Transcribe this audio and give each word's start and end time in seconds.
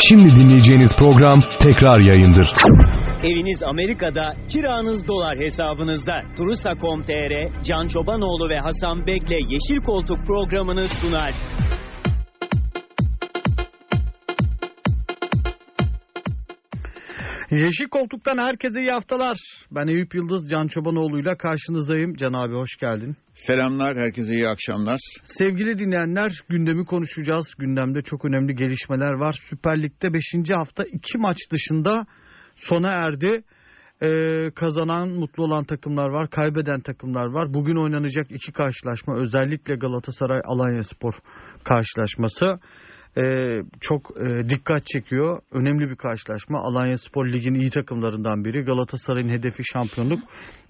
Şimdi 0.00 0.34
dinleyeceğiniz 0.34 0.90
program 0.98 1.40
tekrar 1.58 2.00
yayındır. 2.00 2.48
Eviniz 3.24 3.62
Amerika'da, 3.62 4.34
kiranız 4.48 5.08
dolar 5.08 5.38
hesabınızda. 5.38 6.22
Turusa.com.tr, 6.36 7.62
Can 7.62 7.88
Çobanoğlu 7.88 8.48
ve 8.48 8.58
Hasan 8.58 9.06
Bek'le 9.06 9.38
Yeşil 9.52 9.84
Koltuk 9.86 10.26
programını 10.26 10.88
sunar. 10.88 11.34
Yeşil 17.50 17.88
Koltuk'tan 17.90 18.38
herkese 18.38 18.80
iyi 18.80 18.90
haftalar. 18.90 19.36
Ben 19.70 19.86
Eyüp 19.86 20.14
Yıldız, 20.14 20.50
Can 20.50 20.66
Çobanoğlu'yla 20.66 21.36
karşınızdayım. 21.36 22.14
Can 22.14 22.32
abi 22.32 22.54
hoş 22.54 22.76
geldin. 22.76 23.16
Selamlar, 23.34 23.96
herkese 23.96 24.34
iyi 24.34 24.48
akşamlar. 24.48 25.00
Sevgili 25.24 25.78
dinleyenler, 25.78 26.32
gündemi 26.48 26.84
konuşacağız. 26.84 27.54
Gündemde 27.58 28.02
çok 28.02 28.24
önemli 28.24 28.54
gelişmeler 28.54 29.12
var. 29.12 29.36
Süper 29.50 29.82
Lig'de 29.82 30.14
5. 30.14 30.22
hafta 30.56 30.84
2 30.84 31.18
maç 31.18 31.36
dışında 31.52 32.06
sona 32.56 32.90
erdi. 32.92 33.42
Ee, 34.02 34.50
kazanan, 34.54 35.08
mutlu 35.08 35.44
olan 35.44 35.64
takımlar 35.64 36.08
var, 36.08 36.30
kaybeden 36.30 36.80
takımlar 36.80 37.26
var. 37.26 37.54
Bugün 37.54 37.76
oynanacak 37.76 38.30
iki 38.30 38.52
karşılaşma, 38.52 39.16
özellikle 39.16 39.74
Galatasaray 39.74 40.40
Alanya 40.44 40.82
Spor 40.82 41.12
karşılaşması 41.64 42.58
e, 43.18 43.62
çok 43.80 44.10
e, 44.16 44.48
dikkat 44.48 44.86
çekiyor. 44.86 45.40
Önemli 45.52 45.90
bir 45.90 45.96
karşılaşma. 45.96 46.60
Alanya 46.60 46.98
Spor 46.98 47.26
Lig'in 47.26 47.54
iyi 47.54 47.70
takımlarından 47.70 48.44
biri. 48.44 48.64
Galatasaray'ın 48.64 49.28
hedefi 49.28 49.64
şampiyonluk. 49.64 50.20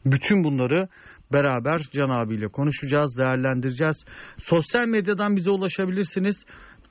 Bütün 0.05 0.45
bunları 0.45 0.89
beraber 1.33 1.81
Can 1.93 2.09
abiyle 2.09 2.49
konuşacağız, 2.49 3.19
değerlendireceğiz. 3.19 4.05
Sosyal 4.39 4.87
medyadan 4.87 5.37
bize 5.37 5.51
ulaşabilirsiniz. 5.51 6.45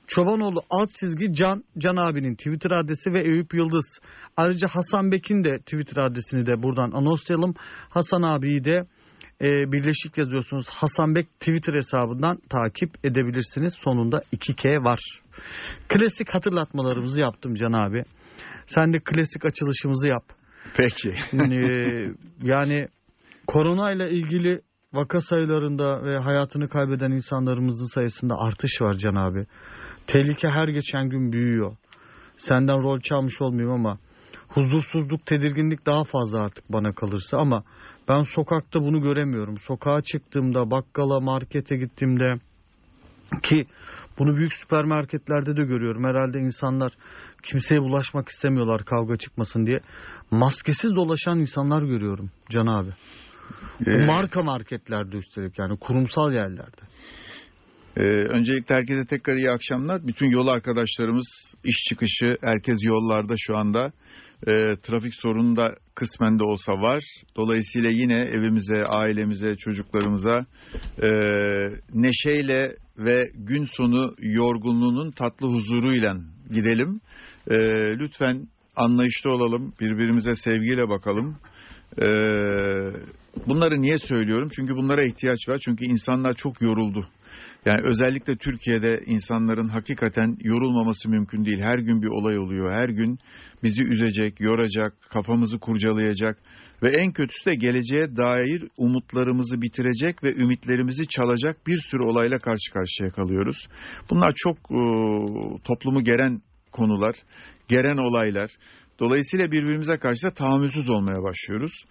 Çobanoğlu 0.06 0.60
alt 0.70 0.90
çizgi 1.00 1.32
Can, 1.32 1.64
Can 1.78 1.96
abinin 1.96 2.34
Twitter 2.34 2.70
adresi 2.70 3.12
ve 3.12 3.22
Eyüp 3.22 3.54
Yıldız. 3.54 3.98
Ayrıca 4.36 4.68
Hasan 4.68 5.12
Bek'in 5.12 5.44
de 5.44 5.58
Twitter 5.58 6.02
adresini 6.02 6.46
de 6.46 6.62
buradan 6.62 6.90
anonslayalım. 6.90 7.54
Hasan 7.88 8.22
abiyi 8.22 8.64
de 8.64 8.86
e, 9.44 9.72
birleşik 9.72 10.18
yazıyorsunuz. 10.18 10.66
Hasan 10.68 11.14
Bek 11.14 11.40
Twitter 11.40 11.74
hesabından 11.74 12.38
takip 12.50 12.90
edebilirsiniz. 13.04 13.74
Sonunda 13.78 14.20
2K 14.32 14.84
var. 14.84 15.00
Klasik 15.88 16.28
hatırlatmalarımızı 16.28 17.20
yaptım 17.20 17.54
Can 17.54 17.72
abi. 17.72 18.02
Sen 18.66 18.92
de 18.92 18.98
klasik 18.98 19.44
açılışımızı 19.44 20.08
yap. 20.08 20.24
Peki. 20.76 21.14
Ee, 21.52 22.10
yani 22.42 22.88
korona 23.46 23.92
ile 23.92 24.10
ilgili 24.10 24.60
vaka 24.92 25.20
sayılarında 25.20 26.04
ve 26.04 26.18
hayatını 26.18 26.68
kaybeden 26.68 27.10
insanlarımızın 27.10 27.94
sayısında 27.94 28.38
artış 28.38 28.80
var 28.80 28.94
Can 28.94 29.14
abi. 29.14 29.46
Tehlike 30.06 30.48
her 30.48 30.68
geçen 30.68 31.08
gün 31.08 31.32
büyüyor. 31.32 31.76
Senden 32.38 32.82
rol 32.82 33.00
çalmış 33.00 33.42
olmayayım 33.42 33.72
ama 33.72 33.98
huzursuzluk, 34.48 35.26
tedirginlik 35.26 35.86
daha 35.86 36.04
fazla 36.04 36.42
artık 36.42 36.72
bana 36.72 36.92
kalırsa 36.92 37.38
ama 37.38 37.64
ben 38.08 38.22
sokakta 38.22 38.80
bunu 38.80 39.02
göremiyorum. 39.02 39.58
Sokağa 39.58 40.00
çıktığımda, 40.02 40.70
bakkala, 40.70 41.20
markete 41.20 41.76
gittiğimde 41.76 42.34
ki 43.42 43.66
bunu 44.18 44.36
büyük 44.36 44.52
süpermarketlerde 44.52 45.56
de 45.56 45.62
görüyorum. 45.64 46.04
Herhalde 46.04 46.38
insanlar 46.38 46.92
kimseye 47.42 47.80
bulaşmak 47.80 48.28
istemiyorlar 48.28 48.84
kavga 48.84 49.16
çıkmasın 49.16 49.66
diye. 49.66 49.80
Maskesiz 50.30 50.94
dolaşan 50.96 51.38
insanlar 51.38 51.82
görüyorum 51.82 52.30
Can 52.50 52.66
abi. 52.66 52.90
Ee, 53.86 54.04
Marka 54.06 54.42
marketlerde 54.42 55.16
üstelik 55.16 55.58
yani 55.58 55.78
kurumsal 55.78 56.32
yerlerde. 56.32 56.80
e, 57.96 58.02
öncelikle 58.28 58.74
herkese 58.74 59.06
tekrar 59.06 59.34
iyi 59.34 59.50
akşamlar. 59.50 60.06
Bütün 60.06 60.26
yol 60.30 60.46
arkadaşlarımız 60.46 61.54
iş 61.64 61.76
çıkışı, 61.88 62.36
herkes 62.42 62.78
yollarda 62.84 63.34
şu 63.38 63.56
anda. 63.56 63.92
E, 64.46 64.76
trafik 64.76 65.14
sorunu 65.14 65.56
da 65.56 65.74
kısmen 65.94 66.38
de 66.38 66.44
olsa 66.44 66.72
var. 66.72 67.04
Dolayısıyla 67.36 67.90
yine 67.90 68.14
evimize, 68.14 68.84
ailemize, 68.86 69.56
çocuklarımıza 69.56 70.46
e, 71.02 71.08
neşeyle 71.94 72.76
ve 72.98 73.24
gün 73.34 73.64
sonu 73.64 74.14
yorgunluğunun 74.18 75.10
tatlı 75.10 75.46
huzuruyla 75.46 76.16
gidelim. 76.52 77.00
E, 77.50 77.56
lütfen 77.98 78.48
anlayışlı 78.76 79.30
olalım, 79.32 79.72
birbirimize 79.80 80.34
sevgiyle 80.34 80.88
bakalım. 80.88 81.36
E, 81.98 82.06
bunları 83.46 83.82
niye 83.82 83.98
söylüyorum? 83.98 84.48
Çünkü 84.56 84.74
bunlara 84.74 85.04
ihtiyaç 85.04 85.48
var. 85.48 85.58
Çünkü 85.64 85.84
insanlar 85.84 86.34
çok 86.34 86.62
yoruldu. 86.62 87.08
Yani 87.64 87.80
özellikle 87.82 88.36
Türkiye'de 88.36 89.00
insanların 89.06 89.68
hakikaten 89.68 90.36
yorulmaması 90.40 91.08
mümkün 91.08 91.44
değil. 91.44 91.60
Her 91.60 91.78
gün 91.78 92.02
bir 92.02 92.08
olay 92.08 92.38
oluyor. 92.38 92.72
Her 92.72 92.88
gün 92.88 93.18
bizi 93.62 93.84
üzecek, 93.84 94.40
yoracak, 94.40 94.94
kafamızı 95.10 95.58
kurcalayacak 95.58 96.38
ve 96.82 96.88
en 96.88 97.12
kötüsü 97.12 97.50
de 97.50 97.54
geleceğe 97.54 98.16
dair 98.16 98.64
umutlarımızı 98.76 99.62
bitirecek 99.62 100.24
ve 100.24 100.34
ümitlerimizi 100.34 101.08
çalacak 101.08 101.66
bir 101.66 101.80
sürü 101.90 102.02
olayla 102.02 102.38
karşı 102.38 102.72
karşıya 102.72 103.10
kalıyoruz. 103.10 103.66
Bunlar 104.10 104.32
çok 104.36 104.56
e, 104.56 104.80
toplumu 105.64 106.04
geren 106.04 106.42
konular, 106.72 107.14
geren 107.68 107.96
olaylar. 107.96 108.50
Dolayısıyla 109.00 109.52
birbirimize 109.52 109.96
karşı 109.96 110.26
da 110.26 110.30
tahammülsüz 110.30 110.88
olmaya 110.88 111.22
başlıyoruz. 111.22 111.84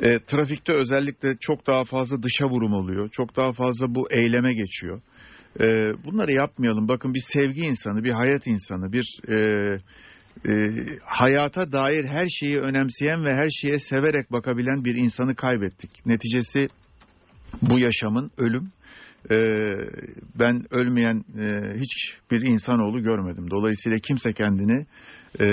E, 0.00 0.18
trafikte 0.18 0.72
özellikle 0.72 1.36
çok 1.40 1.66
daha 1.66 1.84
fazla 1.84 2.22
dışa 2.22 2.46
vurum 2.46 2.72
oluyor. 2.72 3.08
Çok 3.12 3.36
daha 3.36 3.52
fazla 3.52 3.94
bu 3.94 4.08
eyleme 4.10 4.54
geçiyor. 4.54 5.02
E, 5.60 5.64
bunları 6.04 6.32
yapmayalım. 6.32 6.88
Bakın 6.88 7.14
bir 7.14 7.24
sevgi 7.32 7.60
insanı, 7.60 8.04
bir 8.04 8.12
hayat 8.12 8.46
insanı, 8.46 8.92
bir 8.92 9.20
e, 9.28 9.36
e, 10.48 10.52
hayata 11.04 11.72
dair 11.72 12.04
her 12.04 12.28
şeyi 12.28 12.58
önemseyen 12.58 13.24
ve 13.24 13.32
her 13.32 13.48
şeye 13.50 13.78
severek 13.78 14.32
bakabilen 14.32 14.84
bir 14.84 14.94
insanı 14.94 15.34
kaybettik. 15.34 16.06
Neticesi 16.06 16.68
bu 17.62 17.78
yaşamın 17.78 18.30
ölüm. 18.38 18.72
E, 19.30 19.36
ben 20.40 20.66
ölmeyen 20.70 21.24
e, 21.38 21.74
hiçbir 21.80 22.46
insanoğlu 22.46 23.02
görmedim. 23.02 23.50
Dolayısıyla 23.50 23.98
kimse 23.98 24.32
kendini 24.32 24.86
e, 25.40 25.44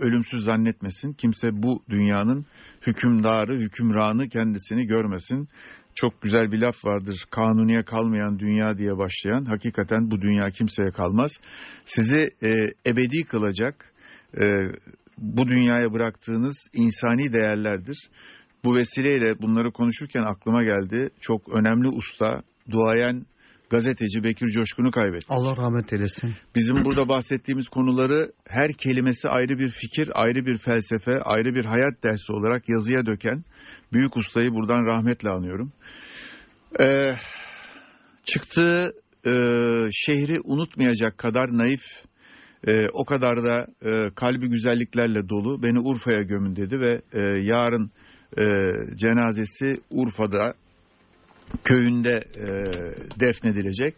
ölümsüz 0.00 0.44
zannetmesin. 0.44 1.12
Kimse 1.12 1.48
bu 1.52 1.82
dünyanın 1.90 2.46
hükümdarı, 2.86 3.54
hükümranı 3.54 4.28
kendisini 4.28 4.86
görmesin. 4.86 5.48
Çok 5.94 6.22
güzel 6.22 6.52
bir 6.52 6.58
laf 6.58 6.84
vardır. 6.84 7.24
Kanuniye 7.30 7.82
kalmayan 7.82 8.38
dünya 8.38 8.78
diye 8.78 8.98
başlayan. 8.98 9.44
Hakikaten 9.44 10.10
bu 10.10 10.20
dünya 10.20 10.48
kimseye 10.48 10.90
kalmaz. 10.90 11.32
Sizi 11.84 12.28
e, 12.42 12.50
ebedi 12.86 13.24
kılacak 13.24 13.92
e, 14.42 14.44
bu 15.18 15.48
dünyaya 15.48 15.92
bıraktığınız 15.92 16.56
insani 16.72 17.32
değerlerdir. 17.32 18.08
Bu 18.64 18.74
vesileyle 18.74 19.38
bunları 19.42 19.72
konuşurken 19.72 20.22
aklıma 20.22 20.62
geldi. 20.62 21.10
Çok 21.20 21.54
önemli 21.54 21.88
usta, 21.88 22.42
duayen 22.70 23.26
gazeteci 23.70 24.24
Bekir 24.24 24.46
Coşkun'u 24.46 24.90
kaybettik. 24.90 25.30
Allah 25.30 25.56
rahmet 25.56 25.92
eylesin. 25.92 26.34
Bizim 26.54 26.84
burada 26.84 27.08
bahsettiğimiz 27.08 27.68
konuları 27.68 28.32
her 28.48 28.72
kelimesi 28.72 29.28
ayrı 29.28 29.58
bir 29.58 29.70
fikir, 29.70 30.10
ayrı 30.14 30.46
bir 30.46 30.58
felsefe, 30.58 31.22
ayrı 31.22 31.54
bir 31.54 31.64
hayat 31.64 32.04
dersi 32.04 32.32
olarak 32.32 32.68
yazıya 32.68 33.06
döken 33.06 33.44
büyük 33.92 34.16
ustayı 34.16 34.50
buradan 34.50 34.86
rahmetle 34.86 35.28
anıyorum. 35.28 35.72
Ee, 36.84 37.10
çıktığı 38.24 38.92
e, 39.26 39.32
şehri 39.92 40.40
unutmayacak 40.44 41.18
kadar 41.18 41.58
naif, 41.58 41.82
e, 42.66 42.86
o 42.92 43.04
kadar 43.04 43.44
da 43.44 43.66
e, 43.82 44.10
kalbi 44.14 44.48
güzelliklerle 44.48 45.28
dolu. 45.28 45.62
Beni 45.62 45.80
Urfa'ya 45.80 46.22
gömün 46.22 46.56
dedi 46.56 46.80
ve 46.80 47.02
e, 47.12 47.20
yarın 47.42 47.90
e, 48.38 48.44
cenazesi 48.96 49.76
Urfa'da 49.90 50.54
köyünde 51.64 52.24
e, 52.36 52.46
defnedilecek. 53.20 53.94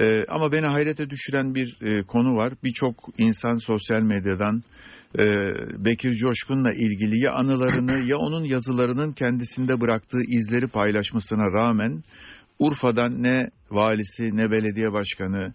E, 0.00 0.24
ama 0.28 0.52
beni 0.52 0.66
hayrete 0.66 1.10
düşüren 1.10 1.54
bir 1.54 1.76
e, 1.82 2.02
konu 2.02 2.36
var. 2.36 2.52
Birçok 2.64 2.94
insan 3.18 3.56
sosyal 3.56 4.02
medyadan 4.02 4.62
e, 5.18 5.24
Bekir 5.84 6.12
Coşkun'la 6.12 6.72
ilgili 6.72 7.24
ya 7.24 7.32
anılarını 7.32 7.98
ya 7.98 8.16
onun 8.16 8.44
yazılarının 8.44 9.12
kendisinde 9.12 9.80
bıraktığı 9.80 10.22
izleri 10.28 10.66
paylaşmasına 10.66 11.52
rağmen 11.52 12.02
Urfa'dan 12.58 13.22
ne 13.22 13.50
valisi 13.70 14.36
ne 14.36 14.50
belediye 14.50 14.92
başkanı 14.92 15.54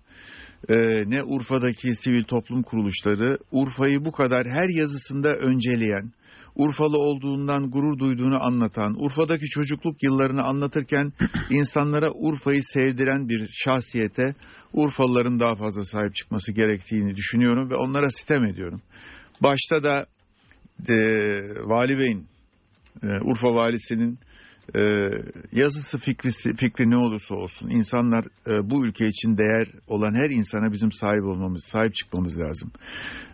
e, 0.70 0.76
ne 1.10 1.24
Urfa'daki 1.24 1.96
sivil 1.96 2.24
toplum 2.24 2.64
kuruluşları 2.64 3.38
Urfa'yı 3.52 4.06
bu 4.06 4.12
kadar 4.12 4.48
her 4.48 4.70
yazısında 4.70 5.36
önceleyen, 5.36 6.12
Urfalı 6.56 6.98
olduğundan 6.98 7.72
gurur 7.72 8.00
duyduğunu 8.00 8.44
anlatan, 8.44 9.04
Urfa'daki 9.04 9.46
çocukluk 9.46 10.04
yıllarını 10.04 10.44
anlatırken 10.44 11.14
insanlara 11.50 12.08
Urfa'yı 12.12 12.62
sevdiren 12.64 13.30
bir 13.30 13.50
şahsiyete 13.54 14.36
Urfalıların 14.74 15.40
daha 15.40 15.56
fazla 15.56 15.86
sahip 15.86 16.16
çıkması 16.16 16.52
gerektiğini 16.52 17.16
düşünüyorum 17.16 17.70
ve 17.70 17.76
onlara 17.76 18.10
sitem 18.10 18.46
ediyorum. 18.46 18.82
Başta 19.42 19.84
da 19.84 20.06
e, 20.90 20.96
Vali 21.66 22.00
Bey'in, 22.00 22.28
e, 23.04 23.08
Urfa 23.08 23.48
Valisi'nin 23.48 24.20
e, 24.76 24.82
yazısı 25.52 25.98
fikrisi, 25.98 26.56
fikri 26.56 26.90
ne 26.90 26.98
olursa 26.98 27.36
olsun 27.36 27.70
insanlar 27.70 28.26
e, 28.48 28.70
bu 28.70 28.86
ülke 28.86 29.08
için 29.08 29.38
değer 29.38 29.68
olan 29.88 30.14
her 30.16 30.30
insana 30.30 30.72
bizim 30.72 30.92
sahip 30.92 31.24
olmamız, 31.24 31.64
sahip 31.64 31.96
çıkmamız 31.96 32.40
lazım. 32.40 32.72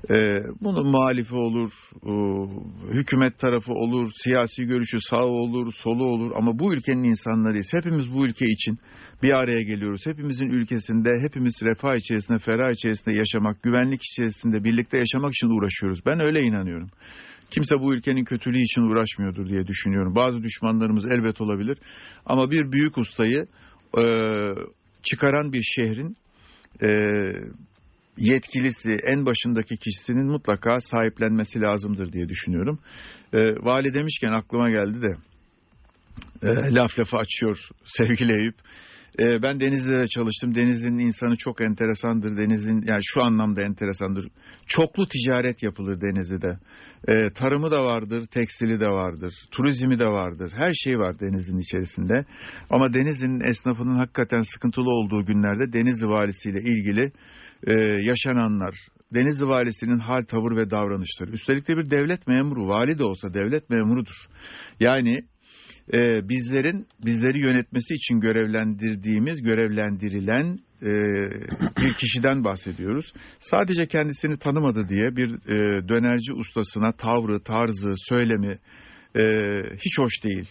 E, 0.10 0.16
bunun 0.62 0.88
muhalifi 0.88 1.36
olur, 1.36 1.72
e, 2.04 2.14
hükümet 2.94 3.40
tarafı 3.40 3.74
olur, 3.74 4.12
siyasi 4.24 4.64
görüşü 4.64 4.98
sağ 5.02 5.26
olur, 5.26 5.74
solu 5.74 6.04
olur 6.04 6.32
ama 6.36 6.60
bu 6.60 6.74
ülkenin 6.74 7.04
insanlarıyız. 7.04 7.68
Hepimiz 7.74 8.14
bu 8.14 8.26
ülke 8.26 8.46
için 8.46 8.80
bir 9.24 9.34
araya 9.34 9.62
geliyoruz. 9.62 10.06
Hepimizin 10.06 10.50
ülkesinde, 10.50 11.10
hepimiz 11.22 11.54
refah 11.64 11.96
içerisinde, 11.96 12.40
ferah 12.40 12.72
içerisinde 12.72 13.16
yaşamak, 13.16 13.64
güvenlik 13.64 14.02
içerisinde 14.04 14.64
birlikte 14.64 14.98
yaşamak 14.98 15.34
için 15.34 15.48
uğraşıyoruz. 15.48 16.00
Ben 16.06 16.20
öyle 16.20 16.42
inanıyorum. 16.42 16.88
Kimse 17.52 17.76
bu 17.80 17.94
ülkenin 17.94 18.24
kötülüğü 18.24 18.62
için 18.62 18.82
uğraşmıyordur 18.82 19.50
diye 19.50 19.68
düşünüyorum. 19.68 20.16
Bazı 20.16 20.44
düşmanlarımız 20.44 21.06
elbet 21.12 21.42
olabilir. 21.42 21.78
Ama 22.26 22.52
bir 22.52 22.72
büyük 22.72 22.98
ustayı 22.98 23.48
e, 23.98 24.04
çıkaran 25.04 25.54
bir 25.54 25.64
şehrin 25.64 26.18
e, 26.82 27.04
yetkilisi, 28.18 28.98
en 29.14 29.26
başındaki 29.26 29.78
kişisinin 29.78 30.28
mutlaka 30.28 30.80
sahiplenmesi 30.80 31.62
lazımdır 31.62 32.14
diye 32.14 32.30
düşünüyorum. 32.30 32.80
E, 33.34 33.40
vali 33.40 33.94
demişken 33.94 34.32
aklıma 34.32 34.70
geldi 34.70 35.02
de 35.02 35.18
e, 36.44 36.74
laf 36.74 37.00
lafı 37.00 37.18
açıyor 37.18 37.70
sevgili 37.86 38.34
Eyüp. 38.34 38.56
E, 39.20 39.44
ben 39.44 39.60
Denizli'de 39.60 40.00
de 40.00 40.08
çalıştım. 40.08 40.56
Denizli'nin 40.56 41.00
insanı 41.00 41.36
çok 41.36 41.62
enteresandır. 41.62 42.38
Denizli'nin 42.38 42.84
yani 42.88 43.02
şu 43.04 43.24
anlamda 43.24 43.62
enteresandır. 43.62 44.28
Çoklu 44.68 45.08
ticaret 45.08 45.64
yapılır 45.64 46.02
Denizli'de. 46.02 46.60
E, 47.08 47.30
tarımı 47.34 47.72
da 47.72 47.84
vardır, 47.84 48.26
tekstili 48.32 48.80
de 48.80 48.88
vardır, 48.88 49.34
turizmi 49.52 50.00
de 50.00 50.08
vardır. 50.08 50.52
Her 50.56 50.74
şey 50.74 51.00
var 51.00 51.20
Denizli'nin 51.20 51.60
içerisinde. 51.60 52.26
Ama 52.70 52.94
Denizli'nin 52.94 53.50
esnafının 53.50 53.96
hakikaten 53.96 54.42
sıkıntılı 54.42 54.90
olduğu 54.90 55.26
günlerde 55.26 55.74
Denizli 55.74 56.08
valisiyle 56.08 56.60
ilgili 56.60 57.12
e, 57.68 57.82
yaşananlar, 57.82 58.76
Denizli 59.14 59.48
valisinin 59.48 60.00
hal, 60.00 60.22
tavır 60.22 60.56
ve 60.56 60.70
davranışları. 60.70 61.32
Üstelik 61.32 61.68
de 61.68 61.78
bir 61.78 61.90
devlet 61.90 62.28
memuru, 62.28 62.68
vali 62.68 63.00
de 63.00 63.04
olsa 63.04 63.34
devlet 63.34 63.70
memurudur. 63.70 64.16
Yani 64.80 65.18
e, 65.94 66.30
bizlerin 66.30 66.88
bizleri 67.06 67.40
yönetmesi 67.40 67.94
için 67.94 68.20
görevlendirdiğimiz, 68.20 69.42
görevlendirilen 69.42 70.60
e, 70.82 70.92
bir 71.82 71.94
kişiden 71.94 72.44
bahsediyoruz. 72.44 73.14
Sadece 73.40 73.88
kendisini 73.88 74.38
tanımadı 74.38 74.90
diye 74.90 75.16
bir 75.16 75.30
e, 75.30 75.88
dönerci 75.88 76.34
ustasına 76.34 76.92
tavrı, 76.92 77.44
tarzı, 77.44 77.92
söylemi 77.96 78.60
e, 79.16 79.24
hiç 79.86 80.00
hoş 80.00 80.24
değil. 80.24 80.50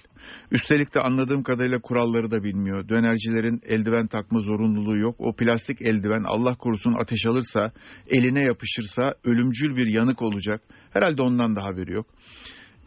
Üstelik 0.50 0.94
de 0.94 1.00
anladığım 1.00 1.42
kadarıyla 1.42 1.80
kuralları 1.80 2.30
da 2.30 2.44
bilmiyor. 2.44 2.88
Dönercilerin 2.88 3.60
eldiven 3.66 4.06
takma 4.06 4.40
zorunluluğu 4.40 4.98
yok. 4.98 5.16
O 5.18 5.36
plastik 5.36 5.82
eldiven 5.82 6.24
Allah 6.26 6.54
korusun 6.54 6.94
ateş 7.00 7.26
alırsa, 7.26 7.72
eline 8.10 8.42
yapışırsa 8.42 9.14
ölümcül 9.24 9.76
bir 9.76 9.86
yanık 9.86 10.22
olacak. 10.22 10.62
Herhalde 10.92 11.22
ondan 11.22 11.56
da 11.56 11.64
haberi 11.64 11.92
yok. 11.92 12.06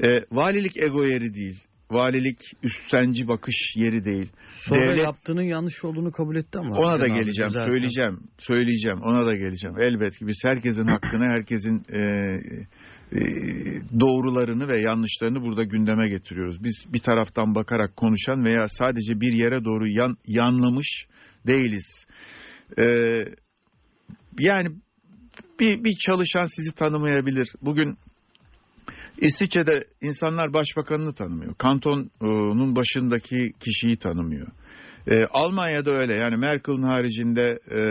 E, 0.04 0.08
valilik 0.32 0.78
ego 0.78 1.06
yeri 1.06 1.34
değil. 1.34 1.64
Valilik 1.92 2.40
üsttenci 2.64 3.28
bakış 3.28 3.56
yeri 3.76 4.06
değil. 4.06 4.30
Sonra 4.66 4.82
Devlet- 4.82 5.04
yaptığının 5.04 5.42
yanlış 5.42 5.84
olduğunu 5.84 6.12
kabul 6.12 6.36
etti 6.36 6.60
ama. 6.60 6.78
Ona 6.78 7.02
da 7.02 7.08
geleceğim, 7.08 7.50
zaten. 7.50 7.72
söyleyeceğim, 7.72 8.20
söyleyeceğim, 8.38 9.02
ona 9.02 9.26
da 9.26 9.36
geleceğim. 9.36 9.76
Elbet 9.80 10.18
ki 10.18 10.28
biz 10.28 10.42
herkesin 10.46 10.88
hakkını, 10.88 11.24
herkesin 11.24 11.86
e, 11.94 12.00
e, 13.12 13.20
doğrularını 14.00 14.68
ve 14.68 14.82
yanlışlarını 14.82 15.42
burada 15.42 15.64
gündeme 15.64 16.10
getiriyoruz. 16.10 16.64
Biz 16.64 16.86
bir 16.94 17.00
taraftan 17.00 17.56
bakarak 17.56 17.96
konuşan 17.96 18.46
veya 18.46 18.68
sadece 18.68 19.22
bir 19.22 19.34
yere 19.34 19.66
doğru 19.66 19.88
yan, 19.88 20.18
yanlamış 20.28 21.08
değiliz. 21.48 22.06
E, 22.80 22.84
yani 24.40 24.70
bir, 25.60 25.84
bir 25.84 25.96
çalışan 26.06 26.46
sizi 26.46 26.76
tanımayabilir. 26.76 27.48
Bugün 27.62 27.98
İsviçre'de 29.22 29.84
insanlar 30.02 30.54
başbakanını 30.54 31.14
tanımıyor. 31.14 31.56
Kantonun 31.56 32.76
başındaki 32.76 33.54
kişiyi 33.60 33.98
tanımıyor. 33.98 34.48
Ee, 35.08 35.26
Almanya'da 35.32 35.94
öyle 35.94 36.14
yani 36.14 36.38
Merkel'in 36.38 36.84
haricinde 36.84 37.60
e, 37.72 37.82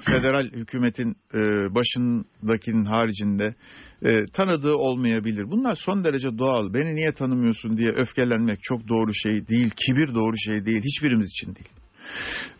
federal 0.06 0.44
hükümetin 0.44 1.16
e, 1.34 1.40
başındakinin 1.74 2.84
haricinde 2.84 3.54
e, 4.02 4.26
tanıdığı 4.26 4.74
olmayabilir. 4.74 5.44
Bunlar 5.50 5.74
son 5.74 6.04
derece 6.04 6.38
doğal. 6.38 6.74
Beni 6.74 6.94
niye 6.94 7.12
tanımıyorsun 7.12 7.76
diye 7.76 7.90
öfkelenmek 7.90 8.58
çok 8.62 8.88
doğru 8.88 9.14
şey 9.14 9.48
değil. 9.48 9.70
Kibir 9.70 10.14
doğru 10.14 10.36
şey 10.36 10.66
değil. 10.66 10.82
Hiçbirimiz 10.82 11.26
için 11.26 11.54
değil. 11.54 11.68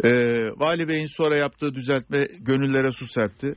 E, 0.04 0.10
Vali 0.56 0.88
Bey'in 0.88 1.16
sonra 1.16 1.36
yaptığı 1.36 1.74
düzeltme 1.74 2.28
gönüllere 2.40 2.92
su 2.92 3.06
serpti 3.06 3.54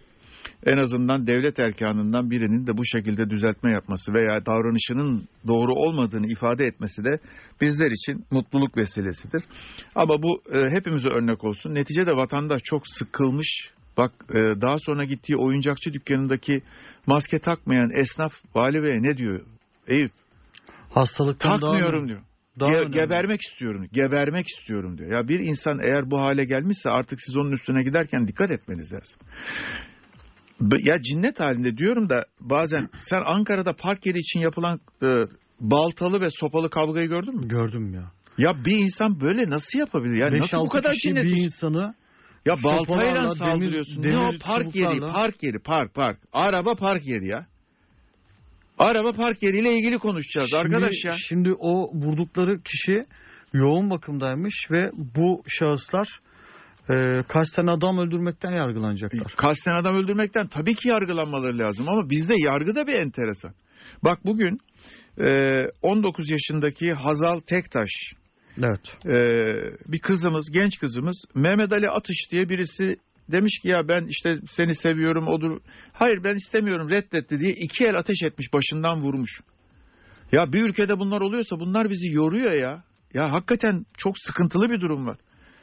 en 0.65 0.77
azından 0.77 1.27
devlet 1.27 1.59
erkanından 1.59 2.31
birinin 2.31 2.67
de 2.67 2.77
bu 2.77 2.85
şekilde 2.85 3.29
düzeltme 3.29 3.71
yapması 3.71 4.13
veya 4.13 4.45
davranışının 4.45 5.27
doğru 5.47 5.71
olmadığını 5.73 6.31
ifade 6.31 6.65
etmesi 6.65 7.03
de 7.03 7.19
bizler 7.61 7.91
için 7.91 8.25
mutluluk 8.31 8.77
vesilesidir. 8.77 9.43
Ama 9.95 10.23
bu 10.23 10.41
e, 10.53 10.69
hepimize 10.69 11.07
örnek 11.07 11.43
olsun. 11.43 11.73
Neticede 11.75 12.11
vatandaş 12.11 12.61
çok 12.63 12.87
sıkılmış. 12.87 13.71
Bak 13.97 14.11
e, 14.29 14.35
daha 14.35 14.77
sonra 14.77 15.03
gittiği 15.03 15.37
oyuncakçı 15.37 15.93
dükkanındaki 15.93 16.61
maske 17.07 17.39
takmayan 17.39 17.89
esnaf 18.01 18.33
vali 18.55 18.83
beye 18.83 19.01
ne 19.01 19.17
diyor? 19.17 19.45
Eyüp 19.87 20.11
Hastalıktan 20.89 21.59
takmıyorum 21.59 22.07
diyor. 22.07 22.21
Daha 22.59 22.69
Ge- 22.69 22.77
önemli. 22.77 22.91
gebermek 22.91 23.41
istiyorum. 23.41 23.85
Gebermek 23.93 24.47
istiyorum 24.47 24.97
diyor. 24.97 25.11
Ya 25.11 25.27
bir 25.27 25.39
insan 25.39 25.79
eğer 25.83 26.11
bu 26.11 26.19
hale 26.19 26.45
gelmişse 26.45 26.89
artık 26.89 27.21
siz 27.21 27.35
onun 27.35 27.51
üstüne 27.51 27.83
giderken 27.83 28.27
dikkat 28.27 28.51
etmeniz 28.51 28.93
lazım. 28.93 29.19
Ya 30.61 31.01
cinnet 31.01 31.39
halinde 31.39 31.77
diyorum 31.77 32.09
da 32.09 32.25
bazen 32.41 32.89
sen 33.01 33.21
Ankara'da 33.25 33.73
park 33.73 34.05
yeri 34.05 34.17
için 34.19 34.39
yapılan 34.39 34.79
e, 35.03 35.07
baltalı 35.61 36.21
ve 36.21 36.29
sopalı 36.29 36.69
kavgayı 36.69 37.07
gördün 37.09 37.35
mü? 37.35 37.47
Gördüm 37.47 37.93
ya. 37.93 38.11
Ya 38.37 38.65
bir 38.65 38.77
insan 38.77 39.21
böyle 39.21 39.49
nasıl 39.49 39.79
yapabilir? 39.79 40.15
Yani 40.15 40.39
nasıl 40.39 40.57
bu 40.57 40.65
5-6 40.65 40.69
kadar 40.69 40.93
cinnet? 40.93 41.23
bir 41.23 41.37
insanı 41.43 41.93
Ya 42.45 42.55
baltayla 42.63 43.29
saldırıyorsun. 43.29 44.03
demir- 44.03 44.11
ne 44.11 44.17
o 44.17 44.31
park 44.41 44.75
yeri, 44.75 44.99
park 44.99 45.43
yeri, 45.43 45.59
park 45.59 45.93
park. 45.93 46.19
Araba 46.33 46.75
park 46.75 47.05
yeri 47.07 47.27
ya. 47.27 47.45
Araba 48.77 49.11
park 49.13 49.43
yeriyle 49.43 49.73
ilgili 49.73 49.97
konuşacağız 49.97 50.49
Şimdi- 50.49 50.61
arkadaş 50.75 51.05
ya. 51.05 51.11
Şimdi 51.13 51.53
o 51.59 51.91
vurdukları 51.93 52.61
kişi 52.63 53.01
yoğun 53.53 53.89
bakımdaymış 53.89 54.67
ve 54.71 54.89
bu 55.15 55.43
şahıslar 55.47 56.07
e, 56.89 57.23
kasten 57.27 57.67
adam 57.67 57.97
öldürmekten 57.97 58.51
yargılanacaklar. 58.51 59.33
Kasten 59.37 59.75
adam 59.75 59.95
öldürmekten 59.95 60.47
tabii 60.47 60.75
ki 60.75 60.87
yargılanmaları 60.87 61.57
lazım 61.57 61.89
ama 61.89 62.09
bizde 62.09 62.33
yargı 62.37 62.75
da 62.75 62.87
bir 62.87 62.93
enteresan. 62.93 63.53
Bak 64.03 64.19
bugün 64.25 64.59
e, 65.17 65.51
19 65.81 66.29
yaşındaki 66.29 66.93
Hazal 66.93 67.39
Tektaş 67.39 67.89
Evet. 68.57 69.05
e, 69.05 69.45
bir 69.91 69.99
kızımız, 69.99 70.51
genç 70.51 70.79
kızımız 70.79 71.23
Mehmet 71.35 71.71
Ali 71.71 71.89
Atış 71.89 72.31
diye 72.31 72.49
birisi 72.49 72.97
demiş 73.31 73.59
ki 73.61 73.67
ya 73.69 73.87
ben 73.87 74.05
işte 74.05 74.39
seni 74.49 74.75
seviyorum 74.75 75.27
odur. 75.27 75.59
Hayır 75.93 76.23
ben 76.23 76.35
istemiyorum 76.35 76.89
reddetti 76.89 77.39
diye 77.39 77.51
iki 77.51 77.85
el 77.85 77.95
ateş 77.95 78.23
etmiş 78.23 78.53
başından 78.53 79.01
vurmuş. 79.01 79.41
Ya 80.31 80.53
bir 80.53 80.63
ülkede 80.63 80.99
bunlar 80.99 81.21
oluyorsa 81.21 81.59
bunlar 81.59 81.89
bizi 81.89 82.15
yoruyor 82.15 82.51
ya. 82.51 82.83
Ya 83.13 83.31
hakikaten 83.31 83.85
çok 83.97 84.15
sıkıntılı 84.19 84.69
bir 84.69 84.81
durum 84.81 85.05
var. 85.07 85.17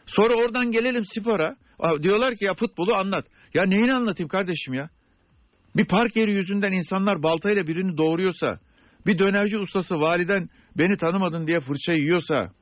Sonra 0.07 0.35
oradan 0.37 0.73
gelelim 0.73 1.05
spora. 1.05 1.57
Diyorlar 2.03 2.35
ki 2.35 2.45
ya 2.45 2.55
futbolu 2.55 2.95
anlat. 2.95 3.27
Ya 3.55 3.63
neyini 3.67 3.95
anlatayım 3.95 4.29
kardeşim 4.29 4.75
ya? 4.75 4.91
Bir 5.77 5.87
park 5.87 6.17
yeri 6.17 6.35
yüzünden 6.35 6.73
insanlar 6.73 7.23
baltayla 7.23 7.67
birini 7.67 7.97
doğuruyorsa, 7.97 8.61
bir 9.07 9.19
dönerci 9.19 9.59
ustası 9.59 9.95
validen 9.95 10.49
beni 10.77 10.97
tanımadın 10.97 11.47
diye 11.47 11.61
fırça 11.61 11.93
yiyorsa, 11.93 12.53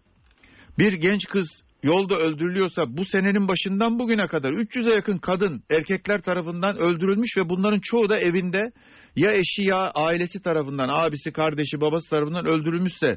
bir 0.78 0.92
genç 0.92 1.26
kız 1.26 1.62
yolda 1.82 2.16
öldürülüyorsa 2.16 2.96
bu 2.96 3.04
senenin 3.04 3.48
başından 3.48 3.98
bugüne 3.98 4.26
kadar 4.26 4.52
300'e 4.52 4.94
yakın 4.94 5.18
kadın 5.18 5.62
erkekler 5.70 6.18
tarafından 6.18 6.76
öldürülmüş 6.76 7.36
ve 7.36 7.48
bunların 7.48 7.80
çoğu 7.80 8.08
da 8.08 8.18
evinde 8.18 8.72
ya 9.16 9.32
eşi 9.32 9.62
ya 9.62 9.90
ailesi 9.90 10.42
tarafından, 10.42 10.88
abisi, 10.88 11.32
kardeşi, 11.32 11.80
babası 11.80 12.10
tarafından 12.10 12.46
öldürülmüşse 12.46 13.16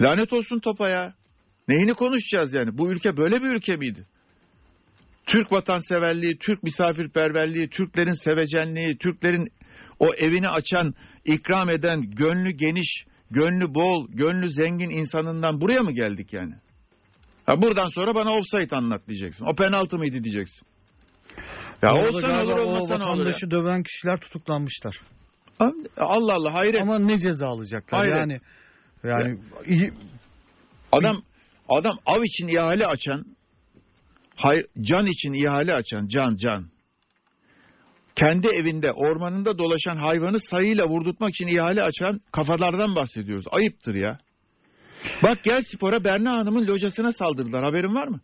lanet 0.00 0.32
olsun 0.32 0.58
topa 0.58 0.88
ya. 0.88 1.14
Neyini 1.68 1.94
konuşacağız 1.94 2.54
yani? 2.54 2.78
Bu 2.78 2.92
ülke 2.92 3.16
böyle 3.16 3.42
bir 3.42 3.48
ülke 3.48 3.76
miydi? 3.76 4.06
Türk 5.26 5.52
vatanseverliği, 5.52 6.38
Türk 6.38 6.62
misafirperverliği, 6.62 7.68
Türklerin 7.68 8.24
sevecenliği, 8.24 8.98
Türklerin 8.98 9.48
o 9.98 10.14
evini 10.14 10.48
açan, 10.48 10.94
ikram 11.24 11.70
eden, 11.70 12.02
gönlü 12.10 12.50
geniş, 12.50 13.04
gönlü 13.30 13.74
bol, 13.74 14.08
gönlü 14.08 14.50
zengin 14.50 14.90
insanından 14.90 15.60
buraya 15.60 15.80
mı 15.80 15.92
geldik 15.92 16.32
yani? 16.32 16.54
Ha 17.46 17.62
buradan 17.62 17.88
sonra 17.88 18.14
bana 18.14 18.32
offside 18.32 18.76
anlat 18.76 19.02
diyeceksin. 19.08 19.44
O 19.46 19.54
penaltı 19.54 19.98
mıydı 19.98 20.24
diyeceksin. 20.24 20.66
Ya 21.82 21.90
Orada 21.92 22.16
olsa 22.16 22.28
ne 22.28 22.34
galiba 22.34 22.52
olur 22.52 22.60
o 22.60 22.62
olmasa 22.64 22.98
ne 22.98 23.04
olur 23.04 23.12
ya. 23.12 23.18
vatandaşı 23.18 23.50
döven 23.50 23.82
kişiler 23.82 24.20
tutuklanmışlar. 24.20 25.00
Allah 25.96 26.34
Allah 26.34 26.54
hayret. 26.54 26.82
Ama 26.82 26.98
ne 26.98 27.16
ceza 27.16 27.46
alacaklar? 27.46 28.00
Hayret. 28.00 28.18
Yani 28.18 28.40
Yani 29.04 29.38
iyi, 29.66 29.92
Adam 30.92 31.22
adam 31.68 31.98
av 32.06 32.22
için 32.22 32.48
ihale 32.48 32.86
açan, 32.86 33.24
can 34.80 35.06
için 35.06 35.32
ihale 35.32 35.74
açan, 35.74 36.06
can 36.08 36.36
can. 36.36 36.68
Kendi 38.16 38.48
evinde, 38.48 38.92
ormanında 38.92 39.58
dolaşan 39.58 39.96
hayvanı 39.96 40.40
sayıyla 40.40 40.88
vurdurtmak 40.88 41.30
için 41.30 41.46
ihale 41.46 41.82
açan 41.82 42.20
kafalardan 42.32 42.96
bahsediyoruz. 42.96 43.44
Ayıptır 43.50 43.94
ya. 43.94 44.18
Bak 45.22 45.44
gel 45.44 45.62
spora 45.62 46.04
Berna 46.04 46.32
Hanım'ın 46.32 46.66
locasına 46.66 47.12
saldırdılar. 47.12 47.64
Haberin 47.64 47.94
var 47.94 48.08
mı? 48.08 48.20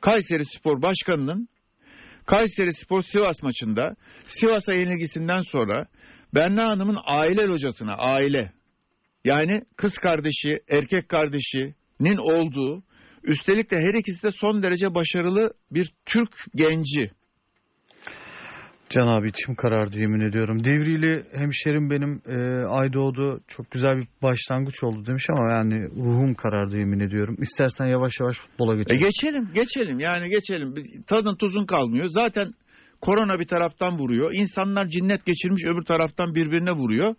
Kayseri 0.00 0.44
Spor 0.44 0.82
Başkanı'nın 0.82 1.48
Kayseri 2.26 2.74
Spor 2.74 3.02
Sivas 3.02 3.42
maçında 3.42 3.96
Sivas'a 4.26 4.74
yenilgisinden 4.74 5.40
sonra 5.40 5.86
Berna 6.34 6.68
Hanım'ın 6.68 6.98
aile 7.04 7.42
locasına, 7.42 7.94
aile 7.94 8.52
yani 9.24 9.62
kız 9.76 9.94
kardeşi, 9.94 10.54
erkek 10.68 11.08
kardeşinin 12.02 12.16
olduğu, 12.16 12.82
üstelik 13.24 13.70
de 13.70 13.76
her 13.76 13.94
ikisi 13.94 14.22
de 14.22 14.30
son 14.32 14.62
derece 14.62 14.94
başarılı 14.94 15.52
bir 15.70 15.92
Türk 16.06 16.30
genci. 16.54 17.10
Can 18.90 19.06
abi 19.06 19.28
içim 19.28 19.54
karardı 19.54 19.98
yemin 19.98 20.20
ediyorum. 20.20 20.64
Divrili 20.64 21.24
hemşerim 21.32 21.90
benim 21.90 22.22
e, 22.26 22.66
Aydoğdu 22.66 23.40
çok 23.48 23.70
güzel 23.70 23.96
bir 23.96 24.06
başlangıç 24.22 24.84
oldu 24.84 25.06
demiş 25.06 25.24
ama 25.30 25.52
yani 25.52 25.88
ruhum 25.90 26.34
karardı 26.34 26.78
yemin 26.78 27.00
ediyorum. 27.00 27.36
İstersen 27.42 27.86
yavaş 27.86 28.12
yavaş 28.20 28.36
futbola 28.36 28.74
E 28.74 28.76
geçelim. 28.76 29.00
geçelim, 29.00 29.48
geçelim 29.54 30.00
yani 30.00 30.28
geçelim. 30.28 30.74
Tadın 31.06 31.36
tuzun 31.36 31.66
kalmıyor. 31.66 32.06
Zaten 32.08 32.52
korona 33.00 33.40
bir 33.40 33.46
taraftan 33.46 33.98
vuruyor. 33.98 34.30
İnsanlar 34.34 34.86
cinnet 34.86 35.26
geçirmiş 35.26 35.64
öbür 35.64 35.84
taraftan 35.84 36.34
birbirine 36.34 36.72
vuruyor. 36.72 37.14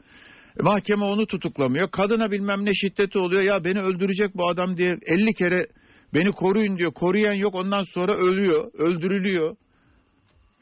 Mahkeme 0.61 1.05
onu 1.05 1.27
tutuklamıyor. 1.27 1.91
Kadına 1.91 2.31
bilmem 2.31 2.65
ne 2.65 2.73
şiddeti 2.73 3.19
oluyor. 3.19 3.41
Ya 3.41 3.63
beni 3.63 3.81
öldürecek 3.81 4.35
bu 4.35 4.47
adam 4.47 4.77
diye 4.77 4.97
50 5.05 5.33
kere 5.33 5.65
beni 6.13 6.31
koruyun 6.31 6.77
diyor. 6.77 6.91
Koruyan 6.91 7.33
yok 7.33 7.55
ondan 7.55 7.83
sonra 7.83 8.13
ölüyor, 8.13 8.71
öldürülüyor. 8.77 9.55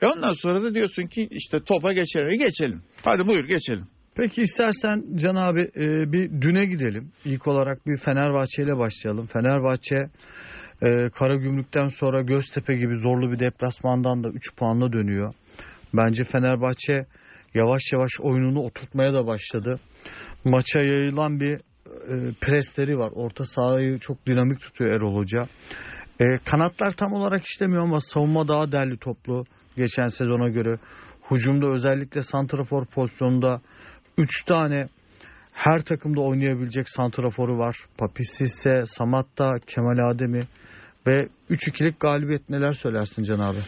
E 0.02 0.08
ondan 0.08 0.34
sonra 0.34 0.64
da 0.64 0.74
diyorsun 0.74 1.04
ki 1.08 1.28
işte 1.32 1.60
topa 1.64 1.94
geçelim. 1.94 2.32
E 2.32 2.36
geçelim. 2.36 2.82
Hadi 3.04 3.28
buyur 3.28 3.46
geçelim. 3.46 3.88
Peki 4.16 4.42
istersen 4.42 5.04
Can 5.16 5.36
abi 5.36 5.62
e, 5.62 6.12
bir 6.12 6.42
düne 6.42 6.66
gidelim. 6.66 7.12
İlk 7.26 7.48
olarak 7.48 7.88
bir 7.88 7.98
Fenerbahçe 7.98 8.64
ile 8.64 8.78
başlayalım. 8.78 9.26
Fenerbahçe 9.26 9.96
e, 10.82 11.10
Karagümrük'ten 11.10 11.88
sonra 11.88 12.22
Göztepe 12.22 12.76
gibi 12.76 12.98
zorlu 12.98 13.32
bir 13.32 13.40
deplasmandan 13.40 14.24
da 14.24 14.30
3 14.30 14.56
puanla 14.56 14.94
dönüyor. 14.94 15.34
Bence 15.94 16.24
Fenerbahçe 16.24 17.06
yavaş 17.54 17.82
yavaş 17.94 18.12
oyununu 18.20 18.60
oturtmaya 18.60 19.14
da 19.14 19.28
başladı. 19.28 19.80
Maça 20.46 20.80
yayılan 20.80 21.40
bir 21.40 21.54
e, 21.56 22.34
presleri 22.42 22.98
var. 22.98 23.12
Orta 23.16 23.46
sahayı 23.46 24.00
çok 24.00 24.26
dinamik 24.26 24.62
tutuyor 24.62 24.92
Erol 24.92 25.16
Hoca. 25.16 25.46
E, 26.20 26.26
kanatlar 26.38 26.92
tam 26.92 27.14
olarak 27.14 27.46
işlemiyor 27.46 27.84
ama 27.84 28.00
savunma 28.00 28.48
daha 28.48 28.72
derli 28.72 28.98
toplu 28.98 29.44
geçen 29.78 30.08
sezona 30.08 30.50
göre. 30.50 30.78
Hücumda 31.32 31.68
özellikle 31.68 32.22
santrafor 32.22 32.86
pozisyonunda 32.86 33.62
3 34.18 34.46
tane 34.46 34.88
her 35.54 35.80
takımda 35.84 36.22
oynayabilecek 36.22 36.90
santraforu 36.90 37.58
var. 37.58 37.78
Papi 37.98 38.24
Sisse, 38.26 38.84
Samatta, 38.86 39.56
Kemal 39.68 40.12
Ademi 40.12 40.42
ve 41.08 41.28
3-2'lik 41.50 42.00
galibiyet 42.00 42.50
neler 42.50 42.74
söylersin 42.74 43.24
Can 43.24 43.40
abi? 43.40 43.60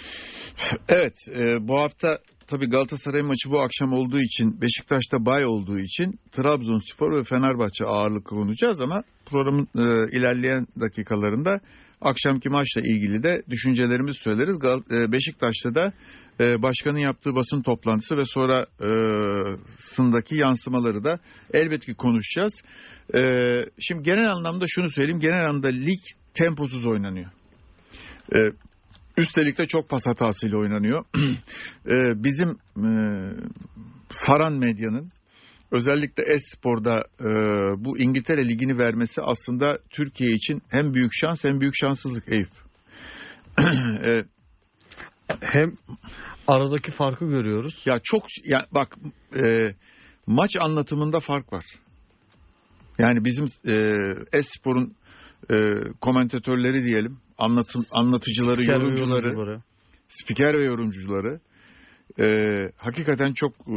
Evet 0.90 1.14
e, 1.32 1.68
bu 1.68 1.82
hafta 1.82 2.18
tabii 2.48 2.70
Galatasaray 2.70 3.22
maçı 3.22 3.52
bu 3.52 3.62
akşam 3.62 3.94
olduğu 3.94 4.20
için 4.20 4.62
Beşiktaş'ta 4.62 5.26
bay 5.26 5.46
olduğu 5.46 5.80
için 5.80 6.20
Trabzonspor 6.32 7.20
ve 7.20 7.24
Fenerbahçe 7.24 7.86
ağırlık 7.86 8.26
konuşacağız 8.26 8.82
ama 8.82 9.04
programın 9.26 9.68
e, 9.78 10.18
ilerleyen 10.18 10.68
dakikalarında 10.80 11.60
akşamki 12.02 12.50
maçla 12.50 12.82
ilgili 12.82 13.24
de 13.24 13.44
düşüncelerimizi 13.50 14.20
söyleriz. 14.20 14.56
Gal- 14.56 15.04
e, 15.04 15.12
Beşiktaş'ta 15.12 15.76
da 15.76 15.94
e, 16.40 16.62
başkanın 16.62 17.00
yaptığı 17.00 17.36
basın 17.36 17.62
toplantısı 17.62 18.18
ve 18.18 18.26
sonra 18.26 18.66
e, 18.82 18.90
sındaki 19.78 20.36
yansımaları 20.36 21.04
da 21.04 21.20
elbette 21.54 21.86
ki 21.86 21.94
konuşacağız. 21.94 22.54
E, 23.16 23.22
şimdi 23.80 24.04
genel 24.04 24.32
anlamda 24.32 24.66
şunu 24.68 24.92
söyleyeyim. 24.92 25.20
Genel 25.20 25.42
anlamda 25.42 25.68
lig 25.68 26.00
temposuz 26.34 26.86
oynanıyor. 26.86 27.32
E, 28.36 28.40
Üstelik 29.18 29.58
de 29.58 29.68
çok 29.68 29.90
pas 29.90 30.06
hatasıyla 30.06 30.58
oynanıyor. 30.58 31.06
Ee, 31.92 32.24
bizim 32.24 32.50
e, 32.78 32.90
saran 34.10 34.54
medyanın 34.54 35.12
özellikle 35.72 36.24
Espor'da 36.24 36.98
e, 37.20 37.26
bu 37.86 38.00
İngiltere 38.00 38.48
Ligi'ni 38.48 38.80
vermesi 38.80 39.22
aslında 39.22 39.78
Türkiye 39.90 40.32
için 40.32 40.62
hem 40.70 40.94
büyük 40.94 41.12
şans 41.14 41.44
hem 41.44 41.62
büyük 41.62 41.74
şanssızlık 41.76 42.30
Eyüp. 42.30 42.50
E, 44.06 44.24
Hem 45.42 45.74
aradaki 46.48 46.92
farkı 46.92 47.26
görüyoruz. 47.26 47.82
ya 47.86 48.00
çok 48.04 48.24
ya 48.46 48.66
bak 48.72 48.98
e, 49.36 49.42
maç 50.28 50.56
anlatımında 50.60 51.20
fark 51.20 51.54
var. 51.54 51.66
Yani 53.00 53.26
bizim 53.26 53.46
e, 53.68 53.94
Espor'un 54.34 54.96
e, 55.52 55.56
komentatörleri 56.02 56.84
diyelim, 56.84 57.18
anlatın, 57.44 57.84
anlatıcıları, 57.94 58.64
Spiker 58.64 58.82
yorumcuları, 58.82 59.28
yorumcuları. 59.28 59.62
spiker 60.08 60.54
ve 60.60 60.66
yorumcuları 60.66 61.40
e, 62.20 62.28
hakikaten 62.78 63.34
çok 63.34 63.54
e, 63.54 63.76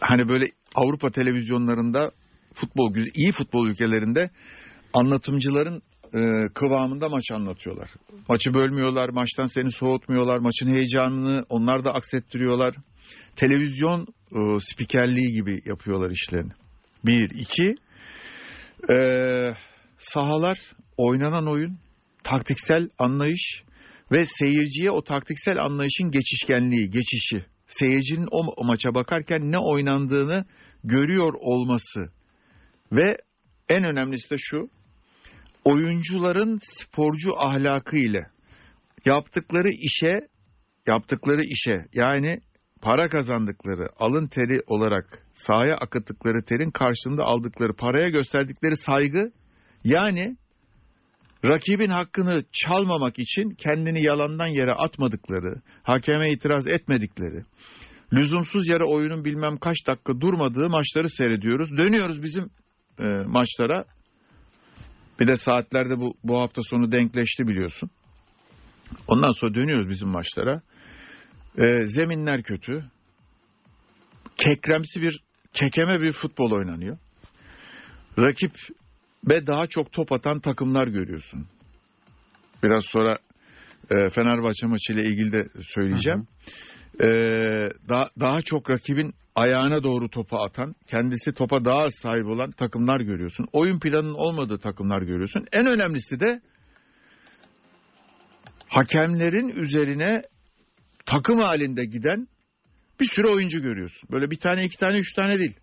hani 0.00 0.28
böyle 0.28 0.46
Avrupa 0.74 1.10
televizyonlarında 1.10 2.10
futbol 2.54 2.94
iyi 3.14 3.32
futbol 3.32 3.68
ülkelerinde 3.68 4.30
anlatımcıların 4.92 5.82
e, 6.14 6.48
kıvamında 6.54 7.08
maç 7.08 7.24
anlatıyorlar. 7.32 7.90
Maçı 8.28 8.54
bölmüyorlar, 8.54 9.08
maçtan 9.08 9.46
seni 9.46 9.72
soğutmuyorlar, 9.72 10.38
maçın 10.38 10.68
heyecanını 10.68 11.44
onlar 11.48 11.84
da 11.84 11.94
aksettiriyorlar. 11.94 12.74
Televizyon 13.36 14.06
e, 14.32 14.60
spikerliği 14.60 15.32
gibi 15.32 15.60
yapıyorlar 15.64 16.10
işlerini. 16.10 16.52
Bir, 17.04 17.30
iki, 17.30 17.74
e, 18.90 18.96
sahalar, 19.98 20.58
oynanan 20.96 21.46
oyun, 21.46 21.78
taktiksel 22.24 22.88
anlayış 22.98 23.64
ve 24.12 24.24
seyirciye 24.38 24.90
o 24.90 25.04
taktiksel 25.04 25.58
anlayışın 25.58 26.10
geçişkenliği, 26.10 26.90
geçişi. 26.90 27.44
Seyircinin 27.66 28.28
o 28.30 28.64
maça 28.64 28.94
bakarken 28.94 29.52
ne 29.52 29.58
oynandığını 29.58 30.44
görüyor 30.84 31.32
olması 31.40 32.12
ve 32.92 33.16
en 33.68 33.84
önemlisi 33.84 34.30
de 34.30 34.36
şu, 34.38 34.68
oyuncuların 35.64 36.58
sporcu 36.62 37.40
ahlakı 37.40 37.96
ile 37.96 38.26
yaptıkları 39.04 39.70
işe, 39.70 40.28
yaptıkları 40.86 41.42
işe 41.44 41.86
yani 41.92 42.40
para 42.82 43.08
kazandıkları, 43.08 43.88
alın 43.98 44.26
teri 44.26 44.60
olarak 44.66 45.26
sahaya 45.32 45.76
akıttıkları 45.76 46.44
terin 46.44 46.70
karşılığında 46.70 47.24
aldıkları 47.24 47.72
paraya 47.76 48.08
gösterdikleri 48.08 48.76
saygı 48.76 49.32
yani 49.84 50.36
rakibin 51.44 51.90
hakkını 51.90 52.42
çalmamak 52.52 53.18
için 53.18 53.50
kendini 53.50 54.06
yalandan 54.06 54.46
yere 54.46 54.72
atmadıkları, 54.72 55.62
hakeme 55.82 56.30
itiraz 56.30 56.66
etmedikleri, 56.66 57.42
lüzumsuz 58.12 58.68
yere 58.68 58.84
oyunun 58.84 59.24
bilmem 59.24 59.56
kaç 59.56 59.76
dakika 59.86 60.20
durmadığı 60.20 60.70
maçları 60.70 61.08
seyrediyoruz. 61.08 61.70
Dönüyoruz 61.70 62.22
bizim 62.22 62.50
e, 63.00 63.04
maçlara. 63.26 63.84
Bir 65.20 65.26
de 65.26 65.36
saatlerde 65.36 66.00
bu, 66.00 66.14
bu 66.24 66.40
hafta 66.40 66.62
sonu 66.62 66.92
denkleşti 66.92 67.46
biliyorsun. 67.46 67.90
Ondan 69.08 69.30
sonra 69.30 69.54
dönüyoruz 69.54 69.88
bizim 69.88 70.08
maçlara. 70.08 70.62
E, 71.58 71.86
zeminler 71.86 72.42
kötü. 72.42 72.84
Kekremsi 74.36 75.02
bir, 75.02 75.20
kekeme 75.52 76.00
bir 76.00 76.12
futbol 76.12 76.50
oynanıyor. 76.50 76.98
Rakip 78.18 78.52
ve 79.28 79.46
daha 79.46 79.66
çok 79.66 79.92
top 79.92 80.12
atan 80.12 80.40
takımlar 80.40 80.86
görüyorsun. 80.88 81.46
Biraz 82.62 82.84
sonra 82.84 83.18
e, 83.90 84.10
Fenerbahçe 84.10 84.66
maçıyla 84.66 85.02
ilgili 85.02 85.32
de 85.32 85.48
söyleyeceğim. 85.74 86.26
E, 87.00 87.08
daha, 87.88 88.10
daha 88.20 88.40
çok 88.40 88.70
rakibin 88.70 89.14
ayağına 89.34 89.82
doğru 89.82 90.10
topu 90.10 90.36
atan, 90.42 90.74
kendisi 90.86 91.32
topa 91.32 91.64
daha 91.64 91.78
az 91.78 91.94
sahip 92.02 92.26
olan 92.26 92.50
takımlar 92.50 93.00
görüyorsun. 93.00 93.46
Oyun 93.52 93.80
planının 93.80 94.14
olmadığı 94.14 94.58
takımlar 94.58 95.02
görüyorsun. 95.02 95.46
En 95.52 95.66
önemlisi 95.66 96.20
de 96.20 96.40
hakemlerin 98.68 99.48
üzerine 99.48 100.22
takım 101.06 101.40
halinde 101.40 101.84
giden 101.84 102.28
bir 103.00 103.06
sürü 103.06 103.28
oyuncu 103.28 103.62
görüyorsun. 103.62 104.08
Böyle 104.12 104.30
bir 104.30 104.36
tane, 104.36 104.64
iki 104.64 104.78
tane, 104.78 104.98
üç 104.98 105.12
tane 105.12 105.38
değil. 105.38 105.56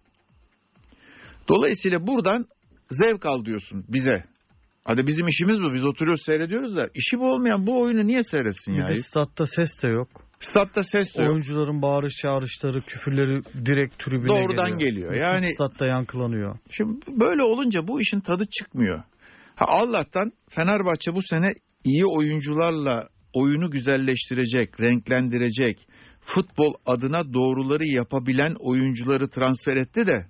Dolayısıyla 1.49 2.07
buradan 2.07 2.47
zevk 2.91 3.25
al 3.25 3.45
diyorsun 3.45 3.85
bize. 3.89 4.23
Hadi 4.83 5.07
bizim 5.07 5.27
işimiz 5.27 5.59
bu. 5.61 5.73
Biz 5.73 5.85
oturuyoruz 5.85 6.23
seyrediyoruz 6.25 6.75
da 6.75 6.87
işi 6.95 7.19
bu 7.19 7.31
olmayan 7.31 7.67
bu 7.67 7.81
oyunu 7.81 8.07
niye 8.07 8.23
seyretsin 8.23 8.73
Bir 8.73 8.79
ya? 8.79 8.87
de 8.87 8.95
statta 8.95 9.45
ses 9.45 9.83
de 9.83 9.87
yok. 9.87 10.07
Statta 10.39 10.83
ses 10.83 11.15
de 11.15 11.21
yok. 11.21 11.29
Oyuncuların 11.31 11.81
bağırış 11.81 12.13
çağrışları, 12.21 12.81
küfürleri 12.81 13.41
direkt 13.65 13.99
tribüne 13.99 14.27
Doğrudan 14.27 14.77
geliyor. 14.77 15.09
Bütün 15.13 15.21
Yani- 15.21 15.53
statta 15.53 15.85
yankılanıyor. 15.85 16.57
Şimdi 16.69 16.99
böyle 17.07 17.43
olunca 17.43 17.87
bu 17.87 18.01
işin 18.01 18.19
tadı 18.19 18.43
çıkmıyor. 18.59 19.03
Ha 19.55 19.65
Allah'tan 19.67 20.31
Fenerbahçe 20.49 21.15
bu 21.15 21.21
sene 21.21 21.53
iyi 21.83 22.05
oyuncularla 22.05 23.07
oyunu 23.33 23.71
güzelleştirecek, 23.71 24.79
renklendirecek, 24.79 25.87
futbol 26.21 26.73
adına 26.85 27.33
doğruları 27.33 27.85
yapabilen 27.85 28.55
oyuncuları 28.59 29.29
transfer 29.29 29.75
etti 29.75 30.07
de 30.07 30.25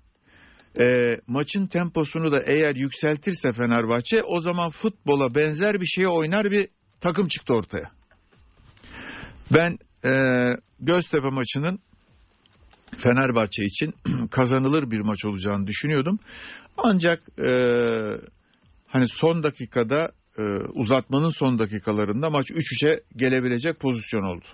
e, 0.79 1.17
maçın 1.27 1.67
temposunu 1.67 2.33
da 2.33 2.43
eğer 2.45 2.75
yükseltirse 2.75 3.51
Fenerbahçe 3.53 4.23
o 4.23 4.41
zaman 4.41 4.69
futbola 4.69 5.35
benzer 5.35 5.81
bir 5.81 5.85
şeye 5.85 6.07
oynar 6.07 6.51
bir 6.51 6.67
takım 7.01 7.27
çıktı 7.27 7.53
ortaya. 7.53 7.91
Ben 9.53 9.77
e, 10.05 10.11
Göztepe 10.81 11.29
maçının 11.29 11.79
Fenerbahçe 12.97 13.63
için 13.63 13.93
kazanılır 14.31 14.91
bir 14.91 14.99
maç 14.99 15.25
olacağını 15.25 15.67
düşünüyordum. 15.67 16.19
Ancak 16.77 17.23
e, 17.39 17.51
hani 18.87 19.07
son 19.07 19.43
dakikada 19.43 20.11
e, 20.37 20.41
uzatmanın 20.73 21.29
son 21.29 21.59
dakikalarında 21.59 22.29
maç 22.29 22.49
3-3'e 22.49 23.03
gelebilecek 23.15 23.79
pozisyon 23.79 24.23
oldu. 24.23 24.45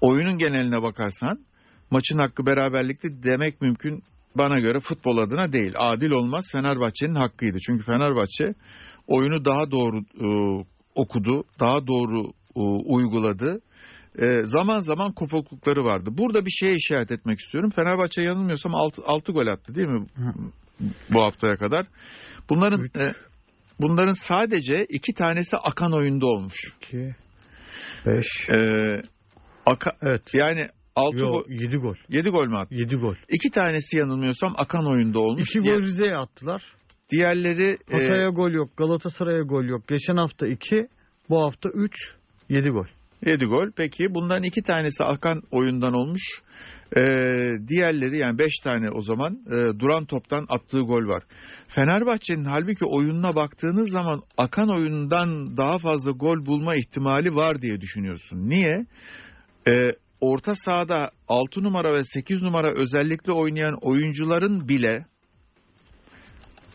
Oyunun 0.00 0.38
geneline 0.38 0.82
bakarsan 0.82 1.44
maçın 1.90 2.18
hakkı 2.18 2.46
beraberlikti 2.46 3.22
demek 3.22 3.60
mümkün 3.60 4.02
bana 4.34 4.58
göre 4.60 4.80
futbol 4.80 5.18
adına 5.18 5.52
değil. 5.52 5.72
Adil 5.78 6.10
olmaz 6.10 6.44
Fenerbahçe'nin 6.52 7.14
hakkıydı. 7.14 7.58
Çünkü 7.66 7.84
Fenerbahçe 7.84 8.54
oyunu 9.06 9.44
daha 9.44 9.70
doğru 9.70 9.98
e, 9.98 10.28
okudu, 10.94 11.44
daha 11.60 11.86
doğru 11.86 12.32
e, 12.56 12.60
uyguladı. 12.94 13.60
E, 14.18 14.42
zaman 14.44 14.80
zaman 14.80 15.12
kopuklukları 15.12 15.84
vardı. 15.84 16.10
Burada 16.12 16.44
bir 16.46 16.50
şeye 16.50 16.74
işaret 16.76 17.10
etmek 17.10 17.38
istiyorum. 17.40 17.70
Fenerbahçe 17.70 18.22
yanılmıyorsam 18.22 18.74
6, 18.74 19.32
gol 19.32 19.46
attı 19.46 19.74
değil 19.74 19.88
mi 19.88 20.06
bu 21.10 21.22
haftaya 21.22 21.56
kadar? 21.56 21.86
Bunların 22.50 22.84
Üç. 22.84 22.96
e, 22.96 23.12
bunların 23.80 24.14
sadece 24.28 24.84
iki 24.88 25.14
tanesi 25.14 25.56
akan 25.56 25.92
oyunda 25.92 26.26
olmuş. 26.26 26.56
2 26.82 27.14
5 28.06 28.26
E, 28.50 28.56
aka, 29.66 29.90
Evet. 30.02 30.22
yani 30.32 30.66
6 31.00 31.16
Yo, 31.18 31.26
gol, 31.32 31.44
7 31.48 31.76
gol. 31.76 31.94
7 32.08 32.28
gol 32.30 32.46
mü 32.46 32.56
attı? 32.56 32.74
7 32.74 32.96
gol. 32.96 33.14
İki 33.28 33.50
tanesi 33.50 33.96
yanılmıyorsam 33.96 34.52
akan 34.56 34.86
oyunda 34.90 35.20
olmuş. 35.20 35.50
2 35.50 35.62
Diğer- 35.62 35.74
gol 35.74 35.82
Rize'ye 35.82 36.16
attılar. 36.16 36.62
Diğerleri 37.10 37.76
e, 37.90 37.92
Hatay'a 37.92 38.28
gol 38.28 38.50
yok. 38.50 38.76
Galatasaray'a 38.76 39.42
gol 39.42 39.64
yok. 39.64 39.88
Geçen 39.88 40.16
hafta 40.16 40.46
2, 40.46 40.86
bu 41.30 41.42
hafta 41.42 41.68
3, 41.74 41.92
7 42.48 42.70
gol. 42.70 42.86
7 43.26 43.44
gol. 43.44 43.70
Peki 43.76 44.14
bundan 44.14 44.42
iki 44.42 44.62
tanesi 44.62 45.04
akan 45.04 45.42
oyundan 45.50 45.94
olmuş. 45.94 46.22
Ee, 46.96 47.00
diğerleri 47.68 48.18
yani 48.18 48.38
5 48.38 48.52
tane 48.64 48.90
o 48.90 49.02
zaman 49.02 49.38
e, 49.46 49.78
duran 49.78 50.04
toptan 50.04 50.46
attığı 50.48 50.80
gol 50.80 51.08
var. 51.08 51.22
Fenerbahçe'nin 51.68 52.44
halbuki 52.44 52.84
oyununa 52.84 53.36
baktığınız 53.36 53.90
zaman 53.90 54.22
akan 54.38 54.68
oyundan 54.68 55.56
daha 55.56 55.78
fazla 55.78 56.10
gol 56.10 56.46
bulma 56.46 56.76
ihtimali 56.76 57.34
var 57.34 57.62
diye 57.62 57.80
düşünüyorsun. 57.80 58.48
Niye? 58.48 58.86
Ee, 59.68 59.92
orta 60.20 60.54
sahada 60.54 61.10
6 61.28 61.62
numara 61.62 61.94
ve 61.94 62.04
8 62.04 62.42
numara 62.42 62.68
özellikle 62.70 63.32
oynayan 63.32 63.78
oyuncuların 63.82 64.68
bile 64.68 65.06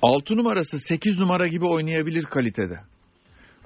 6 0.02 0.38
numarası 0.38 0.80
8 0.80 1.20
numara 1.20 1.48
gibi 1.48 1.66
oynayabilir 1.66 2.24
kalitede. 2.24 2.80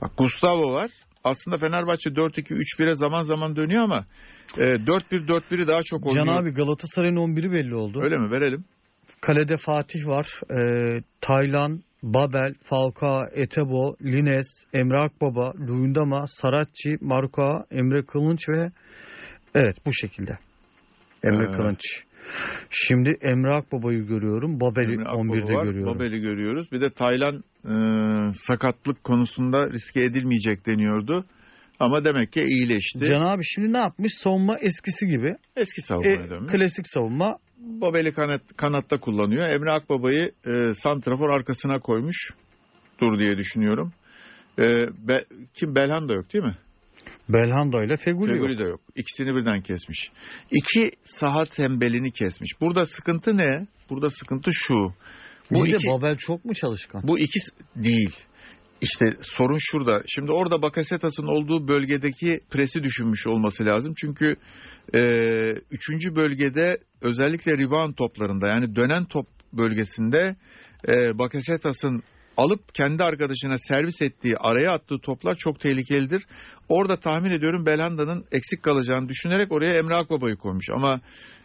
Bak 0.01 0.11
Gustavo 0.17 0.73
var. 0.73 0.91
Aslında 1.23 1.57
Fenerbahçe 1.57 2.09
4-2-3-1'e 2.09 2.95
zaman 2.95 3.23
zaman 3.23 3.55
dönüyor 3.55 3.83
ama 3.83 4.05
e, 4.57 4.61
4-1-4-1'i 4.61 5.67
daha 5.67 5.83
çok 5.83 6.05
oynuyor. 6.05 6.25
Can 6.25 6.41
abi 6.41 6.51
Galatasaray'ın 6.51 7.15
11'i 7.15 7.51
belli 7.51 7.75
oldu. 7.75 8.01
Öyle 8.03 8.17
mi? 8.17 8.31
Verelim. 8.31 8.65
Kalede 9.21 9.57
Fatih 9.57 10.07
var. 10.07 10.27
Ee, 10.51 11.01
Taylan, 11.21 11.81
Babel, 12.03 12.53
Falcao, 12.63 13.25
Etebo, 13.33 13.95
Lines, 14.01 14.47
Emre 14.73 14.97
Akbaba, 14.97 15.53
Luyendama, 15.67 16.25
Saratçı, 16.27 16.97
Marka, 17.01 17.65
Emre 17.71 18.05
Kılınç 18.05 18.49
ve 18.49 18.71
evet 19.55 19.75
bu 19.85 19.93
şekilde. 19.93 20.37
Emre 21.23 21.43
Ee. 21.43 21.51
Kılınç. 21.51 21.79
Şimdi 22.69 23.17
Emre 23.21 23.53
Akbaba'yı 23.55 24.07
görüyorum. 24.07 24.59
Babel'i 24.59 24.93
Emre 24.93 25.03
Akbaba 25.05 25.21
11'de 25.21 25.53
var, 25.53 25.65
görüyorum. 25.65 25.95
Babel'i 25.95 26.21
görüyoruz. 26.21 26.71
Bir 26.71 26.81
de 26.81 26.89
Taylan 26.89 27.43
e, 27.65 27.73
sakatlık 28.33 29.03
konusunda 29.03 29.69
riske 29.71 30.01
edilmeyecek 30.03 30.65
deniyordu. 30.67 31.25
Ama 31.79 32.03
demek 32.05 32.31
ki 32.31 32.41
iyileşti. 32.41 32.99
Can 33.05 33.21
abi 33.21 33.43
şimdi 33.43 33.73
ne 33.73 33.77
yapmış? 33.77 34.11
Savunma 34.23 34.57
eskisi 34.59 35.07
gibi. 35.07 35.35
Eski 35.55 35.79
E, 35.81 35.81
savunmaya 35.81 36.29
dönmüş. 36.29 36.51
klasik 36.51 36.87
savunma. 36.87 37.37
Babel'i 37.57 38.13
kanat, 38.13 38.41
kanatta 38.57 38.99
kullanıyor. 38.99 39.49
Emre 39.49 39.71
Akbaba'yı 39.71 40.31
e, 40.45 40.73
santrafor 40.73 41.29
arkasına 41.29 41.79
koymuş. 41.79 42.17
Dur 43.01 43.19
diye 43.19 43.37
düşünüyorum. 43.37 43.93
E, 44.59 44.63
Be- 45.07 45.25
kim 45.53 45.75
Belhanda 45.75 46.13
yok 46.13 46.33
değil 46.33 46.45
mi? 46.45 46.55
Belhanda 47.29 47.83
ile 47.83 47.97
Feguli, 47.97 48.31
yok. 48.31 48.45
Feguli 48.45 48.59
de 48.59 48.63
yok. 48.63 48.81
İkisini 48.95 49.35
birden 49.35 49.61
kesmiş. 49.61 50.11
İki 50.51 50.91
saha 51.03 51.45
tembelini 51.45 52.11
kesmiş. 52.11 52.61
Burada 52.61 52.85
sıkıntı 52.85 53.37
ne? 53.37 53.67
Burada 53.89 54.09
sıkıntı 54.09 54.51
şu. 54.53 54.75
Bu 55.51 55.59
Bu 55.59 55.67
iki, 55.67 55.87
Babel 55.87 56.17
çok 56.17 56.45
mu 56.45 56.53
çalışkan? 56.53 57.01
bu 57.07 57.19
iki 57.19 57.39
değil. 57.75 58.15
İşte 58.81 59.05
sorun 59.21 59.57
şurada. 59.59 60.03
Şimdi 60.07 60.31
orada 60.31 60.61
Bakasetas'ın 60.61 61.27
olduğu 61.27 61.67
bölgedeki 61.67 62.39
presi 62.51 62.83
düşünmüş 62.83 63.27
olması 63.27 63.65
lazım. 63.65 63.93
Çünkü 63.97 64.35
e, 64.95 65.01
üçüncü 65.71 66.15
bölgede 66.15 66.77
özellikle 67.01 67.57
rebound 67.57 67.93
toplarında 67.93 68.47
yani 68.47 68.75
dönen 68.75 69.05
top 69.05 69.27
bölgesinde 69.53 70.35
e, 70.87 71.17
Bakasetas'ın 71.17 72.03
alıp 72.43 72.59
kendi 72.73 73.03
arkadaşına 73.03 73.55
servis 73.57 74.01
ettiği 74.01 74.37
araya 74.37 74.71
attığı 74.73 74.99
toplar 74.99 75.35
çok 75.35 75.59
tehlikelidir. 75.59 76.23
Orada 76.69 76.95
tahmin 76.95 77.31
ediyorum 77.31 77.65
Belhanda'nın 77.65 78.25
eksik 78.31 78.63
kalacağını 78.63 79.09
düşünerek 79.09 79.51
oraya 79.51 79.79
Emre 79.79 79.95
Akbaba'yı 79.95 80.35
koymuş. 80.35 80.65
Ama 80.75 81.01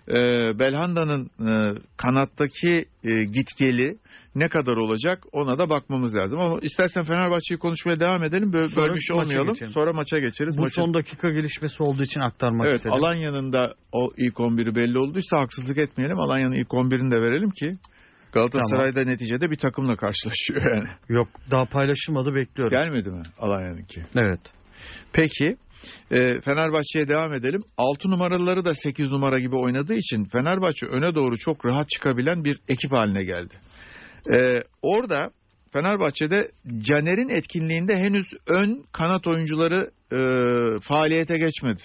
e, 0.08 0.14
Belhanda'nın 0.58 1.30
e, 1.48 1.52
kanattaki 1.96 2.84
e, 3.04 3.24
gitgeli 3.24 3.96
ne 4.34 4.48
kadar 4.48 4.76
olacak 4.76 5.18
ona 5.32 5.58
da 5.58 5.70
bakmamız 5.70 6.14
lazım. 6.14 6.38
Ama 6.40 6.58
istersen 6.62 7.04
Fenerbahçe'yi 7.04 7.58
konuşmaya 7.58 8.00
devam 8.00 8.24
edelim. 8.24 8.52
Böl 8.52 8.68
Sonra 8.68 8.86
bölmüş 8.86 9.10
maça 9.10 9.20
olmayalım. 9.22 9.52
geçelim. 9.52 9.72
Sonra 9.72 9.92
maça 9.92 10.18
geçeriz. 10.18 10.58
Bu 10.58 10.62
Maçın- 10.62 10.80
son 10.80 10.94
dakika 10.94 11.28
gelişmesi 11.30 11.82
olduğu 11.82 12.02
için 12.02 12.20
aktarmak 12.20 12.66
Evet 12.66 12.76
istedim. 12.76 12.96
Alanya'nın 12.96 13.52
da 13.52 13.72
o 13.92 14.08
ilk 14.16 14.34
11'i 14.40 14.74
belli 14.76 14.98
olduysa 14.98 15.40
haksızlık 15.40 15.78
etmeyelim. 15.78 16.18
Alanya'nın 16.18 16.52
ilk 16.54 16.68
11'ini 16.74 17.10
de 17.10 17.22
verelim 17.22 17.50
ki 17.50 17.76
Galatasaray'da 18.34 19.04
neticede 19.04 19.50
bir 19.50 19.56
takımla 19.56 19.96
karşılaşıyor 19.96 20.62
yani. 20.76 20.88
Yok 21.08 21.28
daha 21.50 21.64
paylaşılmadı 21.64 22.34
bekliyorum. 22.34 22.78
Gelmedi 22.78 23.10
mi 23.10 23.22
Alanya'nınki? 23.38 24.02
Evet. 24.16 24.40
Peki 25.12 25.56
e, 26.10 26.40
Fenerbahçe'ye 26.40 27.08
devam 27.08 27.34
edelim. 27.34 27.60
6 27.76 28.10
numaralıları 28.10 28.64
da 28.64 28.74
8 28.74 29.10
numara 29.10 29.38
gibi 29.38 29.56
oynadığı 29.56 29.94
için 29.94 30.24
Fenerbahçe 30.24 30.86
öne 30.86 31.14
doğru 31.14 31.38
çok 31.38 31.66
rahat 31.66 31.90
çıkabilen 31.90 32.44
bir 32.44 32.60
ekip 32.68 32.92
haline 32.92 33.22
geldi. 33.22 33.54
E, 34.32 34.62
orada 34.82 35.30
Fenerbahçe'de 35.72 36.42
Caner'in 36.78 37.28
etkinliğinde 37.28 37.94
henüz 37.96 38.26
ön 38.46 38.84
kanat 38.92 39.26
oyuncuları 39.26 39.90
e, 40.12 40.18
faaliyete 40.82 41.38
geçmedi. 41.38 41.82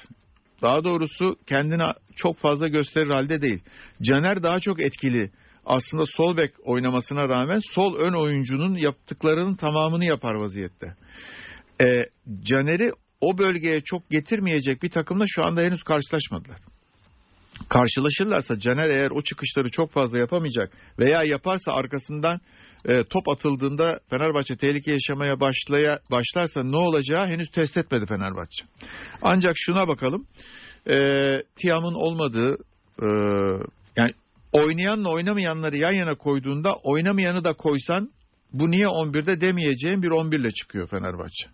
Daha 0.62 0.84
doğrusu 0.84 1.36
kendini 1.48 1.84
çok 2.16 2.38
fazla 2.38 2.68
gösterir 2.68 3.10
halde 3.10 3.42
değil. 3.42 3.60
Caner 4.02 4.44
daha 4.44 4.60
çok 4.60 4.82
etkili. 4.82 5.32
Aslında 5.66 6.04
sol 6.06 6.38
bek 6.38 6.52
oynamasına 6.64 7.30
rağmen 7.30 7.60
sol 7.74 7.96
ön 7.96 8.14
oyuncunun 8.14 8.76
yaptıklarının 8.76 9.56
tamamını 9.56 10.06
yapar 10.06 10.34
vaziyette. 10.34 10.96
E, 11.82 12.06
Caner'i 12.42 12.92
o 13.22 13.38
bölgeye 13.38 13.82
çok 13.82 14.10
getirmeyecek 14.10 14.84
bir 14.84 14.90
takımla 14.90 15.24
şu 15.28 15.46
anda 15.46 15.62
henüz 15.62 15.84
karşılaşmadılar. 15.84 16.60
Karşılaşırlarsa 17.70 18.60
Caner 18.60 18.90
eğer 18.90 19.12
o 19.12 19.22
çıkışları 19.22 19.72
çok 19.72 19.92
fazla 19.92 20.20
yapamayacak 20.20 20.72
veya 21.00 21.22
yaparsa 21.26 21.72
arkasından 21.72 22.40
e, 22.86 23.04
top 23.04 23.30
atıldığında 23.30 24.00
Fenerbahçe 24.10 24.58
tehlike 24.58 24.92
yaşamaya 24.92 25.40
başlaya 25.40 26.00
başlarsa 26.12 26.64
ne 26.64 26.78
olacağı 26.78 27.26
henüz 27.26 27.50
test 27.50 27.78
etmedi 27.78 28.06
Fenerbahçe. 28.06 28.66
Ancak 29.22 29.54
şuna 29.56 29.88
bakalım. 29.88 30.28
E, 30.90 30.98
Tiam'ın 31.56 31.94
olmadığı 31.94 32.58
e, 33.02 33.08
oynayanla 34.52 35.10
oynamayanları 35.10 35.78
yan 35.78 35.92
yana 35.92 36.16
koyduğunda 36.16 36.74
oynamayanı 36.84 37.44
da 37.44 37.54
koysan 37.54 38.12
bu 38.54 38.72
niye 38.72 38.86
11'de 38.86 39.42
demeyeceğin 39.42 40.02
bir 40.02 40.10
11 40.10 40.40
ile 40.40 40.52
çıkıyor 40.52 40.88
Fenerbahçe. 40.90 41.48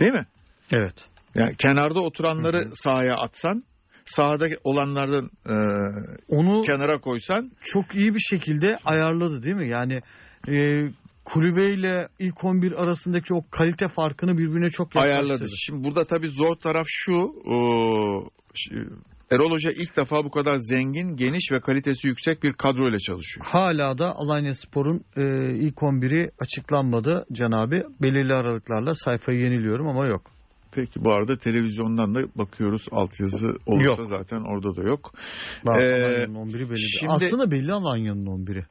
Değil 0.00 0.12
mi? 0.12 0.26
Evet. 0.72 0.94
Yani 1.34 1.56
kenarda 1.56 2.00
oturanları 2.00 2.64
sahaya 2.72 3.16
atsan, 3.16 3.64
sahada 4.04 4.48
olanlardan 4.64 5.30
e, 5.48 5.54
Onu 6.28 6.62
kenara 6.62 7.00
koysan 7.00 7.50
çok 7.60 7.94
iyi 7.94 8.14
bir 8.14 8.20
şekilde 8.30 8.76
ayarladı 8.84 9.42
değil 9.42 9.56
mi? 9.56 9.68
Yani 9.68 10.00
e, 10.48 10.88
kulübeyle 11.24 12.08
ilk 12.18 12.44
11 12.44 12.72
arasındaki 12.72 13.34
o 13.34 13.40
kalite 13.50 13.88
farkını 13.88 14.38
birbirine 14.38 14.70
çok 14.70 14.94
yaklaştırdı. 14.94 15.32
ayarladı. 15.32 15.46
Şimdi 15.66 15.84
burada 15.84 16.04
tabii 16.04 16.28
zor 16.28 16.56
taraf 16.56 16.86
şu. 16.88 17.32
Ş- 18.54 18.74
Erol 19.32 19.50
Hoca 19.50 19.70
ilk 19.72 19.96
defa 19.96 20.24
bu 20.24 20.30
kadar 20.30 20.54
zengin, 20.58 21.16
geniş 21.16 21.52
ve 21.52 21.60
kalitesi 21.60 22.06
yüksek 22.08 22.42
bir 22.42 22.52
kadro 22.52 22.88
ile 22.88 22.98
çalışıyor. 22.98 23.46
Hala 23.46 23.98
da 23.98 24.12
Alanya 24.16 24.54
Spor'un 24.54 25.00
e, 25.16 25.22
ilk 25.56 25.74
11'i 25.76 26.30
açıklanmadı 26.40 27.24
Can 27.32 27.52
abi. 27.52 27.82
Belirli 28.02 28.34
aralıklarla 28.34 28.94
sayfayı 28.94 29.40
yeniliyorum 29.40 29.88
ama 29.88 30.06
yok. 30.06 30.22
Peki 30.72 31.04
bu 31.04 31.12
arada 31.12 31.36
televizyondan 31.38 32.14
da 32.14 32.20
bakıyoruz 32.38 32.86
altyazı 32.90 33.48
olursa 33.66 34.02
Yok. 34.02 34.08
zaten 34.08 34.40
orada 34.40 34.76
da 34.76 34.82
yok. 34.82 35.12
Bak, 35.66 35.76
Ee, 35.80 35.84
Alanya'nın 35.84 36.34
11'i 36.34 36.70
belli. 36.70 36.90
şimdi- 36.98 37.12
Aslında 37.12 37.50
belli 37.50 37.72
Alanya'nın 37.72 38.26
11'i. 38.26 38.64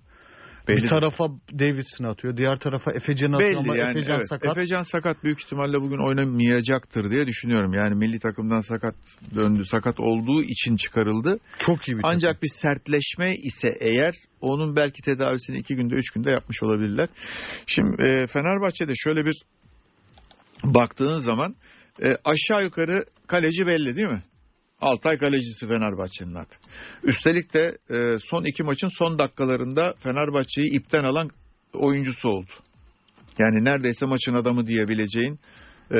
Belli 0.67 0.77
Bir 0.77 0.87
tarafa 0.87 1.27
Davidson 1.59 2.05
atıyor, 2.05 2.37
diğer 2.37 2.59
tarafa 2.59 2.91
Efecan 2.91 3.31
atıyor 3.31 3.49
Belli 3.49 3.59
ama 3.59 3.77
yani 3.77 3.89
Efecan 3.89 4.17
evet. 4.17 4.29
sakat. 4.29 4.57
Efecan 4.57 4.83
sakat 4.83 5.23
büyük 5.23 5.43
ihtimalle 5.43 5.81
bugün 5.81 6.07
oynamayacaktır 6.07 7.11
diye 7.11 7.27
düşünüyorum. 7.27 7.73
Yani 7.73 7.95
milli 7.95 8.19
takımdan 8.19 8.61
sakat 8.61 8.95
döndü. 9.35 9.65
Sakat 9.65 9.99
olduğu 9.99 10.43
için 10.43 10.75
çıkarıldı. 10.75 11.39
Çok 11.59 11.87
iyi 11.87 11.97
bir 11.97 12.01
Ancak 12.03 12.31
takım. 12.31 12.41
bir 12.41 12.51
sertleşme 12.61 13.35
ise 13.35 13.69
eğer 13.79 14.13
onun 14.41 14.75
belki 14.75 15.01
tedavisini 15.01 15.57
iki 15.57 15.75
günde 15.75 15.95
üç 15.95 16.09
günde 16.09 16.29
yapmış 16.29 16.63
olabilirler. 16.63 17.09
Şimdi 17.67 18.03
e, 18.03 18.27
Fenerbahçe'de 18.27 18.93
şöyle 18.95 19.25
bir 19.25 19.41
baktığın 20.63 21.17
zaman 21.17 21.55
e, 22.03 22.07
aşağı 22.25 22.63
yukarı 22.63 23.05
kaleci 23.27 23.65
belli 23.67 23.95
değil 23.95 24.07
mi? 24.07 24.23
Altay 24.81 25.17
kalecisi 25.17 25.67
Fenerbahçe'nin 25.67 26.35
artık. 26.35 26.59
Üstelik 27.03 27.53
de 27.53 27.77
e, 27.89 28.17
son 28.19 28.43
iki 28.43 28.63
maçın 28.63 28.87
son 28.87 29.19
dakikalarında 29.19 29.93
Fenerbahçe'yi 30.03 30.71
ipten 30.71 31.03
alan 31.03 31.29
oyuncusu 31.73 32.29
oldu. 32.29 32.51
Yani 33.39 33.65
neredeyse 33.65 34.05
maçın 34.05 34.33
adamı 34.33 34.67
diyebileceğin 34.67 35.39
e, 35.91 35.99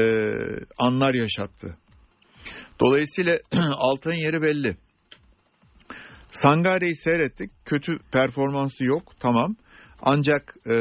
anlar 0.78 1.14
yaşattı. 1.14 1.78
Dolayısıyla 2.86 3.38
Altay'ın 3.78 4.20
yeri 4.20 4.42
belli. 4.42 4.78
Sangare'yi 6.32 6.96
seyrettik. 6.96 7.52
Kötü 7.66 8.00
performansı 8.12 8.84
yok. 8.84 9.14
Tamam. 9.20 9.56
Ancak 10.02 10.56
e, 10.68 10.74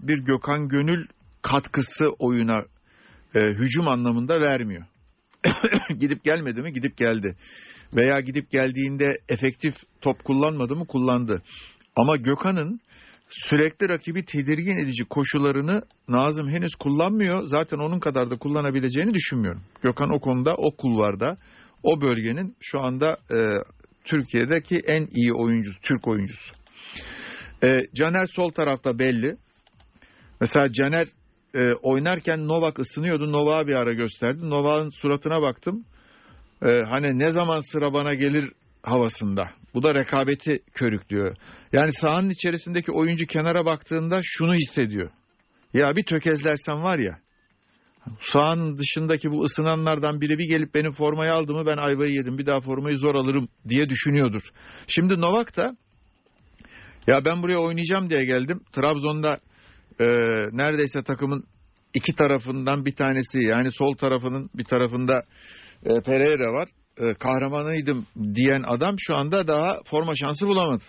bir 0.00 0.18
Gökhan 0.18 0.68
Gönül 0.68 1.06
katkısı 1.42 2.08
oyuna 2.18 2.60
e, 3.34 3.40
hücum 3.40 3.88
anlamında 3.88 4.40
vermiyor. 4.40 4.84
gidip 5.98 6.24
gelmedi 6.24 6.62
mi? 6.62 6.72
Gidip 6.72 6.96
geldi. 6.96 7.36
Veya 7.94 8.20
gidip 8.20 8.50
geldiğinde 8.50 9.18
efektif 9.28 9.74
top 10.00 10.24
kullanmadı 10.24 10.76
mı? 10.76 10.86
Kullandı. 10.86 11.42
Ama 11.96 12.16
Gökhan'ın 12.16 12.80
sürekli 13.28 13.88
rakibi 13.88 14.24
tedirgin 14.24 14.78
edici 14.84 15.04
koşularını 15.04 15.82
Nazım 16.08 16.48
henüz 16.48 16.74
kullanmıyor. 16.74 17.46
Zaten 17.46 17.78
onun 17.78 18.00
kadar 18.00 18.30
da 18.30 18.36
kullanabileceğini 18.36 19.14
düşünmüyorum. 19.14 19.62
Gökhan 19.82 20.14
o 20.14 20.20
konuda, 20.20 20.54
o 20.56 20.76
kulvarda, 20.76 21.36
o 21.82 22.00
bölgenin 22.00 22.56
şu 22.60 22.80
anda 22.80 23.16
e, 23.30 23.38
Türkiye'deki 24.04 24.80
en 24.88 25.06
iyi 25.06 25.32
oyuncusu, 25.32 25.80
Türk 25.82 26.08
oyuncusu. 26.08 26.54
E, 27.64 27.78
Caner 27.94 28.26
sol 28.26 28.50
tarafta 28.50 28.98
belli. 28.98 29.36
Mesela 30.40 30.72
Caner 30.72 31.08
e, 31.54 31.72
oynarken 31.82 32.48
Novak 32.48 32.78
ısınıyordu. 32.78 33.32
Novak'a 33.32 33.66
bir 33.66 33.74
ara 33.74 33.92
gösterdi. 33.92 34.50
Novak'ın 34.50 34.90
suratına 34.90 35.42
baktım. 35.42 35.84
E, 36.62 36.68
hani 36.90 37.18
ne 37.18 37.32
zaman 37.32 37.72
sıra 37.72 37.92
bana 37.92 38.14
gelir 38.14 38.52
havasında. 38.82 39.50
Bu 39.74 39.82
da 39.82 39.94
rekabeti 39.94 40.62
körüklüyor. 40.74 41.36
Yani 41.72 41.92
sahanın 41.92 42.30
içerisindeki 42.30 42.92
oyuncu 42.92 43.26
kenara 43.26 43.66
baktığında 43.66 44.20
şunu 44.22 44.54
hissediyor. 44.54 45.10
Ya 45.74 45.96
bir 45.96 46.04
tökezlersem 46.04 46.82
var 46.82 46.98
ya 46.98 47.18
sahanın 48.20 48.78
dışındaki 48.78 49.30
bu 49.30 49.42
ısınanlardan 49.42 50.20
biri 50.20 50.38
bir 50.38 50.48
gelip 50.48 50.74
benim 50.74 50.92
formayı 50.92 51.32
aldı 51.32 51.52
mı 51.52 51.66
ben 51.66 51.76
ayvayı 51.76 52.12
yedim 52.12 52.38
bir 52.38 52.46
daha 52.46 52.60
formayı 52.60 52.98
zor 52.98 53.14
alırım 53.14 53.48
diye 53.68 53.88
düşünüyordur. 53.88 54.42
Şimdi 54.86 55.20
Novak 55.20 55.56
da 55.56 55.76
ya 57.06 57.24
ben 57.24 57.42
buraya 57.42 57.58
oynayacağım 57.58 58.10
diye 58.10 58.24
geldim. 58.24 58.60
Trabzon'da 58.72 59.38
e, 60.02 60.06
neredeyse 60.52 61.02
takımın 61.02 61.44
iki 61.94 62.14
tarafından 62.14 62.84
bir 62.84 62.94
tanesi 62.96 63.44
yani 63.44 63.72
sol 63.72 63.96
tarafının 63.96 64.50
bir 64.54 64.64
tarafında 64.64 65.24
e, 65.84 66.00
Pereira 66.00 66.52
var. 66.52 66.68
E, 66.98 67.14
kahramanıydım 67.14 68.06
diyen 68.34 68.62
adam 68.66 68.94
şu 68.98 69.16
anda 69.16 69.48
daha 69.48 69.78
forma 69.84 70.12
şansı 70.16 70.46
bulamadı. 70.46 70.84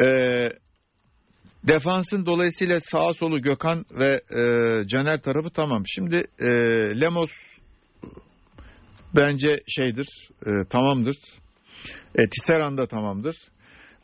E, 0.00 0.06
defansın 1.64 2.26
dolayısıyla 2.26 2.80
sağa 2.80 3.14
solu 3.14 3.42
Gökhan 3.42 3.84
ve 3.90 4.20
e, 4.30 4.42
Caner 4.86 5.22
tarafı 5.22 5.50
tamam. 5.50 5.82
Şimdi 5.86 6.22
e, 6.38 6.48
Lemos 7.00 7.30
bence 9.16 9.56
şeydir, 9.68 10.28
e, 10.46 10.50
tamamdır. 10.70 11.16
E, 12.14 12.28
Tisserand 12.28 12.78
da 12.78 12.86
tamamdır. 12.86 13.36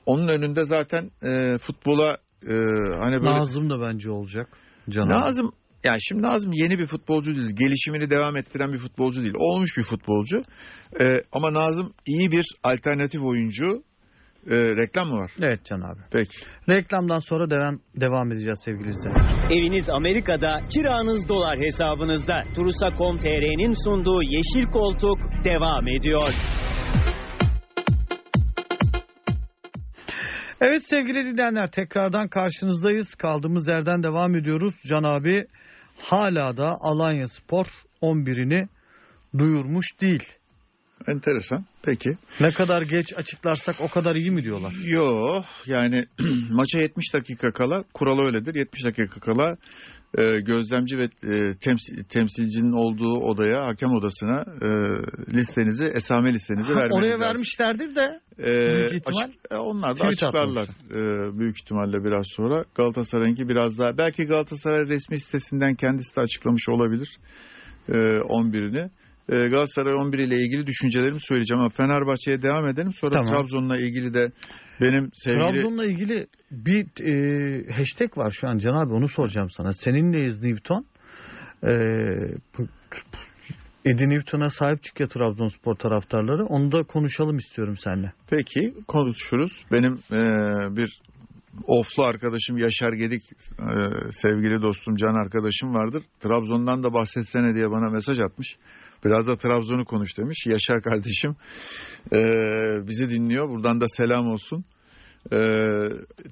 Onun 0.07 0.29
önünde 0.29 0.65
zaten 0.65 1.11
e, 1.23 1.59
futbola 1.59 2.17
e, 2.47 2.55
hani 3.03 3.23
böyle 3.23 3.41
Nazım 3.41 3.71
da 3.71 3.81
bence 3.81 4.11
olacak. 4.11 4.49
Can 4.91 5.03
abi. 5.07 5.13
Nazım 5.13 5.53
yani 5.85 5.99
şimdi 6.09 6.23
Nazım 6.23 6.53
yeni 6.53 6.79
bir 6.79 6.87
futbolcu 6.87 7.37
değil. 7.37 7.51
Gelişimini 7.57 8.11
devam 8.11 8.37
ettiren 8.37 8.73
bir 8.73 8.79
futbolcu 8.79 9.23
değil. 9.23 9.35
Olmuş 9.39 9.77
bir 9.79 9.83
futbolcu. 9.83 10.43
Ee, 11.01 11.05
ama 11.33 11.53
Nazım 11.53 11.93
iyi 12.07 12.33
bir 12.33 12.47
alternatif 12.65 13.23
oyuncu. 13.23 13.83
Ee, 14.47 14.57
reklam 14.57 15.09
mı 15.09 15.19
var? 15.19 15.33
Evet 15.43 15.65
Can 15.65 15.81
abi. 15.81 16.01
Peki. 16.13 16.31
Reklamdan 16.71 17.19
sonra 17.19 17.51
devam, 17.51 17.81
devam 18.01 18.33
edeceğiz 18.33 18.59
sevgili 18.65 18.91
izleyiciler. 18.91 19.51
Eviniz 19.51 19.91
Amerika'da, 19.91 20.61
kiranız 20.75 21.29
dolar 21.29 21.59
hesabınızda. 21.59 22.45
Turusa.com.tr'nin 22.55 23.75
sunduğu 23.85 24.23
Yeşil 24.23 24.71
Koltuk 24.73 25.19
devam 25.45 25.89
ediyor. 25.89 26.33
Evet 30.61 30.83
sevgili 30.91 31.25
dinleyenler 31.25 31.71
tekrardan 31.71 32.29
karşınızdayız. 32.29 33.15
Kaldığımız 33.15 33.69
yerden 33.69 34.03
devam 34.03 34.37
ediyoruz. 34.37 34.75
Can 34.89 35.03
abi 35.03 35.47
hala 35.99 36.57
da 36.57 36.77
Alanya 36.81 37.29
Spor 37.29 37.67
11'ini 38.03 38.69
duyurmuş 39.39 40.01
değil. 40.01 40.40
Enteresan. 41.09 41.65
Peki. 41.83 42.11
Ne 42.41 42.51
kadar 42.51 42.83
geç 42.83 43.07
açıklarsak 43.17 43.75
o 43.81 43.89
kadar 43.89 44.15
iyi 44.17 44.31
mi 44.31 44.43
diyorlar? 44.43 44.73
Yo 44.87 45.43
yani 45.67 46.05
maça 46.51 46.79
70 46.79 47.15
dakika 47.15 47.51
kala 47.51 47.85
kural 47.95 48.19
öyledir. 48.27 48.55
70 48.55 48.85
dakika 48.85 49.21
kala 49.21 49.57
e, 50.19 50.41
gözlemci 50.41 50.99
ve 50.99 51.03
e, 51.03 51.29
temsil- 51.55 52.05
temsilcinin 52.09 52.73
olduğu 52.73 53.15
odaya, 53.21 53.65
hakem 53.67 53.91
odasına 53.91 54.45
e, 54.63 54.69
listenizi, 55.37 55.85
esame 55.85 56.29
listenizi 56.35 56.69
vermeniz 56.69 56.93
Oraya 56.99 57.11
lazım. 57.11 57.21
vermişlerdir 57.21 57.97
de 57.97 58.21
ihtimal 58.97 59.23
açık- 59.23 59.53
e, 59.53 59.57
onlar 59.57 59.99
da 59.99 60.05
açıklarlar 60.05 60.69
e, 60.91 61.39
büyük 61.39 61.61
ihtimalle 61.61 62.05
biraz 62.05 62.27
sonra. 62.37 62.65
Galatasaray'ınki 62.75 63.49
biraz 63.49 63.79
daha 63.79 63.99
belki 63.99 64.25
Galatasaray 64.25 64.89
resmi 64.89 65.19
sitesinden 65.19 65.75
kendisi 65.75 66.17
de 66.17 66.21
açıklamış 66.21 66.69
olabilir 66.69 67.09
e, 67.89 67.93
11'ini. 68.19 68.91
E, 69.31 69.49
Galatasaray 69.49 69.95
11 69.95 70.19
ile 70.19 70.37
ilgili 70.37 70.67
düşüncelerimi 70.67 71.21
söyleyeceğim 71.21 71.61
ama 71.61 71.69
Fenerbahçe'ye 71.69 72.43
devam 72.43 72.69
edelim. 72.69 72.93
Sonra 72.93 73.15
Tamam. 73.15 73.33
Trabzon'la 73.33 73.79
ilgili 73.79 74.15
de 74.15 74.33
benim 74.81 75.11
sevgili 75.15 75.45
Trabzon'la 75.45 75.87
ilgili 75.87 76.27
bir 76.51 76.87
e, 77.05 77.73
hashtag 77.73 78.19
var 78.19 78.31
şu 78.31 78.49
an 78.49 78.59
Can 78.59 78.75
abi 78.75 78.93
onu 78.93 79.09
soracağım 79.09 79.51
sana. 79.51 79.73
Seninleyiz 79.73 80.43
Newton. 80.43 80.87
E, 81.63 81.73
Eddie 83.85 84.09
Newton'a 84.09 84.51
sahip 84.51 84.83
çıkıyor 84.83 85.11
Trabzonspor 85.11 85.75
taraftarları. 85.75 86.47
Onu 86.47 86.73
da 86.73 86.83
konuşalım 86.83 87.37
istiyorum 87.37 87.75
seninle. 87.85 88.13
Peki 88.31 88.75
konuşuruz. 88.89 89.65
Benim 89.73 89.93
e, 89.93 90.21
bir 90.77 91.01
oflu 91.67 92.03
arkadaşım 92.03 92.59
Yaşar 92.59 92.93
Gedik 92.93 93.23
e, 93.59 93.73
sevgili 94.11 94.63
dostum 94.63 94.95
Can 94.95 95.15
arkadaşım 95.15 95.75
vardır. 95.75 96.03
Trabzon'dan 96.21 96.83
da 96.83 96.93
bahsetsene 96.93 97.55
diye 97.55 97.71
bana 97.71 97.91
mesaj 97.91 98.21
atmış. 98.21 98.57
Biraz 99.05 99.27
da 99.27 99.33
Trabzon'u 99.33 99.85
konuş 99.85 100.19
demiş. 100.19 100.47
Yaşar 100.47 100.83
kardeşim 100.83 101.37
e, 102.13 102.21
bizi 102.89 103.11
dinliyor. 103.11 103.49
Buradan 103.49 103.81
da 103.81 103.87
selam 103.89 104.27
olsun. 104.27 104.65
E, 105.33 105.39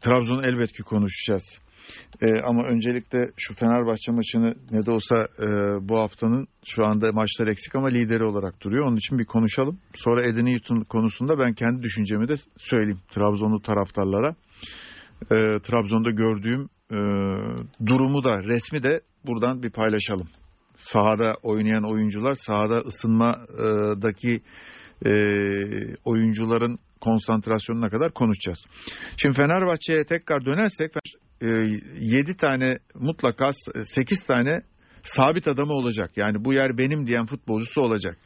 Trabzon'u 0.01 0.43
elbet 0.43 0.73
ki 0.73 0.83
konuşacağız. 0.83 1.59
E, 2.23 2.41
ama 2.41 2.63
öncelikle 2.63 3.31
şu 3.37 3.55
Fenerbahçe 3.55 4.13
maçını 4.13 4.55
ne 4.71 4.87
de 4.87 4.91
olsa 4.91 5.29
e, 5.39 5.49
bu 5.89 5.99
haftanın 5.99 6.47
şu 6.65 6.87
anda 6.87 7.13
maçlar 7.13 7.47
eksik 7.47 7.75
ama 7.75 7.89
lideri 7.89 8.25
olarak 8.25 8.63
duruyor. 8.63 8.87
Onun 8.87 8.97
için 8.97 9.19
bir 9.19 9.25
konuşalım. 9.25 9.79
Sonra 9.95 10.23
Eden 10.23 10.47
Newton 10.47 10.81
konusunda 10.81 11.39
ben 11.39 11.53
kendi 11.53 11.83
düşüncemi 11.83 12.29
de 12.29 12.35
söyleyeyim 12.57 13.01
Trabzonlu 13.11 13.63
taraftarlara. 13.63 14.35
E, 15.23 15.37
Trabzon'da 15.61 16.11
gördüğüm 16.11 16.69
e, 16.91 16.99
durumu 17.87 18.25
da 18.25 18.43
resmi 18.43 18.83
de 18.83 19.01
buradan 19.27 19.63
bir 19.63 19.71
paylaşalım. 19.71 20.29
Sahada 20.79 21.35
oynayan 21.43 21.91
oyuncular, 21.91 22.35
sahada 22.35 22.79
ısınmadaki 22.79 24.41
e, 25.07 25.11
oyuncuların 26.05 26.79
konsantrasyonuna 27.01 27.89
kadar 27.89 28.13
konuşacağız. 28.13 28.65
Şimdi 29.17 29.37
Fenerbahçe'ye 29.37 30.05
tekrar 30.05 30.45
dönersek 30.45 30.93
7 31.41 32.37
tane 32.37 32.79
mutlaka 32.95 33.51
8 33.85 34.27
tane 34.27 34.59
sabit 35.03 35.49
adamı 35.49 35.73
olacak. 35.73 36.11
Yani 36.17 36.45
bu 36.45 36.55
yer 36.55 36.79
benim 36.79 37.07
diyen 37.07 37.27
futbolcusu 37.27 37.81
olacak. 37.81 38.17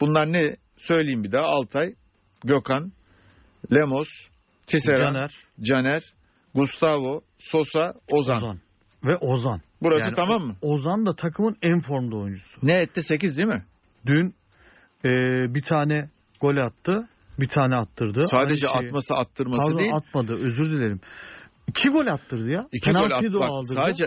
Bunlar 0.00 0.32
ne? 0.32 0.54
Söyleyeyim 0.76 1.24
bir 1.24 1.32
daha. 1.32 1.44
Altay, 1.44 1.94
Gökhan, 2.44 2.92
Lemos, 3.74 4.08
Tisserand, 4.66 5.14
Caner, 5.14 5.30
Caner, 5.60 6.02
Gustavo, 6.54 7.20
Sosa, 7.38 7.94
Ozan. 8.10 8.36
Ozan 8.36 8.60
ve 9.04 9.16
Ozan. 9.16 9.60
Burası 9.82 10.04
Yani 10.04 10.14
tamam 10.14 10.42
mı? 10.42 10.54
Ozan 10.62 11.06
da 11.06 11.14
takımın 11.14 11.56
en 11.62 11.80
formda 11.80 12.16
oyuncusu. 12.16 12.58
Ne 12.62 12.72
etti? 12.72 13.02
8 13.02 13.36
değil 13.36 13.48
mi? 13.48 13.62
Dün 14.06 14.34
e, 15.04 15.08
bir 15.54 15.62
tane 15.62 16.08
gol 16.40 16.56
attı, 16.56 17.08
bir 17.40 17.48
tane 17.48 17.76
attırdı. 17.76 18.26
Sadece 18.26 18.68
Aynı 18.68 18.78
şeyi- 18.80 18.88
atması 18.88 19.14
attırması 19.14 19.62
Pardon, 19.64 19.78
değil. 19.78 19.94
atmadı, 19.94 20.34
özür 20.34 20.64
dilerim. 20.64 21.00
İki 21.68 21.88
gol 21.88 22.06
attırdı 22.06 22.50
ya. 22.50 22.66
İki 22.72 22.90
gol 22.90 23.02
Penaltıyı 23.02 23.30
at, 23.30 23.34
da 23.34 23.38
o 23.38 23.40
bak, 23.40 23.48
aldırdı. 23.50 23.74
sadece 23.74 24.06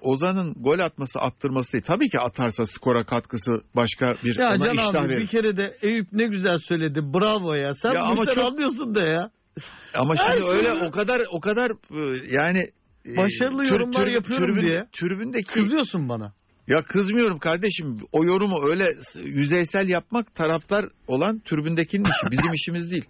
Ozan'ın 0.00 0.52
gol 0.52 0.78
atması 0.78 1.18
attırması 1.20 1.72
değil. 1.72 1.84
Tabii 1.86 2.08
ki 2.08 2.20
atarsa 2.20 2.66
skora 2.66 3.04
katkısı 3.04 3.52
başka 3.76 4.06
bir 4.24 4.38
Ya 4.40 4.48
ona 4.48 4.58
Can 4.58 4.70
iştah 4.74 5.00
abi 5.00 5.08
verir. 5.08 5.20
bir 5.20 5.26
kere 5.26 5.56
de 5.56 5.76
Eyüp 5.82 6.06
ne 6.12 6.26
güzel 6.26 6.56
söyledi. 6.68 7.00
Bravo 7.14 7.54
ya. 7.54 7.72
Sen 7.72 7.92
Ya 7.92 8.00
bu 8.00 8.04
ama 8.04 8.26
çok- 8.26 8.44
anlıyorsun 8.44 8.94
da 8.94 9.02
ya. 9.02 9.30
Ama 9.94 10.14
Her 10.16 10.32
şimdi 10.32 10.46
şey 10.46 10.56
öyle 10.56 10.68
ya. 10.68 10.86
o 10.88 10.90
kadar 10.90 11.22
o 11.32 11.40
kadar 11.40 11.70
e, 11.70 12.00
yani 12.36 12.60
Başarılı 13.06 13.66
yorumlar 13.66 14.06
yapıyorum 14.06 14.54
tribün- 14.56 14.62
diye. 14.72 14.82
Tribündeki 14.92 15.52
Kızıyorsun 15.54 16.08
bana. 16.08 16.32
ya 16.68 16.82
kızmıyorum 16.82 17.38
kardeşim. 17.38 17.98
O 18.12 18.24
yorumu 18.24 18.56
öyle 18.70 18.88
yüzeysel 19.24 19.88
yapmak 19.88 20.34
taraftar 20.34 20.88
olan 21.06 21.38
tribündekinin 21.44 22.04
işi. 22.04 22.30
Bizim 22.30 22.52
işimiz 22.54 22.90
değil. 22.90 23.04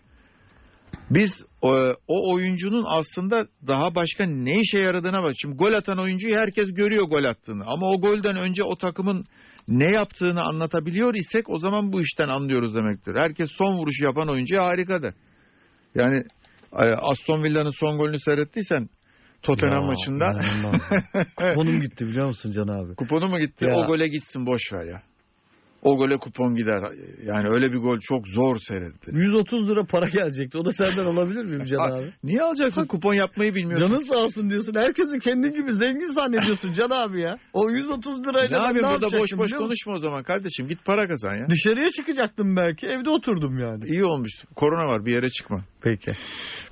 Biz 1.10 1.44
o, 1.62 1.74
o 2.08 2.34
oyuncunun 2.34 2.84
aslında 2.88 3.46
daha 3.68 3.94
başka 3.94 4.24
ne 4.24 4.54
işe 4.60 4.78
yaradığına 4.78 5.22
bak. 5.22 5.32
Şimdi 5.42 5.56
gol 5.56 5.72
atan 5.72 5.98
oyuncuyu 5.98 6.34
herkes 6.36 6.74
görüyor 6.74 7.04
gol 7.08 7.24
attığını. 7.24 7.64
Ama 7.66 7.86
o 7.90 8.00
golden 8.00 8.36
önce 8.36 8.62
o 8.62 8.76
takımın 8.76 9.24
ne 9.68 9.92
yaptığını 9.92 10.42
anlatabiliyor 10.42 11.14
isek 11.14 11.48
o 11.50 11.58
zaman 11.58 11.92
bu 11.92 12.00
işten 12.00 12.28
anlıyoruz 12.28 12.74
demektir. 12.74 13.14
Herkes 13.16 13.50
son 13.50 13.74
vuruşu 13.76 14.04
yapan 14.04 14.28
oyuncuya 14.28 14.64
harika 14.64 15.02
der. 15.02 15.14
Yani 15.94 16.24
e, 16.72 16.84
Aston 16.84 17.42
Villa'nın 17.42 17.72
son 17.80 17.98
golünü 17.98 18.20
seyrettiysen 18.20 18.88
Tottenham 19.42 19.82
Ya, 19.82 19.86
maçında. 19.86 20.32
Kuponum 21.36 21.80
gitti 21.80 22.06
biliyor 22.06 22.26
musun 22.26 22.50
Can 22.50 22.68
abi? 22.68 22.94
kuponu 22.94 23.28
mu 23.28 23.38
gitti? 23.38 23.64
Ya. 23.64 23.74
O 23.76 23.86
gole 23.86 24.08
gitsin 24.08 24.46
boş 24.46 24.72
ver 24.72 24.84
ya. 24.84 25.02
O 25.82 25.96
gole 25.96 26.16
kupon 26.16 26.54
gider. 26.54 26.82
Yani 27.24 27.48
öyle 27.48 27.72
bir 27.72 27.78
gol 27.78 27.98
çok 28.00 28.28
zor 28.28 28.56
seyredilir. 28.68 29.14
130 29.14 29.68
lira 29.68 29.84
para 29.84 30.08
gelecekti. 30.08 30.58
O 30.58 30.64
da 30.64 30.70
senden 30.70 31.06
alabilir 31.06 31.44
miyim 31.44 31.64
Can 31.64 31.78
abi? 31.78 32.12
Niye 32.24 32.42
alacaksın 32.42 32.86
kupon 32.86 33.14
yapmayı 33.14 33.54
bilmiyorsun? 33.54 33.88
Canın 33.88 34.02
sağ 34.02 34.24
olsun 34.24 34.50
diyorsun. 34.50 34.74
Herkesi 34.74 35.18
kendin 35.18 35.54
gibi 35.54 35.74
zengin 35.74 36.12
zannediyorsun 36.12 36.72
Can 36.72 36.90
abi 36.90 37.20
ya. 37.20 37.36
O 37.52 37.70
130 37.70 38.26
lirayla 38.26 38.58
ne 38.58 38.64
ben 38.64 38.74
yapayım 38.74 39.00
burada 39.00 39.18
boş 39.18 39.32
boş 39.38 39.52
konuşma 39.52 39.92
o 39.92 39.98
zaman 39.98 40.22
kardeşim. 40.22 40.66
Git 40.66 40.84
para 40.84 41.08
kazan 41.08 41.34
ya. 41.34 41.46
Dışarıya 41.50 41.88
çıkacaktım 41.88 42.56
belki. 42.56 42.86
Evde 42.86 43.10
oturdum 43.10 43.58
yani. 43.58 43.84
İyi 43.86 44.04
olmuş. 44.04 44.32
Korona 44.56 44.86
var 44.86 45.06
bir 45.06 45.12
yere 45.12 45.30
çıkma. 45.30 45.64
Peki. 45.82 46.12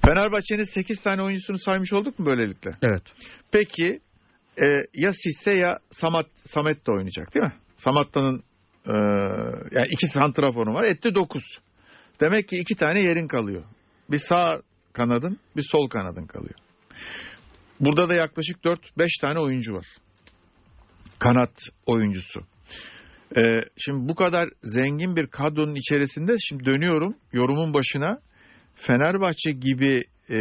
Fenerbahçe'nin 0.07 0.75
8 0.75 1.03
tane 1.03 1.23
oyuncusunu 1.23 1.59
saymış 1.59 1.92
olduk 1.92 2.18
mu 2.18 2.27
böylelikle? 2.27 2.70
Evet. 2.83 3.03
Peki 3.53 4.01
e, 4.66 4.66
ya 4.94 5.12
Sisse 5.12 5.55
ya 5.55 5.79
Samat, 5.90 6.27
Samet 6.44 6.87
de 6.87 6.92
oynayacak 6.92 7.35
değil 7.35 7.46
mi? 7.46 7.53
Samatta'nın 7.77 8.42
e, 8.87 8.93
yani 9.71 9.87
iki 9.90 10.09
santrafonu 10.09 10.75
var. 10.75 10.85
Etti 10.85 11.14
9. 11.14 11.43
Demek 12.21 12.49
ki 12.49 12.57
iki 12.57 12.75
tane 12.75 13.03
yerin 13.03 13.29
kalıyor. 13.29 13.64
Bir 14.11 14.21
sağ 14.29 14.61
kanadın 14.93 15.38
bir 15.57 15.64
sol 15.73 15.88
kanadın 15.88 16.27
kalıyor. 16.27 16.55
Burada 17.81 18.09
da 18.09 18.14
yaklaşık 18.14 18.57
4-5 18.64 19.21
tane 19.21 19.38
oyuncu 19.38 19.75
var. 19.75 19.87
Kanat 21.19 21.53
oyuncusu. 21.87 22.40
E, 23.37 23.40
şimdi 23.77 24.09
bu 24.09 24.14
kadar 24.14 24.49
zengin 24.62 25.16
bir 25.16 25.27
kadronun 25.27 25.75
içerisinde 25.75 26.35
şimdi 26.49 26.64
dönüyorum 26.64 27.16
yorumun 27.33 27.75
başına. 27.75 28.19
Fenerbahçe 28.75 29.51
gibi 29.51 30.05
e, 30.31 30.38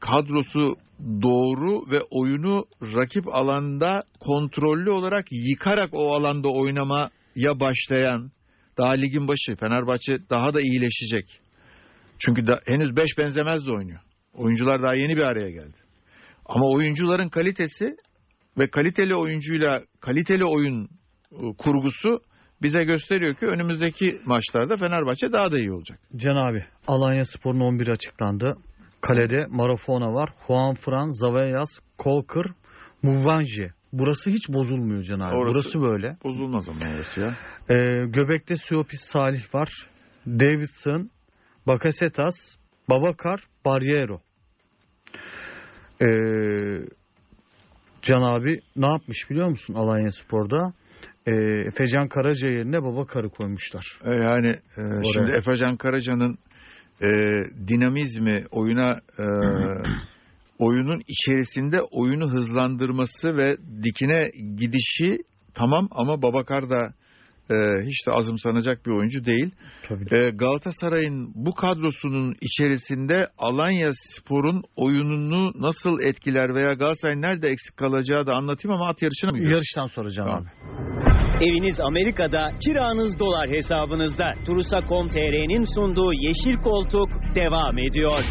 kadrosu 0.00 0.76
doğru 1.22 1.90
ve 1.90 2.00
oyunu 2.10 2.64
rakip 2.82 3.34
alanda 3.34 4.02
kontrollü 4.20 4.90
olarak 4.90 5.24
yıkarak 5.30 5.88
o 5.92 6.14
alanda 6.14 6.48
oynamaya 7.36 7.60
başlayan 7.60 8.30
daha 8.78 8.92
ligin 8.92 9.28
başı 9.28 9.56
Fenerbahçe 9.56 10.18
daha 10.30 10.54
da 10.54 10.60
iyileşecek. 10.60 11.40
Çünkü 12.18 12.46
da, 12.46 12.60
henüz 12.66 12.96
beş 12.96 13.18
benzemez 13.18 13.66
de 13.66 13.72
oynuyor. 13.72 14.00
Oyuncular 14.34 14.82
daha 14.82 14.94
yeni 14.94 15.16
bir 15.16 15.22
araya 15.22 15.50
geldi. 15.50 15.76
Ama 16.46 16.68
oyuncuların 16.68 17.28
kalitesi 17.28 17.96
ve 18.58 18.70
kaliteli 18.70 19.14
oyuncuyla 19.14 19.82
kaliteli 20.00 20.44
oyun 20.44 20.88
e, 21.32 21.56
kurgusu 21.58 22.20
bize 22.62 22.84
gösteriyor 22.84 23.34
ki 23.34 23.46
önümüzdeki 23.46 24.20
maçlarda 24.24 24.76
Fenerbahçe 24.76 25.32
daha 25.32 25.52
da 25.52 25.58
iyi 25.58 25.72
olacak. 25.72 25.98
Can 26.16 26.36
abi. 26.36 26.64
Alanya 26.86 27.24
Spor'un 27.24 27.60
11 27.60 27.88
açıklandı. 27.88 28.56
Kalede 29.00 29.46
Marafona 29.48 30.14
var. 30.14 30.30
Juan 30.46 30.74
Fran, 30.74 31.10
Zaveyas, 31.10 31.68
Kolkır, 31.98 32.46
Muvanje. 33.02 33.72
Burası 33.92 34.30
hiç 34.30 34.48
bozulmuyor 34.48 35.02
Can 35.02 35.20
abi. 35.20 35.36
Orası- 35.36 35.54
Burası 35.54 35.80
böyle. 35.82 36.16
Bozulmaz 36.24 36.68
ama 36.68 36.94
orası 36.94 37.20
ya. 37.20 37.36
Ee, 37.70 37.74
göbekte 38.06 38.56
Siopis 38.56 39.00
Salih 39.12 39.54
var. 39.54 39.68
Davidson, 40.26 41.10
Bakasetas, 41.66 42.34
Babakar, 42.90 43.40
Barriero. 43.64 44.20
Ee, 46.02 46.86
Can 48.02 48.22
abi 48.22 48.60
ne 48.76 48.86
yapmış 48.86 49.30
biliyor 49.30 49.48
musun 49.48 49.74
Alanya 49.74 50.10
Spor'da? 50.10 50.72
Ee, 51.26 51.32
Efecan 51.66 52.08
Karaca 52.08 52.48
yerine 52.48 52.82
Babakar'ı 52.82 53.28
koymuşlar. 53.30 53.98
E, 54.04 54.10
Yani 54.14 54.48
e, 54.48 54.82
şimdi 55.14 55.32
Efecan 55.36 55.76
Karaca'nın 55.76 56.38
e, 57.02 57.08
dinamizmi 57.68 58.44
oyuna 58.50 59.00
e, 59.18 59.24
oyunun 60.66 61.00
içerisinde 61.08 61.82
oyunu 61.82 62.30
hızlandırması 62.30 63.36
ve 63.36 63.56
dikine 63.82 64.30
gidişi 64.56 65.18
tamam 65.54 65.88
ama 65.90 66.22
Babakar 66.22 66.70
da 66.70 66.80
e, 67.50 67.56
hiç 67.86 68.06
de 68.06 68.12
azımsanacak 68.12 68.86
bir 68.86 68.90
oyuncu 68.90 69.24
değil. 69.24 69.50
Tabii. 69.88 70.16
E, 70.16 70.30
Galatasaray'ın 70.30 71.32
bu 71.34 71.54
kadrosunun 71.54 72.34
içerisinde 72.40 73.26
Alanya 73.38 73.90
Spor'un 73.92 74.62
oyununu 74.76 75.52
nasıl 75.62 76.00
etkiler 76.00 76.54
veya 76.54 76.72
Galatasaray'ın 76.72 77.22
nerede 77.22 77.48
eksik 77.48 77.76
kalacağı 77.76 78.26
da 78.26 78.34
anlatayım 78.34 78.74
ama 78.76 78.88
at 78.88 79.02
yarışına 79.02 79.30
mı 79.30 79.38
gidiyoruz? 79.38 79.54
Yarıştan 79.54 79.86
sonra 79.94 80.10
Can 80.10 80.26
Tamam. 80.26 80.42
abi. 80.42 80.48
Eviniz 81.44 81.80
Amerika'da, 81.80 82.50
kiranız 82.64 83.18
dolar 83.18 83.48
hesabınızda. 83.50 84.34
Turusa.com.tr'nin 84.46 85.64
sunduğu 85.74 86.12
Yeşil 86.12 86.56
Koltuk 86.62 87.08
devam 87.34 87.78
ediyor. 87.78 88.22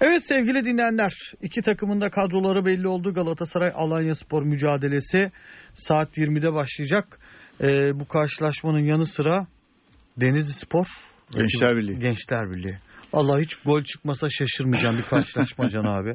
Evet 0.00 0.22
sevgili 0.24 0.64
dinleyenler, 0.64 1.12
iki 1.42 1.62
takımın 1.62 2.00
da 2.00 2.10
kadroları 2.10 2.64
belli 2.66 2.88
oldu. 2.88 3.14
Galatasaray 3.14 3.72
Alanya 3.74 4.14
Spor 4.14 4.42
mücadelesi 4.42 5.30
saat 5.74 6.18
20'de 6.18 6.52
başlayacak. 6.52 7.18
Ee, 7.60 8.00
bu 8.00 8.08
karşılaşmanın 8.08 8.84
yanı 8.84 9.06
sıra 9.06 9.46
Denizli 10.20 10.52
Spor 10.52 10.86
Gençler 11.36 11.76
Birliği. 11.76 11.98
Gençler 11.98 12.50
Birliği. 12.50 12.76
Allah 13.12 13.40
hiç 13.40 13.54
gol 13.54 13.82
çıkmasa 13.82 14.28
şaşırmayacağım 14.30 14.96
bir 14.96 15.02
karşılaşma 15.02 15.68
Can 15.70 15.84
abi. 15.84 16.14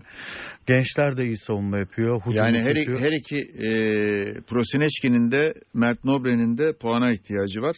Gençler 0.68 1.18
de 1.18 1.26
iyi 1.26 1.38
savunma 1.38 1.78
yapıyor. 1.80 2.22
Yani 2.34 2.60
her, 2.60 2.76
yapıyor. 2.76 3.00
her 3.00 3.12
iki 3.12 3.38
e, 3.38 3.70
Prosineşki'nin 4.42 5.32
de 5.32 5.54
Mert 5.74 6.06
Nobre'nin 6.06 6.58
de 6.58 6.74
puana 6.74 7.12
ihtiyacı 7.12 7.62
var. 7.62 7.76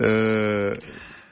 E, 0.00 0.08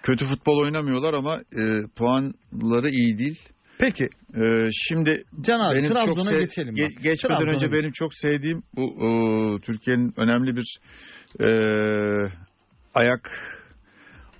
kötü 0.02 0.24
futbol 0.24 0.62
oynamıyorlar 0.62 1.14
ama 1.14 1.36
e, 1.36 1.62
puanları 1.96 2.88
iyi 2.90 3.18
değil. 3.18 3.40
Peki 3.80 4.08
E, 4.44 4.68
şimdi 4.88 5.24
Can 5.40 5.60
abi 5.60 5.88
Trabzon'a 5.88 6.32
geçelim. 6.38 6.74
ge- 6.74 6.96
bak. 6.96 7.02
geçmeden 7.02 7.38
Trabzon'a 7.38 7.54
önce 7.54 7.72
benim 7.72 7.92
çok 7.92 8.14
sevdiğim 8.14 8.62
bu 8.76 8.82
e, 8.82 9.08
Türkiye'nin 9.60 10.14
önemli 10.16 10.56
bir 10.56 10.78
e, 11.40 11.48
ayak 12.94 13.30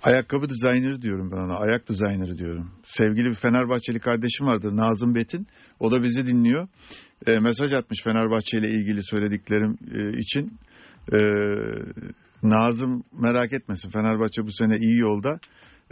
ayakkabı 0.03 0.49
dizayneri 0.49 1.01
diyorum 1.01 1.31
ben 1.31 1.37
ona. 1.37 1.57
Ayak 1.57 1.89
dizayneri 1.89 2.37
diyorum. 2.37 2.71
Sevgili 2.85 3.29
bir 3.29 3.35
Fenerbahçeli 3.35 3.99
kardeşim 3.99 4.47
vardır 4.47 4.75
Nazım 4.75 5.15
Betin. 5.15 5.47
O 5.79 5.91
da 5.91 6.03
bizi 6.03 6.27
dinliyor. 6.27 6.67
E, 7.27 7.39
mesaj 7.39 7.73
atmış 7.73 8.03
Fenerbahçe 8.03 8.57
ile 8.57 8.69
ilgili 8.69 9.03
söylediklerim 9.03 9.77
e, 9.95 10.17
için. 10.19 10.57
E, 11.13 11.19
Nazım 12.43 13.03
merak 13.21 13.53
etmesin. 13.53 13.89
Fenerbahçe 13.89 14.41
bu 14.43 14.51
sene 14.51 14.77
iyi 14.77 14.97
yolda. 14.97 15.39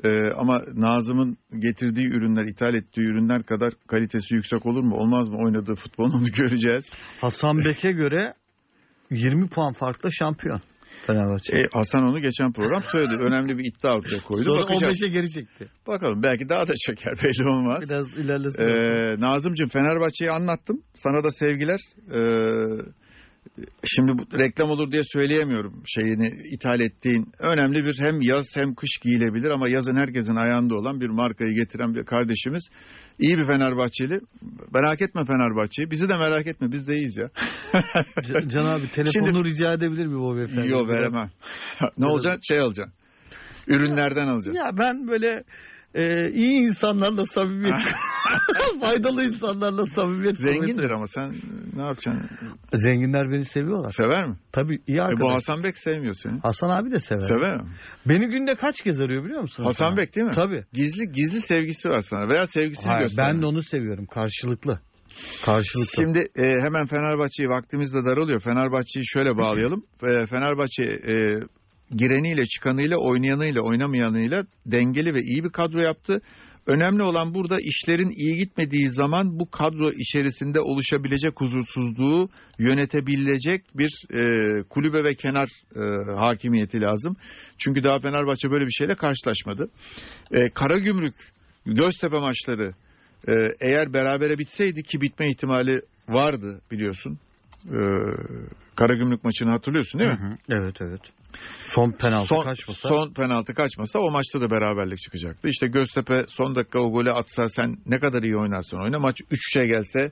E, 0.04 0.34
ama 0.36 0.62
Nazım'ın 0.76 1.38
getirdiği 1.60 2.08
ürünler, 2.08 2.46
ithal 2.46 2.74
ettiği 2.74 3.02
ürünler 3.02 3.44
kadar 3.44 3.74
kalitesi 3.88 4.36
yüksek 4.36 4.66
olur 4.66 4.84
mu? 4.84 4.96
Olmaz 4.96 5.28
mı? 5.30 5.38
Oynadığı 5.38 5.76
futbol 5.76 6.14
onu 6.14 6.26
göreceğiz. 6.38 6.86
Hasan 7.22 7.58
Bek'e 7.66 7.92
göre 7.92 8.34
20 9.12 9.48
puan 9.50 9.74
farklı 9.74 10.10
şampiyon. 10.14 10.62
Fenerbahçe. 11.08 11.58
E, 11.58 11.66
Hasan 11.74 12.04
onu 12.04 12.20
geçen 12.20 12.52
program 12.54 12.84
söyledi. 12.84 13.16
Önemli 13.24 13.58
bir 13.58 13.64
iddia 13.66 13.94
ortaya 13.94 14.20
koydu. 14.22 14.44
Sonra 14.44 14.62
Bakacağız. 14.62 15.02
15'e 15.02 15.10
geri 15.10 15.30
çekti. 15.30 15.70
Bakalım 15.88 16.24
belki 16.24 16.50
daha 16.50 16.68
da 16.68 16.74
çeker 16.88 17.14
belli 17.24 17.50
olmaz. 17.50 17.84
Biraz 17.90 18.18
ilerlesin. 18.18 18.64
Ee, 18.64 19.20
Nazımcığım 19.20 19.70
Fenerbahçe'yi 19.70 20.32
anlattım. 20.32 20.82
Sana 20.96 21.24
da 21.24 21.32
sevgiler. 21.32 21.80
Ee, 22.14 22.20
şimdi 23.84 24.12
bu 24.12 24.40
reklam 24.40 24.70
olur 24.70 24.92
diye 24.92 25.02
söyleyemiyorum 25.06 25.84
şeyini 25.86 26.28
ithal 26.54 26.80
ettiğin. 26.80 27.32
Önemli 27.40 27.86
bir 27.86 28.00
hem 28.04 28.22
yaz 28.22 28.46
hem 28.56 28.76
kış 28.76 28.90
giyilebilir 29.02 29.50
ama 29.50 29.70
yazın 29.70 29.96
herkesin 29.96 30.36
ayağında 30.36 30.76
olan 30.76 31.02
bir 31.02 31.10
markayı 31.10 31.54
getiren 31.54 31.96
bir 31.96 32.06
kardeşimiz. 32.06 32.64
İyi 33.20 33.38
bir 33.38 33.46
Fenerbahçeli. 33.46 34.20
Merak 34.74 35.02
etme 35.02 35.26
Fenerbahçe'yi. 35.26 35.92
Bizi 35.92 36.10
de 36.10 36.18
merak 36.18 36.48
etme. 36.48 36.72
Biz 36.72 36.88
de 36.88 36.96
iyiyiz 36.96 37.18
ya. 37.18 37.30
Can 38.48 38.66
abi 38.66 38.92
telefonunu 38.92 39.34
Şimdi- 39.34 39.50
rica 39.50 39.74
edebilir 39.74 40.06
miyim 40.06 40.24
o 40.24 40.36
beyefendi? 40.36 40.70
Yok 40.70 40.90
veremem. 40.90 41.30
ne 41.98 42.08
olacaksın? 42.08 42.42
Şey 42.48 42.60
alacaksın. 42.60 42.94
Ürünlerden 43.68 44.28
alacaksın. 44.28 44.64
Ya 44.64 44.78
ben 44.78 45.08
böyle 45.08 45.44
e, 45.96 46.30
iyi 46.32 46.60
insanlarla 46.62 47.24
samimiyet, 47.24 47.78
faydalı 48.82 49.24
insanlarla 49.24 49.86
samimiyet 49.86 50.38
Zengindir 50.38 50.92
ama 50.92 51.06
sen 51.08 51.34
ne 51.76 51.82
yapacaksın? 51.82 52.30
Zenginler 52.74 53.32
beni 53.32 53.46
seviyorlar. 53.46 53.92
Sever 53.92 54.28
mi? 54.28 54.36
Tabii 54.52 54.80
iyi 54.88 54.98
E 54.98 55.02
arkadaş. 55.02 55.22
bu 55.30 55.34
Hasan 55.34 55.64
Bek 55.64 55.78
sevmiyor 55.78 56.14
seni. 56.24 56.40
Hasan 56.40 56.70
abi 56.70 56.92
de 56.92 57.00
sever. 57.00 57.28
Sever 57.28 57.58
mi? 57.58 57.70
Beni 58.06 58.28
günde 58.28 58.56
kaç 58.56 58.82
kez 58.82 59.02
arıyor 59.02 59.24
biliyor 59.26 59.42
musun? 59.42 59.64
Hasan 59.64 59.98
Bek 59.98 60.16
değil 60.16 60.28
mi? 60.28 60.34
Tabii. 60.36 60.64
Gizli 60.74 61.12
gizli 61.12 61.42
sevgisi 61.42 61.90
var 61.90 62.02
sana 62.02 62.30
veya 62.30 62.48
sevgisini 62.48 62.88
Hayır, 62.92 63.02
gösteriyor. 63.02 63.34
ben 63.34 63.42
de 63.42 63.46
onu 63.46 63.62
seviyorum 63.62 64.06
karşılıklı. 64.06 64.80
Karşılıklı. 65.46 65.92
Şimdi 66.00 66.20
e, 66.36 66.44
hemen 66.66 66.86
Fenerbahçe'yi 66.86 67.50
vaktimiz 67.50 67.94
de 67.94 68.06
daralıyor. 68.06 68.40
Fenerbahçe'yi 68.40 69.04
şöyle 69.08 69.38
bağlayalım. 69.38 69.84
E, 70.04 70.26
Fenerbahçe 70.26 70.84
e, 70.84 71.14
gireniyle, 71.98 72.46
çıkanıyla, 72.46 72.98
oynayanıyla, 72.98 73.62
oynamayanıyla 73.62 74.44
dengeli 74.66 75.14
ve 75.14 75.20
iyi 75.22 75.44
bir 75.44 75.50
kadro 75.50 75.80
yaptı. 75.80 76.22
Önemli 76.68 77.04
olan 77.04 77.34
burada 77.34 77.58
işlerin 77.62 78.10
iyi 78.10 78.36
gitmediği 78.36 78.90
zaman 78.90 79.40
bu 79.40 79.52
kadro 79.52 79.92
içerisinde 79.92 80.60
oluşabilecek 80.60 81.42
huzursuzluğu 81.42 82.30
yönetebilecek 82.60 83.62
bir 83.76 83.92
e, 84.14 84.64
kulübe 84.70 85.04
ve 85.04 85.16
kenar 85.16 85.50
e, 85.76 85.82
hakimiyeti 86.20 86.82
lazım. 86.82 87.16
Çünkü 87.58 87.84
daha 87.84 88.00
Fenerbahçe 88.00 88.52
böyle 88.52 88.66
bir 88.66 88.72
şeyle 88.72 88.96
karşılaşmadı. 88.96 89.70
E, 90.32 90.50
Karagümrük, 90.50 91.16
Göztepe 91.66 92.20
maçları 92.20 92.74
e, 93.28 93.34
eğer 93.60 93.94
berabere 93.94 94.38
bitseydi 94.38 94.84
ki 94.84 95.02
bitme 95.02 95.30
ihtimali 95.30 95.82
vardı 96.10 96.62
biliyorsun. 96.72 97.20
E, 97.66 97.80
Karagümrük 98.76 99.24
maçını 99.24 99.50
hatırlıyorsun 99.52 100.00
değil 100.00 100.12
mi? 100.12 100.18
Hı 100.20 100.26
hı, 100.26 100.38
Evet 100.50 100.76
evet. 100.82 101.02
Son 101.66 101.92
penaltı 101.92 102.28
Son, 102.28 102.44
kaçmasa. 102.44 102.88
son 102.90 103.14
penaltı 103.14 103.54
kaçmasa 103.54 104.00
o 104.00 104.12
maçta 104.12 104.42
da 104.42 104.52
beraberlik 104.52 104.98
çıkacaktı. 105.00 105.48
İşte 105.48 105.68
Göztepe 105.68 106.24
son 106.28 106.56
dakika 106.56 106.80
o 106.80 106.92
golü 106.92 107.12
atsa 107.12 107.48
sen 107.50 107.78
ne 107.86 108.00
kadar 108.00 108.24
iyi 108.24 108.38
oynarsan 108.38 108.82
oyna 108.84 109.00
maç 109.00 109.22
3'e 109.22 109.68
gelse 109.68 110.10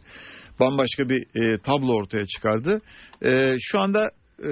bambaşka 0.60 1.10
bir 1.10 1.21
e, 1.21 1.57
tablo 1.57 1.93
ortaya 1.95 2.25
çıkardı. 2.25 2.81
E, 3.21 3.55
şu 3.60 3.79
anda 3.81 4.12
e, 4.43 4.49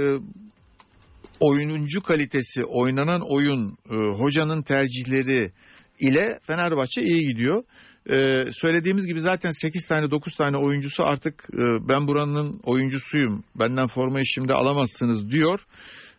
oyuncu 1.39 2.01
kalitesi, 2.03 2.63
oynanan 2.65 3.21
oyun, 3.31 3.77
e, 3.91 3.95
hocanın 3.95 4.62
tercihleri 4.62 5.51
ile 5.99 6.39
Fenerbahçe 6.47 7.01
iyi 7.01 7.27
gidiyor. 7.27 7.63
Ee, 8.10 8.46
söylediğimiz 8.52 9.08
gibi 9.08 9.22
zaten 9.22 9.52
8 9.52 9.88
tane 9.88 10.12
9 10.12 10.36
tane 10.36 10.58
oyuncusu 10.58 11.04
artık 11.04 11.48
e, 11.54 11.88
ben 11.89 12.08
buranın 12.08 12.60
oyuncusuyum 12.63 13.44
benden 13.60 13.88
formayı 13.88 14.26
şimdi 14.26 14.54
alamazsınız 14.54 15.32
diyor. 15.32 15.60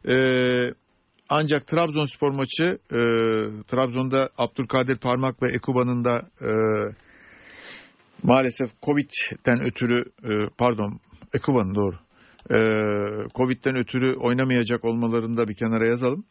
Ee, 0.08 0.74
ancak 1.28 1.66
Trabzonspor 1.66 2.36
maçı 2.36 2.78
e, 2.92 3.00
Trabzon'da 3.68 4.28
Abdülkadir 4.38 4.96
Parmak 4.96 5.42
ve 5.42 5.52
Ekuba'nın 5.52 6.04
da 6.04 6.18
e, 6.40 6.50
maalesef 8.22 8.70
Covid'den 8.82 9.60
ötürü 9.60 10.04
e, 10.24 10.30
pardon 10.58 11.00
Ekuba'nın 11.34 11.74
doğru 11.74 11.96
e, 12.50 12.58
Covid'den 13.34 13.76
ötürü 13.76 14.14
oynamayacak 14.16 14.84
olmalarını 14.84 15.36
da 15.36 15.48
bir 15.48 15.54
kenara 15.54 15.86
yazalım. 15.86 16.24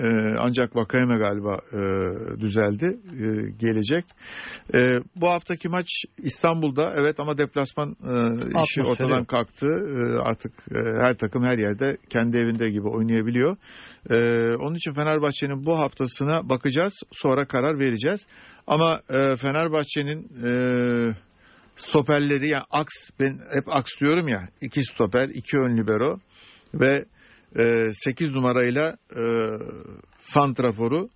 E, 0.00 0.34
ancak 0.38 0.76
Vakayeme 0.76 1.18
galiba 1.18 1.58
e, 1.72 1.80
düzeldi. 2.40 2.98
E, 3.12 3.26
gelecek. 3.58 4.04
E, 4.74 4.98
bu 5.16 5.30
haftaki 5.30 5.68
maç 5.68 5.86
İstanbul'da 6.18 6.92
evet 6.96 7.20
ama 7.20 7.38
deplasman 7.38 7.90
e, 7.90 8.14
işi 8.64 8.82
ortadan 8.82 9.18
yok. 9.18 9.28
kalktı. 9.28 9.66
E, 9.66 10.18
artık 10.18 10.52
e, 10.70 10.78
her 11.02 11.14
takım 11.14 11.44
her 11.44 11.58
yerde 11.58 11.96
kendi 12.10 12.38
evinde 12.38 12.68
gibi 12.68 12.88
oynayabiliyor. 12.88 13.56
E, 14.10 14.16
onun 14.56 14.74
için 14.74 14.92
Fenerbahçe'nin 14.92 15.66
bu 15.66 15.78
haftasına 15.78 16.48
bakacağız. 16.48 16.94
Sonra 17.12 17.44
karar 17.44 17.78
vereceğiz. 17.78 18.26
Ama 18.66 19.00
e, 19.10 19.36
Fenerbahçe'nin 19.36 20.28
e, 20.46 20.50
stoperleri 21.76 22.48
yani 22.48 22.64
aks 22.70 22.94
ben 23.20 23.40
hep 23.54 23.64
aks 23.76 23.90
diyorum 24.00 24.28
ya 24.28 24.48
iki 24.60 24.84
stoper 24.84 25.28
iki 25.28 25.58
ön 25.58 25.76
libero 25.76 26.18
ve 26.74 27.04
e, 27.58 27.88
8 28.04 28.30
numarayla 28.30 28.96
e, 29.16 29.22
santraforu 30.18 31.08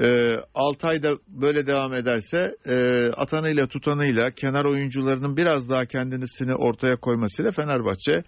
e, 0.00 0.36
6 0.54 0.86
ayda 0.86 1.14
böyle 1.28 1.66
devam 1.66 1.94
ederse 1.94 2.38
e, 2.66 2.76
atanıyla 3.06 3.66
tutanıyla 3.66 4.30
kenar 4.30 4.64
oyuncularının 4.64 5.36
biraz 5.36 5.68
daha 5.68 5.86
kendisini 5.86 6.54
ortaya 6.54 6.96
koymasıyla 6.96 7.50
Fenerbahçe 7.50 8.22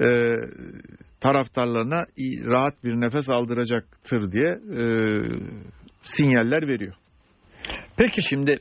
e, 0.00 0.36
taraftarlarına 1.20 2.04
rahat 2.44 2.84
bir 2.84 2.92
nefes 2.92 3.30
aldıracaktır 3.30 4.32
diye 4.32 4.58
e, 4.76 4.82
sinyaller 6.02 6.68
veriyor. 6.68 6.94
Peki 7.96 8.22
Şimdi 8.22 8.58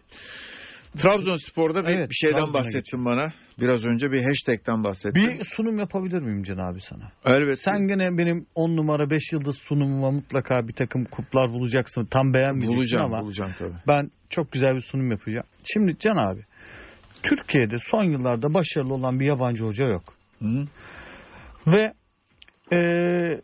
Trabzonspor'da 0.97 1.83
bir, 1.85 1.89
Evet, 1.89 2.09
bir 2.09 2.15
şeyden 2.15 2.53
bahsettin 2.53 3.05
bana. 3.05 3.29
Biraz 3.59 3.85
önce 3.85 4.11
bir 4.11 4.23
hashtag'ten 4.23 4.83
bahsettin. 4.83 5.27
bir 5.27 5.43
sunum 5.55 5.77
yapabilir 5.79 6.21
miyim 6.21 6.43
Can 6.43 6.57
abi 6.57 6.79
sana? 6.81 7.11
Elbette. 7.25 7.55
Sen 7.55 7.87
gene 7.87 8.17
benim 8.17 8.45
10 8.55 8.77
numara 8.77 9.09
5 9.09 9.31
yıldız 9.31 9.57
sunumuma 9.57 10.11
mutlaka 10.11 10.67
bir 10.67 10.73
takım 10.73 11.05
kuplar 11.05 11.49
bulacaksın. 11.49 12.05
Tam 12.05 12.33
beğenmeyeceksin 12.33 12.77
bulacağım, 12.77 13.13
ama 13.13 13.23
bulacağım 13.23 13.51
tabii. 13.59 13.73
ben 13.87 14.11
çok 14.29 14.51
güzel 14.51 14.75
bir 14.75 14.81
sunum 14.81 15.11
yapacağım. 15.11 15.45
Şimdi 15.73 15.99
Can 15.99 16.17
abi 16.17 16.41
Türkiye'de 17.23 17.75
son 17.91 18.03
yıllarda 18.03 18.53
başarılı 18.53 18.93
olan 18.93 19.19
bir 19.19 19.25
yabancı 19.25 19.63
hoca 19.63 19.85
yok. 19.85 20.03
Hı 20.39 20.45
hı. 20.45 20.65
Ve 21.67 21.93
eee 22.71 23.41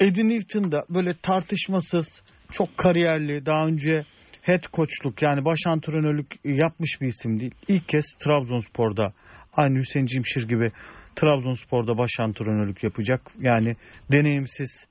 Eddie 0.00 0.28
Newton 0.28 0.72
da 0.72 0.84
böyle 0.90 1.14
tartışmasız, 1.22 2.06
çok 2.52 2.78
kariyerli, 2.78 3.46
daha 3.46 3.66
önce 3.66 4.02
head 4.46 4.62
coachluk 4.72 5.22
yani 5.22 5.44
baş 5.44 5.58
antrenörlük 5.66 6.26
yapmış 6.44 7.00
bir 7.00 7.06
isim 7.06 7.40
değil. 7.40 7.54
İlk 7.68 7.88
kez 7.88 8.04
Trabzonspor'da 8.24 9.12
aynı 9.52 9.78
Hüseyin 9.78 10.06
Cimşir 10.06 10.48
gibi 10.48 10.72
Trabzonspor'da 11.16 11.98
baş 11.98 12.10
antrenörlük 12.20 12.84
yapacak. 12.84 13.20
Yani 13.40 13.76
deneyimsiz 14.12 14.86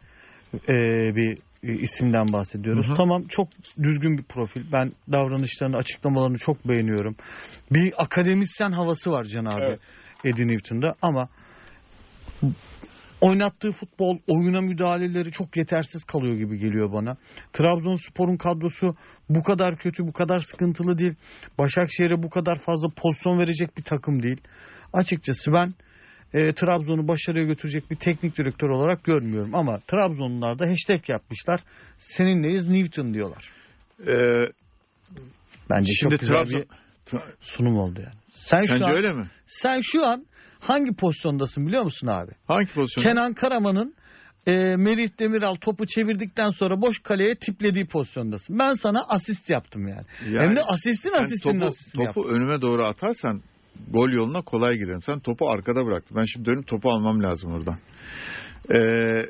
eee, 0.53 1.15
bir 1.15 1.37
isimden 1.63 2.33
bahsediyoruz. 2.33 2.87
Hı 2.87 2.91
hı. 2.93 2.97
Tamam 2.97 3.23
çok 3.29 3.47
düzgün 3.83 4.17
bir 4.17 4.23
profil. 4.23 4.71
Ben 4.71 4.91
davranışlarını, 5.11 5.77
açıklamalarını 5.77 6.37
çok 6.37 6.67
beğeniyorum. 6.67 7.15
Bir 7.71 7.93
akademisyen 7.97 8.71
havası 8.71 9.11
var 9.11 9.23
Can 9.23 9.45
abi. 9.45 9.63
Evet. 9.63 9.79
Eddie 10.25 10.47
Newton'da 10.47 10.95
ama 11.01 11.29
oynattığı 13.23 13.71
futbol, 13.71 14.17
oyuna 14.27 14.61
müdahaleleri 14.61 15.31
çok 15.31 15.57
yetersiz 15.57 16.03
kalıyor 16.03 16.35
gibi 16.35 16.57
geliyor 16.57 16.91
bana. 16.91 17.17
Trabzonspor'un 17.53 18.37
kadrosu 18.37 18.95
bu 19.29 19.43
kadar 19.43 19.77
kötü, 19.77 20.07
bu 20.07 20.13
kadar 20.13 20.39
sıkıntılı 20.39 20.97
değil. 20.97 21.15
Başakşehir'e 21.59 22.23
bu 22.23 22.29
kadar 22.29 22.59
fazla 22.59 22.87
pozisyon 22.97 23.39
verecek 23.39 23.77
bir 23.77 23.83
takım 23.83 24.23
değil. 24.23 24.41
Açıkçası 24.93 25.53
ben 25.53 25.73
e, 26.33 26.53
Trabzon'u 26.53 27.07
başarıya 27.07 27.45
götürecek 27.45 27.91
bir 27.91 27.95
teknik 27.95 28.37
direktör 28.37 28.69
olarak 28.69 29.03
görmüyorum. 29.03 29.55
Ama 29.55 29.79
Trabzonlular 29.79 30.59
da 30.59 30.65
hashtag 30.65 31.09
yapmışlar. 31.09 31.59
Seninleyiz 31.99 32.69
Newton 32.69 33.13
diyorlar. 33.13 33.49
Ee, 33.99 34.13
Bence 35.69 35.91
şimdi 35.93 36.11
çok 36.11 36.19
güzel 36.19 36.35
Trabzon... 36.35 36.61
bir 36.61 37.19
sunum 37.41 37.77
oldu 37.77 38.01
yani. 38.01 38.15
Sen 38.33 38.57
şu 38.57 38.67
Sence 38.67 38.85
an, 38.85 38.95
öyle 38.95 39.13
mi? 39.13 39.29
Sen 39.47 39.81
şu 39.81 40.05
an 40.05 40.25
hangi 40.67 40.95
pozisyondasın 40.95 41.67
biliyor 41.67 41.83
musun 41.83 42.07
abi? 42.07 42.31
Hangi 42.47 42.73
pozisyon? 42.73 43.03
Kenan 43.03 43.33
Karaman'ın 43.33 43.95
e, 44.47 44.51
Merih 44.75 45.19
Demiral 45.19 45.55
topu 45.55 45.85
çevirdikten 45.85 46.49
sonra 46.49 46.81
boş 46.81 46.99
kaleye 47.03 47.35
tiplediği 47.35 47.85
pozisyondasın. 47.87 48.59
Ben 48.59 48.73
sana 48.73 48.99
asist 49.09 49.49
yaptım 49.49 49.87
yani. 49.87 50.05
Yani 50.29 50.47
Hem 50.47 50.55
de 50.55 50.61
asistin 50.61 51.11
asistinin 51.13 51.53
topu, 51.53 51.65
asistini 51.65 52.05
topu 52.05 52.19
yaptım. 52.19 52.35
önüme 52.35 52.61
doğru 52.61 52.83
atarsan 52.83 53.41
gol 53.89 54.09
yoluna 54.09 54.41
kolay 54.41 54.73
girerim. 54.73 55.01
Sen 55.05 55.19
topu 55.19 55.49
arkada 55.49 55.85
bıraktın. 55.85 56.17
Ben 56.17 56.25
şimdi 56.25 56.45
dönüp 56.45 56.67
topu 56.67 56.89
almam 56.91 57.23
lazım 57.23 57.53
oradan. 57.53 57.77
Ee, 58.71 59.25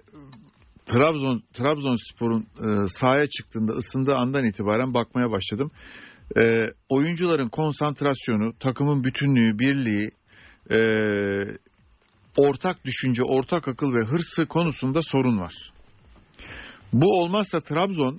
Trabzon 0.86 1.43
Trabzonspor'un 1.53 2.41
e, 2.41 2.88
sahaya 2.88 3.28
çıktığında 3.28 3.72
ısındığı 3.74 4.16
andan 4.16 4.45
itibaren 4.45 4.93
bakmaya 4.93 5.32
başladım. 5.32 5.72
Ee, 6.38 6.66
oyuncuların 6.89 7.49
konsantrasyonu, 7.49 8.53
takımın 8.60 9.03
bütünlüğü, 9.03 9.60
birliği, 9.60 10.12
e, 10.72 10.80
ortak 12.38 12.86
düşünce, 12.86 13.24
ortak 13.24 13.68
akıl 13.68 13.95
ve 13.95 14.05
hırsı 14.05 14.47
konusunda 14.47 15.01
sorun 15.01 15.39
var. 15.39 15.53
Bu 16.93 17.05
olmazsa 17.22 17.61
Trabzon 17.61 18.18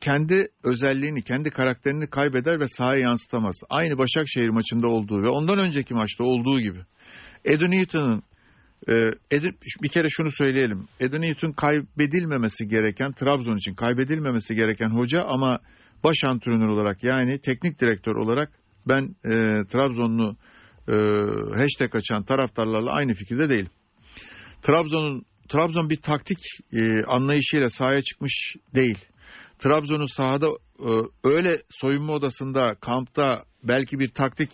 kendi 0.00 0.46
özelliğini, 0.64 1.22
kendi 1.22 1.50
karakterini 1.50 2.06
kaybeder 2.06 2.60
ve 2.60 2.66
sahaya 2.66 3.00
yansıtamaz. 3.00 3.56
Aynı 3.70 3.98
Başakşehir 3.98 4.48
maçında 4.48 4.86
olduğu 4.86 5.22
ve 5.22 5.28
ondan 5.28 5.58
önceki 5.58 5.94
maçta 5.94 6.24
olduğu 6.24 6.60
gibi. 6.60 6.80
Edu 7.44 7.70
Newton'un 7.70 8.22
e, 8.88 8.94
bir 9.82 9.88
kere 9.88 10.08
şunu 10.08 10.32
söyleyelim. 10.32 10.86
Edu 11.00 11.20
Newton 11.20 11.52
kaybedilmemesi 11.52 12.68
gereken, 12.68 13.12
Trabzon 13.12 13.56
için 13.56 13.74
kaybedilmemesi 13.74 14.54
gereken 14.54 14.90
hoca 14.90 15.22
ama 15.24 15.58
baş 16.04 16.24
antrenör 16.24 16.68
olarak 16.68 17.04
yani 17.04 17.40
teknik 17.40 17.80
direktör 17.80 18.14
olarak 18.14 18.52
ben 18.88 19.02
e, 19.24 19.30
Trabzonlu 19.72 20.36
e, 20.88 20.94
hashtag 21.58 21.96
açan 21.96 22.22
taraftarlarla 22.22 22.92
aynı 22.92 23.14
fikirde 23.14 23.48
değilim. 23.48 23.70
Trabzon'un 24.62 25.22
Trabzon 25.48 25.90
bir 25.90 25.96
taktik 25.96 26.38
e, 26.72 27.04
anlayışıyla 27.06 27.68
sahaya 27.68 28.02
çıkmış 28.02 28.56
değil. 28.74 28.98
Trabzon'un 29.58 30.16
sahada 30.16 30.46
e, 30.78 30.90
öyle 31.24 31.62
soyunma 31.70 32.12
odasında, 32.12 32.74
kampta 32.80 33.44
belki 33.64 33.98
bir 33.98 34.08
taktik 34.08 34.50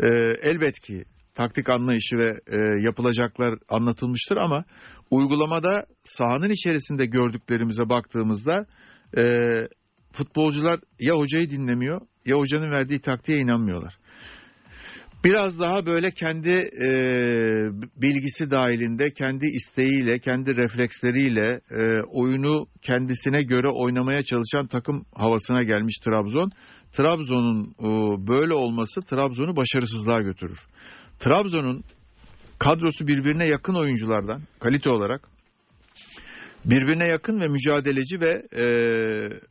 e, 0.00 0.06
elbet 0.42 0.80
ki 0.80 1.04
taktik 1.34 1.68
anlayışı 1.68 2.16
ve 2.16 2.30
e, 2.30 2.84
yapılacaklar 2.84 3.58
anlatılmıştır 3.68 4.36
ama 4.36 4.64
uygulamada 5.10 5.86
sahanın 6.04 6.50
içerisinde 6.50 7.06
gördüklerimize 7.06 7.88
baktığımızda 7.88 8.66
e, 9.16 9.22
futbolcular 10.12 10.80
ya 11.00 11.14
hocayı 11.14 11.50
dinlemiyor 11.50 12.00
ya 12.26 12.36
hocanın 12.36 12.70
verdiği 12.70 13.00
taktiğe 13.00 13.38
inanmıyorlar. 13.38 13.98
Biraz 15.24 15.60
daha 15.60 15.86
böyle 15.86 16.10
kendi 16.10 16.50
e, 16.82 16.88
bilgisi 17.96 18.50
dahilinde, 18.50 19.10
kendi 19.10 19.46
isteğiyle, 19.46 20.18
kendi 20.18 20.56
refleksleriyle 20.56 21.60
e, 21.70 22.02
oyunu 22.02 22.66
kendisine 22.82 23.42
göre 23.42 23.68
oynamaya 23.68 24.22
çalışan 24.22 24.66
takım 24.66 25.04
havasına 25.14 25.62
gelmiş 25.62 25.94
Trabzon. 26.04 26.50
Trabzon'un 26.92 27.64
e, 27.64 28.26
böyle 28.28 28.54
olması 28.54 29.00
Trabzon'u 29.00 29.56
başarısızlığa 29.56 30.20
götürür. 30.20 30.58
Trabzon'un 31.18 31.84
kadrosu 32.58 33.06
birbirine 33.06 33.46
yakın 33.46 33.74
oyunculardan 33.74 34.42
kalite 34.60 34.90
olarak 34.90 35.28
birbirine 36.64 37.06
yakın 37.06 37.40
ve 37.40 37.48
mücadeleci 37.48 38.20
ve 38.20 38.42
e, 38.56 38.64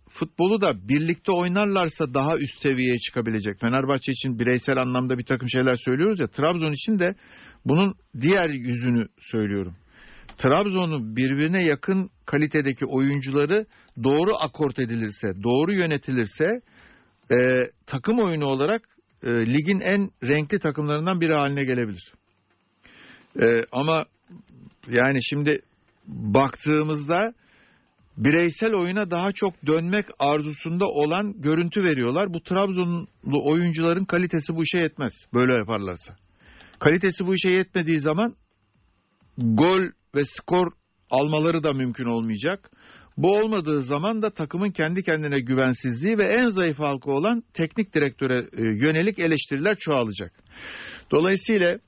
futbolu 0.09 0.61
da 0.61 0.87
birlikte 0.89 1.31
oynarlarsa 1.31 2.13
daha 2.13 2.37
üst 2.37 2.61
seviyeye 2.61 2.99
çıkabilecek. 2.99 3.59
Fenerbahçe 3.59 4.11
için 4.11 4.39
bireysel 4.39 4.77
anlamda 4.77 5.17
bir 5.17 5.25
takım 5.25 5.49
şeyler 5.49 5.75
söylüyoruz 5.75 6.19
ya 6.19 6.27
Trabzon 6.27 6.71
için 6.71 6.99
de 6.99 7.15
bunun 7.65 7.95
diğer 8.21 8.49
yüzünü 8.49 9.07
söylüyorum. 9.19 9.75
Trabzon'un 10.37 11.15
birbirine 11.15 11.63
yakın 11.63 12.09
kalitedeki 12.25 12.85
oyuncuları 12.85 13.65
doğru 14.03 14.31
akort 14.39 14.79
edilirse, 14.79 15.27
doğru 15.43 15.73
yönetilirse 15.73 16.61
e, 17.31 17.65
takım 17.85 18.19
oyunu 18.19 18.45
olarak 18.45 18.81
e, 19.23 19.29
ligin 19.29 19.79
en 19.79 20.11
renkli 20.23 20.59
takımlarından 20.59 21.21
biri 21.21 21.33
haline 21.33 21.63
gelebilir. 21.63 22.13
E, 23.41 23.63
ama 23.71 24.05
yani 24.87 25.19
şimdi 25.23 25.61
baktığımızda 26.09 27.33
bireysel 28.17 28.73
oyuna 28.73 29.11
daha 29.11 29.31
çok 29.31 29.67
dönmek 29.67 30.05
arzusunda 30.19 30.85
olan 30.85 31.41
görüntü 31.41 31.83
veriyorlar. 31.83 32.33
Bu 32.33 32.43
Trabzonlu 32.43 33.49
oyuncuların 33.51 34.05
kalitesi 34.05 34.55
bu 34.55 34.63
işe 34.63 34.77
yetmez. 34.77 35.13
Böyle 35.33 35.53
yaparlarsa. 35.53 36.15
Kalitesi 36.79 37.27
bu 37.27 37.35
işe 37.35 37.49
yetmediği 37.49 37.99
zaman 37.99 38.35
gol 39.37 39.79
ve 40.15 40.21
skor 40.25 40.71
almaları 41.09 41.63
da 41.63 41.73
mümkün 41.73 42.05
olmayacak. 42.05 42.71
Bu 43.17 43.37
olmadığı 43.37 43.81
zaman 43.81 44.21
da 44.21 44.29
takımın 44.29 44.71
kendi 44.71 45.03
kendine 45.03 45.39
güvensizliği 45.39 46.17
ve 46.17 46.27
en 46.27 46.45
zayıf 46.45 46.79
halkı 46.79 47.11
olan 47.11 47.43
teknik 47.53 47.93
direktöre 47.93 48.37
e, 48.37 48.61
yönelik 48.61 49.19
eleştiriler 49.19 49.77
çoğalacak. 49.77 50.31
Dolayısıyla 51.11 51.79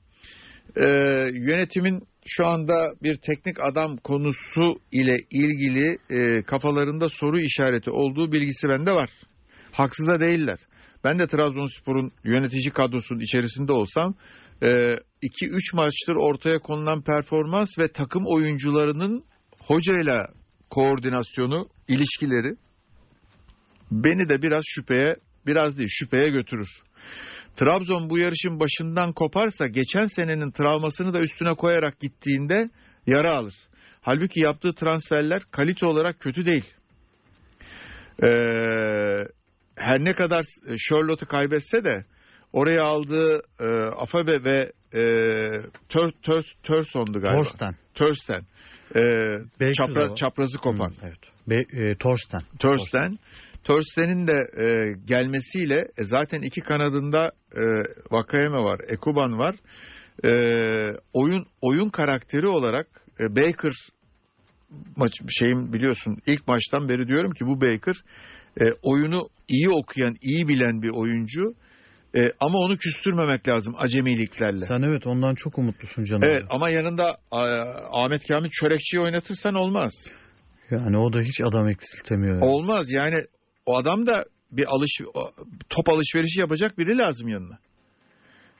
e, 0.75 0.87
yönetimin 1.33 2.03
şu 2.25 2.47
anda 2.47 2.93
bir 3.03 3.15
teknik 3.15 3.57
adam 3.61 3.97
konusu 3.97 4.79
ile 4.91 5.17
ilgili 5.31 5.97
e, 6.09 6.41
kafalarında 6.41 7.09
soru 7.09 7.39
işareti 7.39 7.91
olduğu 7.91 8.31
bilgisi 8.31 8.67
bende 8.67 8.91
var. 8.91 9.09
Haksız 9.71 10.07
da 10.07 10.19
değiller. 10.19 10.59
Ben 11.03 11.19
de 11.19 11.27
Trabzonspor'un 11.27 12.11
yönetici 12.23 12.71
kadrosunun 12.71 13.19
içerisinde 13.19 13.73
olsam 13.73 14.15
2-3 14.61 15.03
e, 15.23 15.57
maçtır 15.73 16.15
ortaya 16.15 16.59
konulan 16.59 17.01
performans 17.01 17.69
ve 17.79 17.87
takım 17.87 18.23
oyuncularının 18.25 19.23
hocayla 19.59 20.27
koordinasyonu, 20.69 21.67
ilişkileri 21.87 22.55
beni 23.91 24.29
de 24.29 24.41
biraz 24.41 24.63
şüpheye, 24.65 25.15
biraz 25.45 25.77
değil 25.77 25.89
şüpheye 25.91 26.29
götürür. 26.29 26.69
Trabzon 27.55 28.09
bu 28.09 28.17
yarışın 28.17 28.59
başından 28.59 29.13
koparsa 29.13 29.67
geçen 29.67 30.05
senenin 30.05 30.51
travmasını 30.51 31.13
da 31.13 31.21
üstüne 31.21 31.53
koyarak 31.53 31.99
gittiğinde 31.99 32.69
yara 33.07 33.31
alır. 33.31 33.53
Halbuki 34.01 34.39
yaptığı 34.39 34.73
transferler 34.73 35.41
kalite 35.51 35.85
olarak 35.85 36.19
kötü 36.19 36.45
değil. 36.45 36.65
Ee, 38.23 38.27
her 39.75 39.99
ne 39.99 40.13
kadar 40.13 40.45
Charlotte'u 40.89 41.27
kaybetse 41.27 41.83
de 41.83 42.05
oraya 42.53 42.83
aldığı 42.83 43.41
e, 43.59 43.65
Afabe 43.97 44.43
ve 44.43 44.71
e, 44.93 45.03
Tör, 45.89 46.11
Tör, 46.23 46.43
Törson'du 46.63 47.21
galiba. 47.21 47.43
Torsten. 47.43 47.75
Törsten. 47.93 48.41
E, 49.61 49.73
çapra, 49.73 50.15
çaprazı 50.15 50.57
kopan. 50.57 50.89
Hı, 50.89 50.95
evet. 51.03 51.19
Be, 51.47 51.55
e, 51.81 51.95
Torsten. 51.95 52.41
Törsten. 52.59 53.17
Törsten'in 53.63 54.27
de 54.27 54.63
e, 54.63 54.93
gelmesiyle 55.05 55.87
e, 55.97 56.03
zaten 56.03 56.41
iki 56.41 56.61
kanadında 56.61 57.31
e, 57.55 57.63
Vakayeme 58.11 58.57
var, 58.57 58.79
Ekuban 58.87 59.37
var. 59.39 59.55
E, 60.23 60.31
oyun 61.13 61.45
oyun 61.61 61.89
karakteri 61.89 62.47
olarak 62.47 62.87
e, 63.19 63.35
Baker 63.35 63.73
maç 64.95 65.13
şeyim 65.39 65.73
biliyorsun 65.73 66.17
ilk 66.25 66.47
maçtan 66.47 66.89
beri 66.89 67.07
diyorum 67.07 67.31
ki 67.31 67.45
bu 67.45 67.61
Baker 67.61 67.95
e, 68.61 68.63
oyunu 68.83 69.27
iyi 69.47 69.69
okuyan, 69.69 70.15
iyi 70.21 70.47
bilen 70.47 70.81
bir 70.81 70.89
oyuncu. 70.89 71.53
E, 72.15 72.19
ama 72.39 72.59
onu 72.59 72.77
küstürmemek 72.77 73.47
lazım 73.47 73.75
acemiliklerle. 73.77 74.65
Sen 74.65 74.81
evet 74.81 75.07
ondan 75.07 75.35
çok 75.35 75.57
umutlusun 75.57 76.03
canım. 76.03 76.23
Evet 76.23 76.43
ama 76.49 76.69
yanında 76.69 77.17
a, 77.31 77.39
Ahmet 78.03 78.27
Kamil 78.27 78.49
Çörekçi'yi 78.49 79.01
oynatırsan 79.01 79.53
olmaz. 79.53 79.93
Yani 80.71 80.97
o 80.97 81.13
da 81.13 81.21
hiç 81.21 81.41
adam 81.41 81.69
eksiltemiyor. 81.69 82.35
Yani. 82.35 82.45
Olmaz 82.45 82.91
yani 82.91 83.15
o 83.65 83.77
adam 83.77 84.05
da 84.05 84.25
bir 84.51 84.65
alış 84.67 85.01
top 85.69 85.89
alışverişi 85.89 86.39
yapacak 86.39 86.77
biri 86.77 86.97
lazım 86.97 87.27
yanına. 87.27 87.57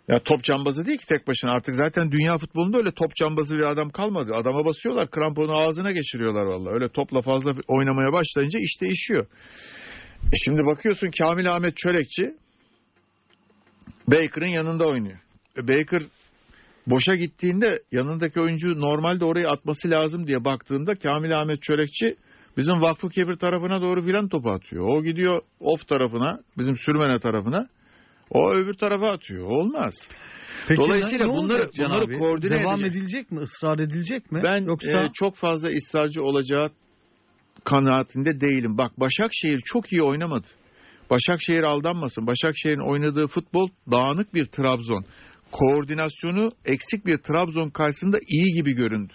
Ya 0.08 0.20
top 0.20 0.44
cambazı 0.44 0.86
değil 0.86 0.98
ki 0.98 1.06
tek 1.06 1.28
başına 1.28 1.52
artık 1.52 1.76
zaten 1.76 2.12
dünya 2.12 2.38
futbolunda 2.38 2.78
öyle 2.78 2.92
top 2.92 3.16
cambazı 3.16 3.56
bir 3.56 3.64
adam 3.64 3.90
kalmadı. 3.90 4.34
Adama 4.36 4.66
basıyorlar 4.66 5.10
kramponu 5.10 5.58
ağzına 5.58 5.92
geçiriyorlar 5.92 6.42
vallahi. 6.42 6.74
Öyle 6.74 6.90
topla 6.90 7.22
fazla 7.22 7.52
oynamaya 7.68 8.14
başlayınca 8.14 8.60
iş 8.60 8.82
değişiyor. 8.82 9.26
E 10.34 10.36
şimdi 10.46 10.66
bakıyorsun 10.66 11.12
Kamil 11.18 11.56
Ahmet 11.56 11.78
Çörekçi 11.78 12.36
Baker'ın 14.08 14.48
yanında 14.48 14.88
oynuyor. 14.88 15.20
E 15.58 15.68
Baker 15.68 16.02
boşa 16.88 17.16
gittiğinde 17.16 17.84
yanındaki 17.92 18.42
oyuncu 18.42 18.82
normalde 18.82 19.26
orayı 19.26 19.50
atması 19.50 19.90
lazım 19.90 20.28
diye 20.28 20.46
baktığında 20.46 20.96
Kamil 20.96 21.42
Ahmet 21.42 21.62
Çörekçi 21.62 22.16
bizim 22.58 22.82
Vakfı 22.82 23.10
Kebir 23.10 23.36
tarafına 23.36 23.82
doğru 23.82 24.06
filan 24.06 24.28
topu 24.28 24.52
atıyor. 24.52 24.88
O 24.88 25.04
gidiyor 25.04 25.42
off 25.60 25.88
tarafına, 25.88 26.40
bizim 26.58 26.76
sürmene 26.76 27.20
tarafına. 27.20 27.68
O 28.30 28.52
öbür 28.52 28.74
tarafa 28.74 29.08
atıyor. 29.08 29.48
Olmaz. 29.48 29.94
Peki 30.68 30.82
Dolayısıyla 30.82 31.26
ne 31.28 31.34
bunları 31.34 31.70
bunları 31.80 32.04
abi? 32.06 32.18
koordine 32.18 32.60
Devam 32.60 32.80
edecek. 32.80 32.92
edilecek 32.96 33.32
mi? 33.32 33.42
Israr 33.44 33.80
edilecek 33.80 34.32
mi? 34.32 34.42
Ben 34.44 34.66
Yoksa 34.66 35.04
e, 35.04 35.10
çok 35.14 35.36
fazla 35.36 35.68
ısrarcı 35.68 36.24
olacağı 36.24 36.70
kanaatinde 37.64 38.42
değilim. 38.42 38.78
Bak 38.78 39.00
Başakşehir 39.00 39.62
çok 39.66 39.92
iyi 39.92 40.02
oynamadı. 40.02 40.48
Başakşehir 41.10 41.64
aldanmasın. 41.64 42.28
Başakşehir'in 42.28 42.90
oynadığı 42.92 43.28
futbol 43.28 43.70
dağınık 43.92 44.34
bir 44.34 44.46
Trabzon. 44.46 45.06
Koordinasyonu 45.52 46.52
eksik 46.66 47.06
bir 47.06 47.18
Trabzon 47.18 47.70
karşısında 47.70 48.18
iyi 48.28 48.56
gibi 48.56 48.76
göründü. 48.76 49.14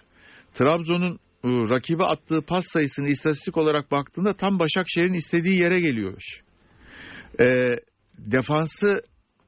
Trabzon'un 0.55 1.19
rakibe 1.47 2.05
attığı 2.05 2.43
pas 2.43 2.65
sayısını 2.73 3.09
istatistik 3.09 3.57
olarak 3.57 3.91
baktığında 3.91 4.33
tam 4.33 4.59
Başakşehir'in 4.59 5.15
istediği 5.15 5.61
yere 5.61 5.81
geliyor. 5.81 6.23
E, 7.41 7.77
defansı 8.19 9.03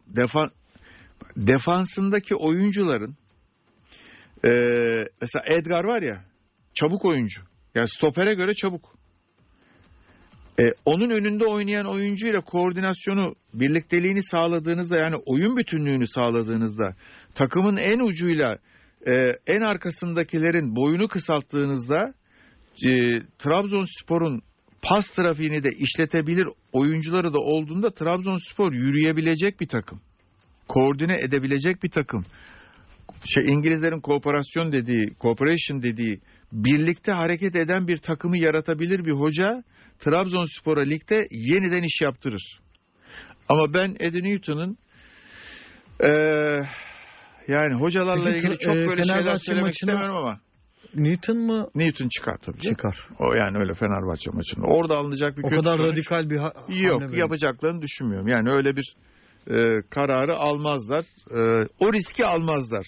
defan, 0.06 0.50
defansındaki 1.36 2.34
oyuncuların 2.34 3.16
e, 4.44 4.50
mesela 5.20 5.44
Edgar 5.58 5.84
var 5.84 6.02
ya 6.02 6.24
çabuk 6.74 7.04
oyuncu. 7.04 7.40
Yani 7.74 7.88
stopere 7.88 8.34
göre 8.34 8.54
çabuk. 8.54 8.98
E, 10.60 10.64
onun 10.84 11.10
önünde 11.10 11.44
oynayan 11.44 11.86
oyuncuyla 11.86 12.40
koordinasyonu, 12.40 13.34
birlikteliğini 13.54 14.22
sağladığınızda 14.22 14.98
yani 14.98 15.16
oyun 15.26 15.56
bütünlüğünü 15.56 16.06
sağladığınızda 16.06 16.94
takımın 17.34 17.76
en 17.76 17.98
ucuyla 17.98 18.58
e, 19.06 19.12
en 19.46 19.60
arkasındakilerin 19.60 20.76
boyunu 20.76 21.08
kısalttığınızda 21.08 22.14
e, 22.86 23.20
Trabzonspor'un 23.38 24.42
pas 24.82 25.10
trafiğini 25.16 25.64
de 25.64 25.70
işletebilir 25.70 26.48
oyuncuları 26.72 27.34
da 27.34 27.38
olduğunda 27.38 27.90
Trabzonspor 27.90 28.72
yürüyebilecek 28.72 29.60
bir 29.60 29.68
takım. 29.68 30.00
Koordine 30.68 31.20
edebilecek 31.20 31.82
bir 31.82 31.90
takım. 31.90 32.24
Şey 33.24 33.44
İngilizlerin 33.44 34.00
kooperasyon 34.00 34.72
dediği, 34.72 35.12
cooperation 35.20 35.82
dediği 35.82 36.20
birlikte 36.52 37.12
hareket 37.12 37.56
eden 37.56 37.88
bir 37.88 37.98
takımı 37.98 38.38
yaratabilir 38.38 39.04
bir 39.04 39.12
hoca 39.12 39.64
Trabzonspor'a 39.98 40.82
ligde 40.82 41.26
yeniden 41.30 41.82
iş 41.82 42.00
yaptırır. 42.02 42.60
Ama 43.48 43.74
ben 43.74 43.96
Eddie 44.00 44.22
Newton'un 44.22 44.78
eee 46.02 46.68
yani 47.48 47.80
hocalarla 47.80 48.24
Peki, 48.24 48.38
ilgili 48.38 48.58
çok 48.58 48.72
e, 48.72 48.76
böyle 48.76 48.88
şeyler 49.04 49.06
Fenerbahçe 49.18 49.44
söylemek 49.44 49.64
maçına- 49.70 49.72
istemiyorum 49.92 50.16
ama 50.16 50.38
Newton 50.94 51.36
mı 51.38 51.68
Newton 51.74 52.08
çıkar 52.08 52.36
tabii. 52.36 52.60
canım. 52.60 52.74
çıkar? 52.76 53.08
O 53.18 53.34
yani 53.34 53.58
öyle 53.58 53.74
Fenerbahçe 53.74 54.30
maçında. 54.30 54.66
Orada 54.66 54.96
alınacak 54.96 55.36
bir 55.38 55.42
O 55.42 55.48
kötü 55.48 55.56
kadar 55.62 55.76
sonuç 55.76 55.90
radikal 55.90 56.30
bir 56.30 56.36
ha- 56.36 56.52
yok. 56.68 57.00
böyle. 57.00 57.18
Yapacaklarını 57.20 57.82
düşünmüyorum. 57.82 58.28
Yani 58.28 58.50
öyle 58.50 58.76
bir 58.76 58.94
e, 59.50 59.82
kararı 59.90 60.36
almazlar. 60.36 61.04
E, 61.30 61.66
o 61.80 61.92
riski 61.92 62.24
almazlar. 62.26 62.86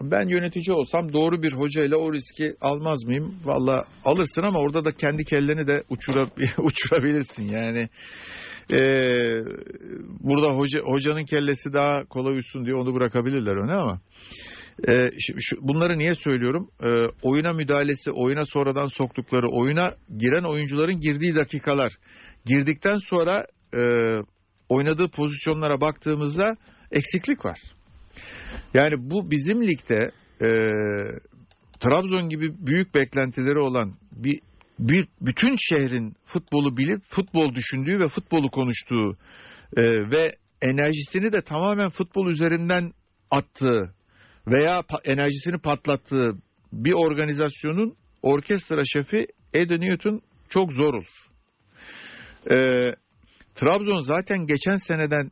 Ben 0.00 0.28
yönetici 0.28 0.72
olsam 0.76 1.12
doğru 1.12 1.42
bir 1.42 1.52
hocayla 1.52 1.96
o 1.96 2.12
riski 2.12 2.54
almaz 2.60 3.04
mıyım? 3.04 3.34
Valla 3.44 3.84
alırsın 4.04 4.42
ama 4.42 4.58
orada 4.58 4.84
da 4.84 4.92
kendi 4.92 5.24
kelleni 5.24 5.66
de 5.66 5.82
uçura, 5.90 6.30
uçurabilirsin. 6.58 7.42
Yani 7.42 7.88
e, 8.72 8.78
burada 10.20 10.48
hoca, 10.48 10.80
hocanın 10.80 11.24
kellesi 11.24 11.72
daha 11.72 12.04
kolay 12.04 12.38
uçsun 12.38 12.64
diye 12.64 12.74
onu 12.74 12.94
bırakabilirler 12.94 13.56
öne 13.56 13.72
ama 13.72 14.00
e, 14.88 15.10
şu- 15.38 15.56
bunları 15.60 15.98
niye 15.98 16.14
söylüyorum? 16.14 16.70
E, 16.82 16.88
oyuna 17.22 17.52
müdahalesi, 17.52 18.10
oyuna 18.10 18.42
sonradan 18.46 18.86
soktukları, 18.86 19.46
oyuna 19.48 19.90
giren 20.18 20.44
oyuncuların 20.44 21.00
girdiği 21.00 21.34
dakikalar, 21.34 21.92
girdikten 22.46 22.96
sonra 22.96 23.46
e, 23.74 23.80
oynadığı 24.68 25.08
pozisyonlara 25.08 25.80
baktığımızda 25.80 26.56
eksiklik 26.92 27.44
var. 27.44 27.58
Yani 28.74 28.94
bu 28.98 29.30
bizim 29.30 29.62
ligde 29.62 30.10
e, 30.40 30.48
Trabzon 31.80 32.28
gibi 32.28 32.66
büyük 32.66 32.94
beklentileri 32.94 33.58
olan 33.58 33.94
bir, 34.12 34.40
bütün 35.20 35.54
şehrin 35.68 36.16
futbolu 36.24 36.76
bilip 36.76 37.02
futbol 37.08 37.54
düşündüğü 37.54 38.00
ve 38.00 38.08
futbolu 38.08 38.50
konuştuğu 38.50 39.16
e, 39.76 39.82
ve 40.10 40.36
enerjisini 40.62 41.32
de 41.32 41.42
tamamen 41.42 41.90
futbol 41.90 42.26
üzerinden 42.26 42.92
attığı 43.30 43.94
veya 44.46 44.80
pa- 44.80 45.12
enerjisini 45.12 45.58
patlattığı 45.58 46.36
bir 46.72 46.92
organizasyonun 46.92 47.94
orkestra 48.22 48.84
şefi 48.84 49.26
Eddie 49.54 49.80
Newton 49.80 50.20
çok 50.48 50.72
zor 50.72 50.94
olur. 50.94 51.06
E, 52.50 52.56
Trabzon 53.54 54.00
zaten 54.00 54.46
geçen 54.46 54.76
seneden 54.76 55.30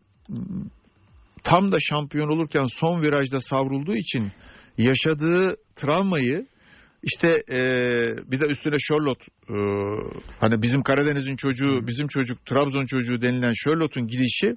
tam 1.45 1.73
da 1.73 1.77
şampiyon 1.81 2.29
olurken 2.29 2.65
son 2.81 3.03
virajda 3.03 3.41
savrulduğu 3.41 3.97
için 3.97 4.33
yaşadığı 4.79 5.57
travmayı 5.77 6.47
işte 7.05 7.29
e, 7.51 7.59
bir 8.31 8.41
de 8.41 8.45
üstüne 8.51 8.77
Charlotte 8.79 9.25
e, 9.49 9.57
hani 10.41 10.63
bizim 10.63 10.83
Karadeniz'in 10.83 11.37
çocuğu 11.37 11.87
bizim 11.87 12.09
çocuk 12.09 12.47
Trabzon 12.47 12.87
çocuğu 12.87 13.23
denilen 13.23 13.53
Charlotte'un 13.65 14.07
gidişi 14.07 14.55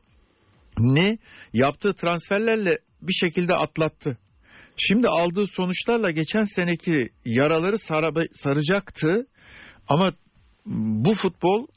ne? 0.80 1.18
Yaptığı 1.54 1.94
transferlerle 1.94 2.72
bir 3.02 3.14
şekilde 3.14 3.56
atlattı. 3.56 4.18
Şimdi 4.78 5.08
aldığı 5.08 5.46
sonuçlarla 5.46 6.12
geçen 6.12 6.44
seneki 6.44 7.10
yaraları 7.26 7.76
sara- 7.76 8.38
saracaktı. 8.44 9.28
Ama 9.88 10.14
bu 10.66 11.14
futbol 11.14 11.68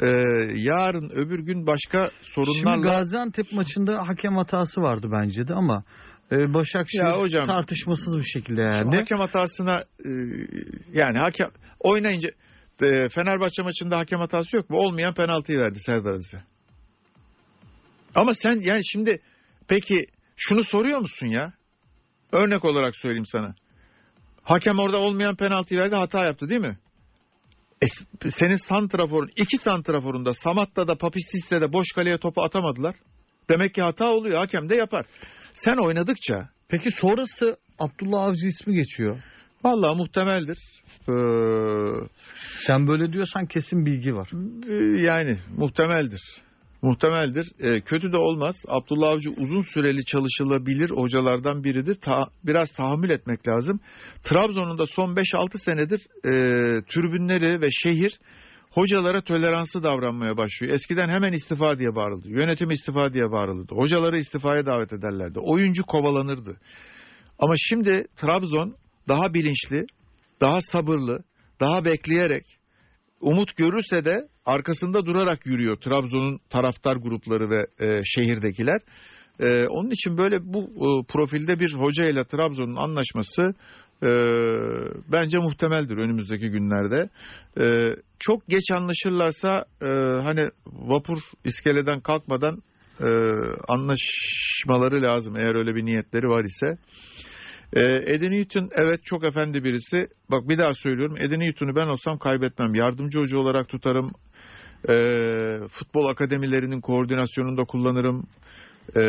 e, 0.00 0.06
yarın 0.54 1.10
öbür 1.10 1.38
gün 1.38 1.66
başka 1.66 2.10
Şimdi 2.22 2.34
sorunlarla 2.34 2.98
Gaziantep 2.98 3.52
maçında 3.52 4.08
hakem 4.08 4.36
hatası 4.36 4.80
vardı 4.80 5.08
bence 5.12 5.48
de 5.48 5.54
ama 5.54 5.84
e, 6.32 6.54
Başakşehir 6.54 7.04
Ya 7.04 7.18
hocam- 7.18 7.46
tartışmasız 7.46 8.16
bir 8.18 8.24
şekilde 8.24 8.60
yani. 8.62 8.96
hakem 8.96 9.18
hatasına 9.18 9.76
e, 10.04 10.10
yani 10.92 11.18
hakem 11.18 11.48
oynayınca 11.80 12.28
e, 12.82 13.08
Fenerbahçe 13.08 13.62
maçında 13.62 13.96
hakem 13.98 14.20
hatası 14.20 14.56
yok 14.56 14.70
mu? 14.70 14.76
Olmayan 14.76 15.14
penaltıyı 15.14 15.58
verdi 15.58 15.78
Serdar 15.86 16.12
Aziz'e. 16.12 16.42
Ama 18.14 18.34
sen 18.34 18.60
yani 18.60 18.80
şimdi 18.92 19.20
peki 19.68 20.06
şunu 20.36 20.64
soruyor 20.64 20.98
musun 20.98 21.26
ya? 21.26 21.52
Örnek 22.32 22.64
olarak 22.64 22.96
söyleyeyim 22.96 23.26
sana. 23.26 23.54
Hakem 24.42 24.78
orada 24.78 24.98
olmayan 24.98 25.36
penaltıyı 25.36 25.80
verdi 25.80 25.94
hata 25.98 26.24
yaptı 26.26 26.48
değil 26.48 26.60
mi? 26.60 26.78
E, 27.82 27.86
senin 28.30 28.68
santraforun 28.68 29.30
iki 29.36 29.56
santraforunda 29.56 30.32
Samatta 30.34 30.88
da 30.88 30.94
Papisis'te 30.94 31.60
de 31.60 31.72
boş 31.72 31.86
kaleye 31.94 32.18
topu 32.18 32.42
atamadılar. 32.44 32.94
Demek 33.50 33.74
ki 33.74 33.82
hata 33.82 34.08
oluyor 34.10 34.38
hakem 34.38 34.68
de 34.68 34.76
yapar. 34.76 35.06
Sen 35.52 35.76
oynadıkça 35.76 36.48
Peki 36.68 36.90
sonrası 36.90 37.56
Abdullah 37.78 38.22
Avcı 38.22 38.46
ismi 38.46 38.74
geçiyor. 38.74 39.22
Vallahi 39.64 39.96
muhtemeldir. 39.96 40.58
Ee, 41.08 41.12
Sen 42.66 42.86
böyle 42.86 43.12
diyorsan 43.12 43.46
kesin 43.46 43.86
bilgi 43.86 44.14
var. 44.14 44.30
e, 44.68 45.00
yani 45.02 45.38
muhtemeldir. 45.56 46.20
Muhtemeldir. 46.82 47.46
Ee, 47.60 47.80
kötü 47.80 48.12
de 48.12 48.16
olmaz. 48.16 48.56
Abdullah 48.68 49.08
Avcı 49.08 49.30
uzun 49.30 49.62
süreli 49.62 50.04
çalışılabilir 50.04 50.90
hocalardan 50.90 51.64
biridir. 51.64 51.94
Ta- 51.94 52.28
biraz 52.44 52.72
tahammül 52.72 53.10
etmek 53.10 53.48
lazım. 53.48 53.80
Trabzon'un 54.24 54.78
da 54.78 54.86
son 54.86 55.14
5-6 55.16 55.58
senedir 55.58 56.00
e, 56.24 56.30
tribünleri 56.82 57.60
ve 57.60 57.68
şehir 57.70 58.12
hocalara 58.70 59.20
toleranslı 59.20 59.82
davranmaya 59.82 60.36
başlıyor. 60.36 60.74
Eskiden 60.74 61.08
hemen 61.08 61.32
istifa 61.32 61.78
diye 61.78 61.94
bağırıldı. 61.94 62.28
Yönetim 62.28 62.70
istifa 62.70 63.12
diye 63.12 63.30
bağırıldı. 63.30 63.74
Hocaları 63.74 64.18
istifaya 64.18 64.66
davet 64.66 64.92
ederlerdi. 64.92 65.38
Oyuncu 65.40 65.82
kovalanırdı. 65.86 66.56
Ama 67.38 67.54
şimdi 67.56 68.04
Trabzon 68.16 68.76
daha 69.08 69.34
bilinçli, 69.34 69.86
daha 70.40 70.60
sabırlı, 70.60 71.18
daha 71.60 71.84
bekleyerek 71.84 72.44
umut 73.20 73.56
görürse 73.56 74.04
de 74.04 74.28
arkasında 74.46 75.06
durarak 75.06 75.46
yürüyor 75.46 75.76
Trabzon'un 75.76 76.40
taraftar 76.50 76.96
grupları 76.96 77.50
ve 77.50 77.66
e, 77.78 78.00
şehirdekiler. 78.04 78.80
E, 79.40 79.66
onun 79.66 79.90
için 79.90 80.18
böyle 80.18 80.38
bu 80.42 80.60
e, 80.62 81.06
profilde 81.12 81.60
bir 81.60 81.74
hoca 81.74 82.04
ile 82.04 82.24
Trabzon'un 82.24 82.76
anlaşması 82.76 83.54
e, 84.02 84.10
bence 85.12 85.38
muhtemeldir 85.38 85.96
önümüzdeki 85.96 86.50
günlerde. 86.50 87.08
E, 87.60 87.94
çok 88.18 88.48
geç 88.48 88.70
anlaşırlarsa 88.74 89.64
e, 89.82 89.86
hani 90.22 90.50
vapur 90.66 91.18
iskeleden 91.44 92.00
kalkmadan 92.00 92.62
e, 93.00 93.08
anlaşmaları 93.68 95.02
lazım 95.02 95.36
eğer 95.36 95.54
öyle 95.54 95.74
bir 95.74 95.84
niyetleri 95.84 96.28
var 96.28 96.44
ise. 96.44 96.66
E, 97.72 97.82
Eddie 98.12 98.30
Newton 98.30 98.70
evet 98.72 99.00
çok 99.04 99.24
efendi 99.24 99.64
birisi. 99.64 100.06
Bak 100.30 100.48
bir 100.48 100.58
daha 100.58 100.74
söylüyorum. 100.74 101.16
Eddie 101.20 101.38
Newton'u 101.38 101.76
ben 101.76 101.86
olsam 101.86 102.18
kaybetmem. 102.18 102.74
Yardımcı 102.74 103.18
hoca 103.18 103.38
olarak 103.38 103.68
tutarım. 103.68 104.10
E, 104.88 104.94
futbol 105.68 106.08
akademilerinin 106.08 106.80
koordinasyonunda 106.80 107.64
kullanırım. 107.64 108.26
E, 108.96 109.00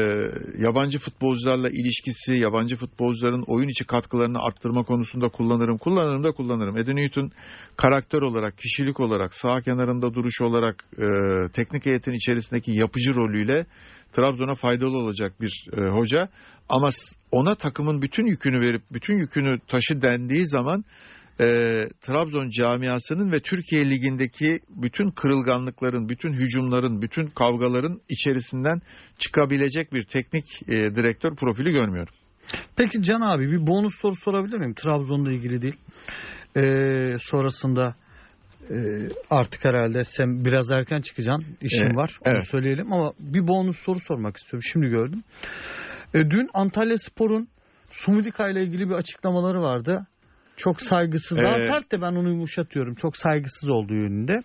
yabancı 0.57 0.99
futbolcularla 0.99 1.69
ilişkisi, 1.69 2.33
yabancı 2.33 2.75
futbolcuların 2.75 3.43
oyun 3.47 3.69
içi 3.69 3.85
katkılarını 3.85 4.39
arttırma 4.39 4.83
konusunda 4.83 5.29
kullanırım. 5.29 5.77
Kullanırım 5.77 6.23
da 6.23 6.31
kullanırım. 6.31 6.77
Eddie 6.77 6.95
Newton 6.95 7.31
karakter 7.77 8.21
olarak, 8.21 8.57
kişilik 8.57 8.99
olarak, 8.99 9.33
sağ 9.33 9.61
kenarında 9.61 10.13
duruş 10.13 10.41
olarak, 10.41 10.85
e, 10.97 11.05
teknik 11.53 11.85
heyetin 11.85 12.11
içerisindeki 12.11 12.71
yapıcı 12.71 13.15
rolüyle 13.15 13.65
Trabzon'a 14.13 14.55
faydalı 14.55 14.97
olacak 14.97 15.33
bir 15.41 15.67
e, 15.77 15.81
hoca. 15.81 16.29
Ama 16.69 16.89
ona 17.31 17.55
takımın 17.55 18.01
bütün 18.01 18.25
yükünü 18.25 18.61
verip 18.61 18.81
bütün 18.91 19.17
yükünü 19.17 19.59
taşı 19.67 20.01
dendiği 20.01 20.47
zaman 20.47 20.83
e, 21.41 21.45
Trabzon 22.01 22.49
camiasının 22.49 23.31
ve 23.31 23.39
Türkiye 23.39 23.89
Ligi'ndeki 23.89 24.59
bütün 24.69 25.11
kırılganlıkların, 25.11 26.09
bütün 26.09 26.33
hücumların, 26.33 27.01
bütün 27.01 27.27
kavgaların 27.27 28.01
içerisinden 28.09 28.81
çıkabilecek 29.17 29.93
bir 29.93 30.03
teknik 30.03 30.45
e, 30.67 30.75
direktör 30.75 31.35
profili 31.35 31.71
görmüyorum. 31.71 32.13
Peki 32.77 33.01
Can 33.01 33.21
abi 33.21 33.51
bir 33.51 33.67
bonus 33.67 33.93
soru 34.01 34.15
sorabilir 34.15 34.57
miyim? 34.57 34.73
Trabzon'la 34.73 35.31
ilgili 35.31 35.61
değil. 35.61 35.75
Ee, 36.57 37.17
sonrasında 37.19 37.95
e, 38.69 38.75
artık 39.29 39.65
herhalde 39.65 40.03
sen 40.03 40.45
biraz 40.45 40.71
erken 40.71 41.01
çıkacaksın. 41.01 41.57
İşin 41.61 41.83
Evet, 41.83 41.95
var. 41.95 42.17
Onu 42.25 42.33
evet. 42.33 42.47
söyleyelim 42.51 42.93
ama 42.93 43.13
bir 43.19 43.47
bonus 43.47 43.77
soru 43.77 43.99
sormak 43.99 44.37
istiyorum. 44.37 44.67
Şimdi 44.71 44.87
gördüm. 44.87 45.23
E, 46.13 46.19
dün 46.29 46.49
Antalya 46.53 46.95
Spor'un 46.97 47.47
Sumudika 47.91 48.49
ile 48.49 48.63
ilgili 48.63 48.89
bir 48.89 48.93
açıklamaları 48.95 49.61
vardı. 49.61 50.07
Çok 50.57 50.81
saygısız. 50.81 51.37
Daha 51.37 51.55
Ee, 51.55 51.67
sert 51.67 51.91
de 51.91 52.01
ben 52.01 52.11
onu 52.11 52.29
yumuşatıyorum. 52.29 52.95
Çok 52.95 53.17
saygısız 53.17 53.69
olduğu 53.69 53.93
yönünde. 53.93 54.39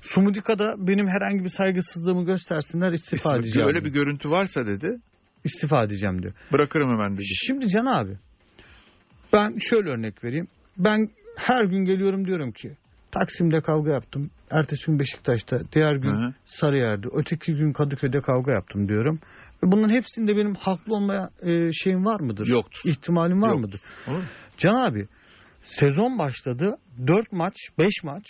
Sumudika'da 0.00 0.74
benim 0.78 1.08
herhangi 1.08 1.44
bir 1.44 1.48
saygısızlığımı 1.48 2.24
göstersinler 2.24 2.92
istifa 2.92 3.36
edeceğim. 3.36 3.68
Öyle 3.68 3.84
bir 3.84 3.92
görüntü 3.92 4.30
varsa 4.30 4.66
dedi 4.66 4.96
istifa 5.44 5.84
edeceğim 5.84 6.22
diyor. 6.22 6.34
bırakırım 6.52 6.88
hemen 6.90 7.14
dedi. 7.14 7.24
Şimdi 7.46 7.68
Can 7.68 7.86
abi 7.86 8.16
Ben 9.32 9.56
şöyle 9.58 9.90
örnek 9.90 10.24
vereyim. 10.24 10.48
Ben 10.78 11.08
her 11.36 11.64
gün 11.64 11.84
geliyorum 11.84 12.26
diyorum 12.26 12.52
ki 12.52 12.76
Taksim'de 13.12 13.60
kavga 13.60 13.92
yaptım. 13.92 14.30
Ertesi 14.50 14.86
gün 14.86 14.98
Beşiktaş'ta, 14.98 15.60
diğer 15.72 15.94
gün 15.96 16.14
Hı 16.16 16.26
hı. 16.26 16.34
Sarıyer'de, 16.44 17.06
öteki 17.12 17.52
gün 17.54 17.72
Kadıköy'de 17.72 18.20
kavga 18.20 18.52
yaptım 18.52 18.88
diyorum. 18.88 19.20
Ve 19.62 19.72
bunların 19.72 19.94
hepsinde 19.94 20.36
benim 20.36 20.54
haklı 20.54 20.94
olmaya 20.94 21.30
e, 21.42 21.72
şeyim 21.72 22.04
var 22.04 22.20
mıdır? 22.20 22.46
Yoktur. 22.46 22.80
İhtimalim 22.90 23.42
var 23.42 23.48
Yok. 23.50 23.60
mıdır? 23.60 23.80
Olur? 24.08 24.22
Can 24.58 24.74
abi 24.74 25.08
sezon 25.66 26.18
başladı. 26.18 26.76
4 27.06 27.32
maç, 27.32 27.54
5 27.78 28.04
maç. 28.04 28.24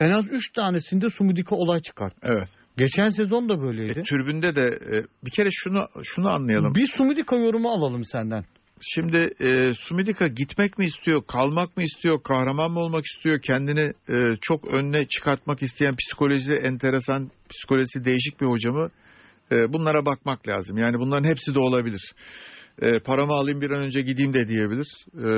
En 0.00 0.10
az 0.10 0.24
3 0.30 0.52
tanesinde 0.52 1.08
Sumudika 1.08 1.56
olay 1.56 1.80
çıkarttı. 1.80 2.18
Evet. 2.22 2.48
Geçen 2.76 3.08
sezon 3.08 3.48
da 3.48 3.60
böyleydi. 3.62 4.00
E, 4.00 4.02
türbünde 4.02 4.56
de 4.56 4.62
e, 4.62 5.04
bir 5.24 5.30
kere 5.30 5.48
şunu 5.52 5.86
şunu 6.02 6.28
anlayalım. 6.28 6.74
Bir 6.74 6.86
Sumudika 6.96 7.36
yorumu 7.36 7.70
alalım 7.70 8.04
senden. 8.04 8.44
Şimdi 8.80 9.34
e, 9.40 9.74
Sumidika 9.74 10.26
gitmek 10.26 10.78
mi 10.78 10.84
istiyor, 10.84 11.22
kalmak 11.26 11.76
mı 11.76 11.82
istiyor, 11.82 12.22
kahraman 12.22 12.70
mı 12.70 12.78
olmak 12.78 13.04
istiyor, 13.04 13.40
kendini 13.42 13.92
e, 14.08 14.36
çok 14.40 14.74
önüne 14.74 15.04
çıkartmak 15.08 15.62
isteyen 15.62 15.94
psikolojisi 15.96 16.54
enteresan, 16.54 17.30
psikolojisi 17.50 18.04
değişik 18.04 18.40
bir 18.40 18.46
hoca 18.46 18.72
mı? 18.72 18.90
E, 19.52 19.72
bunlara 19.72 20.06
bakmak 20.06 20.48
lazım. 20.48 20.76
Yani 20.76 20.98
bunların 20.98 21.28
hepsi 21.28 21.54
de 21.54 21.58
olabilir. 21.58 22.12
E, 22.80 22.98
paramı 22.98 23.32
alayım 23.32 23.60
bir 23.60 23.70
an 23.70 23.84
önce 23.84 24.02
gideyim 24.02 24.34
de 24.34 24.48
diyebilir. 24.48 25.06
E, 25.18 25.28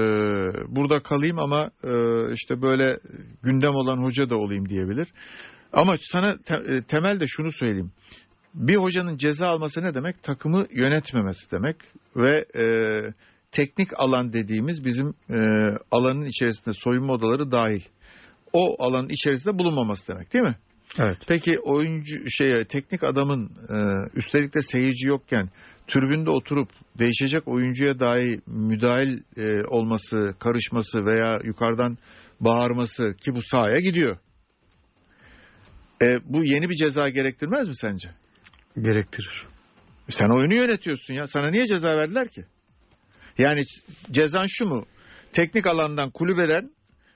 burada 0.77 1.01
kalayım 1.03 1.39
ama 1.39 1.71
e, 1.85 1.93
işte 2.33 2.63
böyle 2.63 2.99
gündem 3.43 3.75
olan 3.75 4.05
hoca 4.05 4.31
da 4.31 4.37
olayım 4.37 4.69
diyebilir. 4.69 5.09
Ama 5.73 5.95
sana 6.01 6.37
te- 6.37 6.75
e, 6.75 6.83
temelde 6.83 7.25
şunu 7.27 7.53
söyleyeyim. 7.53 7.93
Bir 8.55 8.77
hocanın 8.77 9.17
ceza 9.17 9.47
alması 9.47 9.83
ne 9.83 9.95
demek? 9.95 10.23
Takımı 10.23 10.67
yönetmemesi 10.71 11.51
demek 11.51 11.77
ve 12.17 12.45
e, 12.57 12.65
teknik 13.53 13.89
alan 13.97 14.33
dediğimiz 14.33 14.85
bizim 14.85 15.09
e, 15.31 15.39
alanın 15.91 16.25
içerisinde 16.25 16.73
soyunma 16.73 17.13
odaları 17.13 17.51
dahil. 17.53 17.83
O 18.53 18.85
alanın 18.85 19.09
içerisinde 19.09 19.59
bulunmaması 19.59 20.09
demek 20.09 20.33
değil 20.33 20.45
mi? 20.45 20.57
Evet. 20.99 21.19
Peki 21.29 21.59
oyuncu 21.59 22.31
şeye 22.31 22.65
teknik 22.65 23.05
adamın 23.05 23.51
e, 23.69 23.77
üstelik 24.19 24.55
de 24.55 24.59
seyirci 24.73 25.07
yokken 25.07 25.51
tribünde 25.87 26.31
oturup 26.31 26.69
değişecek 26.99 27.49
oyuncuya 27.49 28.01
dahi 28.01 28.41
müdahil 28.47 29.21
e, 29.37 29.67
olması, 29.67 30.35
karışması 30.39 31.05
veya 31.05 31.39
yukarıdan 31.45 31.99
bağırması 32.41 33.17
ki 33.17 33.35
bu 33.35 33.43
sahaya 33.43 33.79
gidiyor. 33.79 34.17
E, 36.03 36.07
bu 36.25 36.45
yeni 36.45 36.71
bir 36.71 36.75
ceza 36.75 37.09
gerektirmez 37.09 37.69
mi 37.69 37.77
sence? 37.77 38.11
Gerektirir. 38.77 39.47
Sen 40.11 40.29
oyunu 40.29 40.55
yönetiyorsun 40.55 41.15
ya. 41.15 41.27
Sana 41.27 41.51
niye 41.51 41.67
ceza 41.67 41.89
verdiler 41.89 42.29
ki? 42.29 42.45
Yani 43.39 43.63
cezan 44.11 44.45
şu 44.49 44.67
mu? 44.67 44.87
Teknik 45.33 45.67
alandan 45.67 46.11
kulübeden 46.11 46.71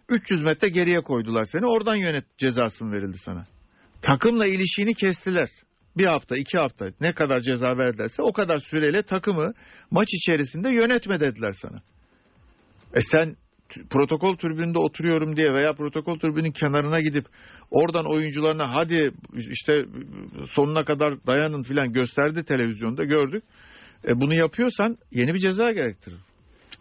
300 0.09 0.43
metre 0.43 0.69
geriye 0.69 1.01
koydular 1.01 1.45
seni. 1.45 1.67
Oradan 1.67 1.97
yönet 1.97 2.39
cezasını 2.39 2.93
verildi 2.93 3.19
sana. 3.19 3.47
Takımla 4.03 4.47
ilişiğini 4.47 4.95
kestiler. 4.95 5.49
Bir 5.99 6.07
hafta, 6.07 6.37
iki 6.37 6.59
hafta 6.59 6.87
ne 7.01 7.13
kadar 7.13 7.41
ceza 7.41 7.79
verdilerse 7.79 8.23
o 8.23 8.33
kadar 8.33 8.59
süreyle 8.59 9.03
takımı 9.03 9.53
maç 9.91 10.09
içerisinde 10.15 10.71
yönetme 10.71 11.21
dediler 11.21 11.53
sana. 11.53 11.83
E 12.95 13.01
sen 13.01 13.37
protokol 13.91 14.37
tribünde 14.37 14.79
oturuyorum 14.79 15.37
diye 15.37 15.53
veya 15.53 15.73
protokol 15.73 16.19
tribünün 16.19 16.53
kenarına 16.53 17.01
gidip 17.01 17.27
oradan 17.71 18.05
oyuncularına 18.13 18.75
hadi 18.75 19.11
işte 19.51 19.85
sonuna 20.51 20.85
kadar 20.85 21.27
dayanın 21.27 21.63
filan 21.63 21.93
gösterdi 21.93 22.45
televizyonda 22.45 23.05
gördük. 23.05 23.45
E 24.09 24.21
bunu 24.21 24.35
yapıyorsan 24.35 24.99
yeni 25.13 25.35
bir 25.35 25.39
ceza 25.39 25.73
gerektirir. 25.73 26.19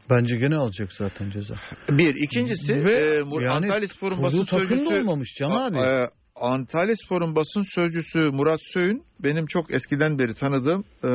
Bence 0.09 0.35
gene 0.35 0.55
alacak 0.55 0.93
zaten 0.93 1.29
ceza. 1.29 1.55
Bir. 1.89 2.15
ikincisi 2.15 2.85
Ve 2.85 2.99
e, 2.99 3.15
yani 3.15 3.49
Antalya 3.49 3.87
Spor'un 3.87 4.23
basın 4.23 4.43
sözcüsü 4.43 4.85
olmamış 4.85 5.29
Can 5.39 5.49
abi. 5.49 5.77
E, 5.77 6.09
Antalya 6.35 6.95
Spor'un 6.95 7.35
basın 7.35 7.61
sözcüsü 7.61 8.19
Murat 8.19 8.59
Söğün 8.73 9.03
benim 9.19 9.45
çok 9.45 9.73
eskiden 9.73 10.19
beri 10.19 10.33
tanıdığım 10.33 10.83
e, 11.03 11.09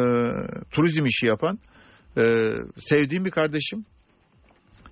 turizm 0.71 1.05
işi 1.05 1.27
yapan 1.27 1.59
e, 2.17 2.23
sevdiğim 2.79 3.25
bir 3.25 3.31
kardeşim. 3.31 3.85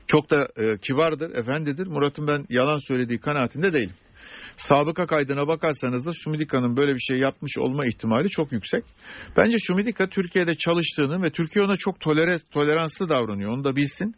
Çok 0.06 0.30
da 0.30 0.48
e, 0.56 0.78
kivardır, 0.78 1.30
efendidir. 1.30 1.86
Murat'ın 1.86 2.26
ben 2.26 2.46
yalan 2.48 2.78
söylediği 2.78 3.18
kanaatinde 3.18 3.72
değilim. 3.72 3.94
Sabıka 4.56 5.06
kaydına 5.06 5.48
bakarsanız 5.48 6.06
da 6.06 6.12
Şumidika'nın 6.14 6.76
böyle 6.76 6.94
bir 6.94 7.00
şey 7.00 7.18
yapmış 7.18 7.58
olma 7.58 7.86
ihtimali 7.86 8.28
çok 8.28 8.52
yüksek. 8.52 8.84
Bence 9.36 9.56
Şumidika 9.58 10.06
Türkiye'de 10.06 10.54
çalıştığını 10.54 11.22
ve 11.22 11.30
Türkiye 11.30 11.64
ona 11.64 11.76
çok 11.76 12.00
tolere, 12.00 12.38
toleranslı 12.50 13.08
davranıyor. 13.08 13.50
Onu 13.52 13.64
da 13.64 13.76
bilsin. 13.76 14.14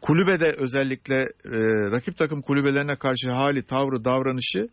Kulübede 0.00 0.54
özellikle 0.58 1.16
e, 1.44 1.58
rakip 1.90 2.16
takım 2.18 2.42
kulübelerine 2.42 2.94
karşı 2.94 3.32
hali, 3.32 3.62
tavrı, 3.62 4.04
davranışı 4.04 4.68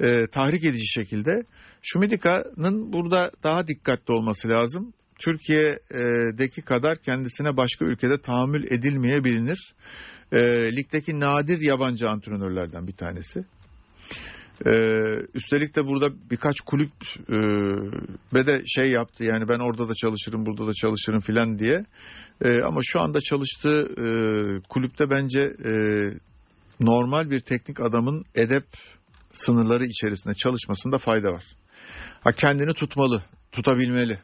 e, 0.00 0.26
tahrik 0.26 0.64
edici 0.64 0.86
şekilde. 0.94 1.42
Şumidika'nın 1.82 2.92
burada 2.92 3.30
daha 3.42 3.66
dikkatli 3.66 4.14
olması 4.14 4.48
lazım. 4.48 4.92
Türkiye'deki 5.18 6.62
kadar 6.62 6.98
kendisine 6.98 7.56
başka 7.56 7.84
ülkede 7.84 8.20
tahammül 8.20 8.72
edilmeyebilir. 8.72 9.74
E, 10.32 10.38
ligdeki 10.76 11.20
nadir 11.20 11.58
yabancı 11.60 12.08
antrenörlerden 12.08 12.86
bir 12.86 12.92
tanesi. 12.92 13.44
Ee, 14.66 14.70
üstelik 15.34 15.76
de 15.76 15.86
burada 15.86 16.10
birkaç 16.30 16.60
kulüp 16.60 16.92
e, 17.28 17.38
ve 18.34 18.46
de 18.46 18.62
şey 18.66 18.90
yaptı 18.90 19.24
yani 19.24 19.48
ben 19.48 19.58
orada 19.58 19.88
da 19.88 19.92
çalışırım 19.94 20.46
burada 20.46 20.66
da 20.66 20.72
çalışırım 20.72 21.20
filan 21.20 21.58
diye. 21.58 21.84
Ee, 22.42 22.62
ama 22.62 22.80
şu 22.82 23.00
anda 23.00 23.20
çalıştığı 23.20 23.88
e, 23.98 24.08
kulüpte 24.68 25.10
bence 25.10 25.40
e, 25.40 25.72
normal 26.80 27.30
bir 27.30 27.40
teknik 27.40 27.80
adamın 27.80 28.24
edep 28.34 28.64
sınırları 29.46 29.84
içerisinde 29.84 30.34
çalışmasında 30.34 30.98
fayda 30.98 31.32
var. 31.32 31.44
Ha 32.20 32.32
kendini 32.32 32.74
tutmalı, 32.74 33.22
tutabilmeli. 33.52 34.18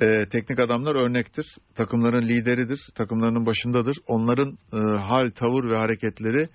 Ee, 0.00 0.28
teknik 0.30 0.60
adamlar 0.60 0.94
örnektir. 0.94 1.46
Takımların 1.74 2.28
lideridir, 2.28 2.80
takımlarının 2.94 3.46
başındadır. 3.46 3.96
Onların 4.06 4.58
e, 4.72 4.76
hal, 4.98 5.30
tavır 5.30 5.70
ve 5.70 5.76
hareketleri 5.76 6.48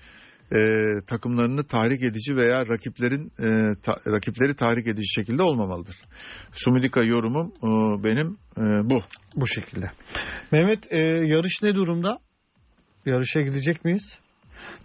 e, 0.52 0.60
takımlarını 1.08 1.64
tahrik 1.64 2.04
edici 2.04 2.36
veya 2.36 2.68
rakiplerin 2.68 3.32
e, 3.40 3.76
ta- 3.84 4.12
rakipleri 4.12 4.56
tahrik 4.56 4.88
edici 4.88 5.14
şekilde 5.16 5.44
olmamalıdır. 5.44 5.96
Sumidika 6.54 7.04
yorumum 7.04 7.48
e, 7.48 8.04
benim 8.04 8.38
e, 8.58 8.90
bu. 8.90 9.02
Bu 9.36 9.48
şekilde. 9.48 9.92
Mehmet 10.52 10.92
e, 10.92 10.98
yarış 11.06 11.62
ne 11.64 11.76
durumda? 11.76 12.18
Yarışa 13.06 13.42
gidecek 13.42 13.86
miyiz? 13.86 14.20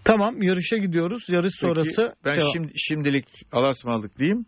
Tamam 0.04 0.42
yarışa 0.42 0.76
gidiyoruz. 0.76 1.22
Yarış 1.28 1.52
Peki, 1.60 1.74
sonrası 1.74 2.14
ben 2.24 2.38
devam. 2.40 2.50
şimdi 2.52 2.72
şimdilik 2.76 3.26
alasmalık 3.52 4.18
diyeyim. 4.18 4.46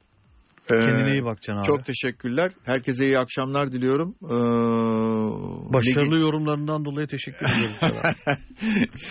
Ee, 0.75 0.79
Kendine 0.81 1.13
iyi 1.13 1.25
bak 1.25 1.43
Can 1.43 1.57
abi. 1.57 1.67
Çok 1.67 1.85
teşekkürler. 1.87 2.53
Herkese 2.65 3.07
iyi 3.07 3.19
akşamlar 3.19 3.73
diliyorum. 3.73 4.15
Ee, 4.25 4.29
Başarılı 5.75 6.15
ligi- 6.15 6.23
yorumlarından 6.23 6.85
dolayı 6.85 7.07
teşekkür 7.07 7.47
sana. 7.81 7.91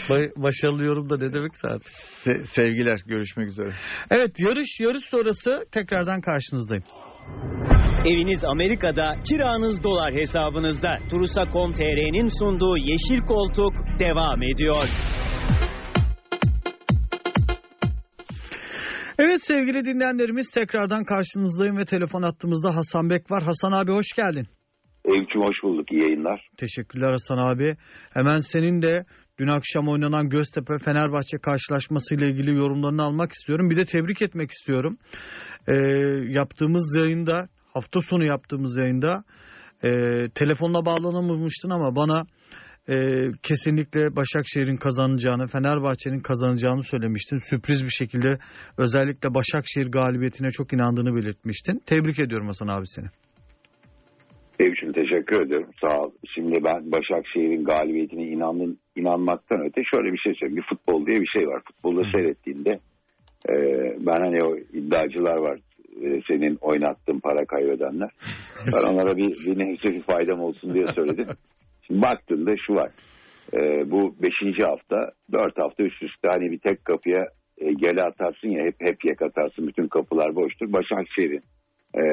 Ba- 0.09 0.43
Başarılı 0.43 0.86
yorum 0.86 1.09
da 1.09 1.18
ne 1.18 1.34
demek 1.34 1.51
zaten. 1.57 1.80
Se- 2.26 2.45
sevgiler. 2.45 2.99
Görüşmek 3.07 3.47
üzere. 3.47 3.76
Evet 4.11 4.32
yarış 4.39 4.80
yarış 4.82 5.03
sonrası 5.09 5.51
tekrardan 5.72 6.22
karşınızdayım. 6.22 6.84
Eviniz 8.05 8.45
Amerika'da, 8.45 9.15
kiranız 9.30 9.84
dolar 9.84 10.13
hesabınızda. 10.13 10.89
Turusa.com.tr'nin 11.09 12.30
sunduğu 12.39 12.78
Yeşil 12.78 13.20
Koltuk 13.28 13.74
devam 13.99 14.43
ediyor. 14.43 14.88
Evet 19.20 19.39
sevgili 19.41 19.86
dinleyenlerimiz 19.86 20.51
tekrardan 20.55 21.03
karşınızdayım 21.03 21.78
ve 21.78 21.86
telefon 21.86 22.22
attığımızda 22.22 22.76
Hasan 22.76 23.09
Bek 23.09 23.32
var. 23.32 23.43
Hasan 23.43 23.72
abi 23.72 23.91
hoş 23.91 24.05
geldin. 24.15 24.47
Eyüp'cüm 25.05 25.41
hoş 25.41 25.63
bulduk. 25.63 25.91
İyi 25.91 26.01
yayınlar. 26.01 26.47
Teşekkürler 26.57 27.11
Hasan 27.11 27.38
abi. 27.38 27.76
Hemen 28.13 28.38
senin 28.38 28.82
de 28.82 29.05
dün 29.39 29.47
akşam 29.47 29.88
oynanan 29.88 30.30
Göztepe 30.30 30.78
Fenerbahçe 30.78 31.38
karşılaşması 31.38 32.15
ile 32.15 32.28
ilgili 32.28 32.55
yorumlarını 32.55 33.03
almak 33.03 33.32
istiyorum. 33.32 33.70
Bir 33.70 33.76
de 33.76 33.84
tebrik 33.84 34.22
etmek 34.22 34.51
istiyorum. 34.51 34.97
Ee, 35.68 35.76
yaptığımız 36.28 36.95
yayında 36.97 37.47
hafta 37.74 37.99
sonu 37.99 38.24
yaptığımız 38.24 38.78
yayında 38.78 39.24
e, 39.84 39.89
telefonla 40.36 40.86
bağlanamamıştın 40.86 41.70
ama 41.70 41.95
bana 41.95 42.24
e, 42.90 42.96
kesinlikle 43.44 44.16
Başakşehir'in 44.16 44.78
kazanacağını, 44.78 45.48
Fenerbahçe'nin 45.48 46.20
kazanacağını 46.20 46.84
söylemiştin. 46.84 47.38
Sürpriz 47.50 47.84
bir 47.84 47.96
şekilde 48.00 48.38
özellikle 48.78 49.34
Başakşehir 49.34 49.92
galibiyetine 49.92 50.52
çok 50.52 50.74
inandığını 50.74 51.16
belirtmiştin. 51.16 51.82
Tebrik 51.86 52.20
ediyorum 52.20 52.48
Hasan 52.48 52.68
abi 52.68 52.88
seni. 52.96 53.08
Eyüp'cüm 54.60 54.94
teşekkür 54.94 55.42
ediyorum. 55.42 55.70
Sağ 55.82 56.00
ol. 56.00 56.12
Şimdi 56.36 56.64
ben 56.64 56.92
Başakşehir'in 56.92 57.64
galibiyetine 57.64 58.24
inanın, 58.24 58.78
inanmaktan 58.96 59.62
öte 59.66 59.82
şöyle 59.94 60.14
bir 60.14 60.18
şey 60.18 60.34
söyleyeyim. 60.34 60.64
Bir 60.64 60.76
futbol 60.76 61.06
diye 61.06 61.18
bir 61.18 61.32
şey 61.38 61.48
var. 61.48 61.62
Futbolda 61.68 62.02
seyrettiğinde 62.12 62.80
e, 63.50 63.56
ben 64.00 64.20
hani 64.26 64.44
o 64.44 64.58
iddiacılar 64.58 65.38
var. 65.38 65.60
e, 66.02 66.22
senin 66.28 66.58
oynattığın 66.62 67.20
para 67.20 67.46
kaybedenler. 67.46 68.10
Ben 68.74 68.84
onlara 68.94 69.18
bir, 69.18 69.30
bir 69.46 69.60
nefse 69.60 69.94
bir 69.94 70.02
faydam 70.02 70.40
olsun 70.40 70.74
diye 70.74 70.86
söyledim. 70.96 71.28
Şimdi 71.88 72.02
baktığında 72.02 72.56
şu 72.58 72.74
var. 72.76 72.92
e, 73.54 73.92
bu 73.92 74.16
beşinci 74.22 74.64
hafta 74.64 75.12
dört 75.32 75.58
hafta 75.58 75.84
üst 75.84 76.04
üste 76.04 76.28
hani 76.28 76.52
bir 76.52 76.60
tek 76.60 76.86
kapıya 76.86 77.28
e, 77.58 77.74
gele 77.74 78.04
atarsın 78.04 78.50
ya 78.50 78.66
hep 78.66 78.76
hep 78.80 79.06
yek 79.06 79.22
atarsın 79.22 79.68
bütün 79.68 79.88
kapılar 79.88 80.36
boştur. 80.36 80.74
Başakşehir'in 80.74 81.44
e, 81.96 82.04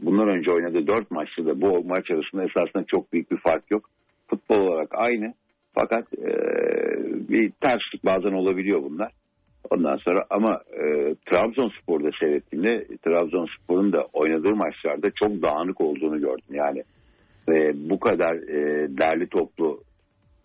bundan 0.00 0.28
önce 0.28 0.52
oynadığı 0.52 0.86
dört 0.86 1.10
maçta 1.10 1.46
da 1.46 1.60
bu 1.60 1.84
maç 1.84 2.10
arasında 2.10 2.44
esasında 2.44 2.84
çok 2.88 3.12
büyük 3.12 3.30
bir 3.30 3.36
fark 3.36 3.70
yok. 3.70 3.90
Futbol 4.28 4.56
olarak 4.56 4.94
aynı 4.94 5.34
fakat 5.74 6.14
e, 6.14 6.30
bir 7.28 7.50
terslik 7.50 8.04
bazen 8.04 8.32
olabiliyor 8.32 8.82
bunlar. 8.82 9.12
Ondan 9.70 9.96
sonra 9.96 10.24
ama 10.30 10.60
e, 10.72 11.14
Trabzonspor'da 11.26 12.10
seyrettiğimde 12.20 12.86
Trabzonspor'un 13.04 13.92
da 13.92 14.06
oynadığı 14.12 14.54
maçlarda 14.54 15.10
çok 15.10 15.42
dağınık 15.42 15.80
olduğunu 15.80 16.20
gördüm. 16.20 16.54
Yani 16.54 16.82
e, 17.48 17.72
bu 17.90 18.00
kadar 18.00 18.34
e, 18.34 18.88
derli 18.88 19.28
toplu 19.28 19.80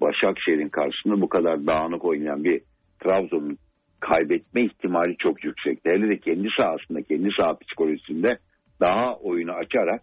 Başakşehir'in 0.01 0.69
karşısında 0.69 1.21
bu 1.21 1.29
kadar 1.29 1.67
dağınık 1.67 2.05
oynayan 2.05 2.43
bir 2.43 2.61
Trabzon'un 2.99 3.57
kaybetme 3.99 4.63
ihtimali 4.65 5.15
çok 5.17 5.43
yüksek. 5.43 5.79
Hele 5.85 6.09
de 6.09 6.17
kendi 6.17 6.47
sahasında, 6.59 7.01
kendi 7.01 7.29
saha 7.39 7.57
psikolojisinde 7.57 8.37
daha 8.79 9.15
oyunu 9.15 9.51
açarak 9.51 10.01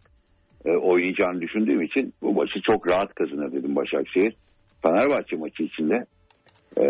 e, 0.64 0.70
oynayacağını 0.70 1.40
düşündüğüm 1.40 1.82
için 1.82 2.12
bu 2.22 2.32
maçı 2.32 2.60
çok 2.66 2.90
rahat 2.90 3.14
kazanır 3.14 3.52
dedim 3.52 3.76
Başakşehir. 3.76 4.34
Fenerbahçe 4.82 5.36
maçı 5.36 5.62
içinde 5.62 5.94
e, 6.76 6.84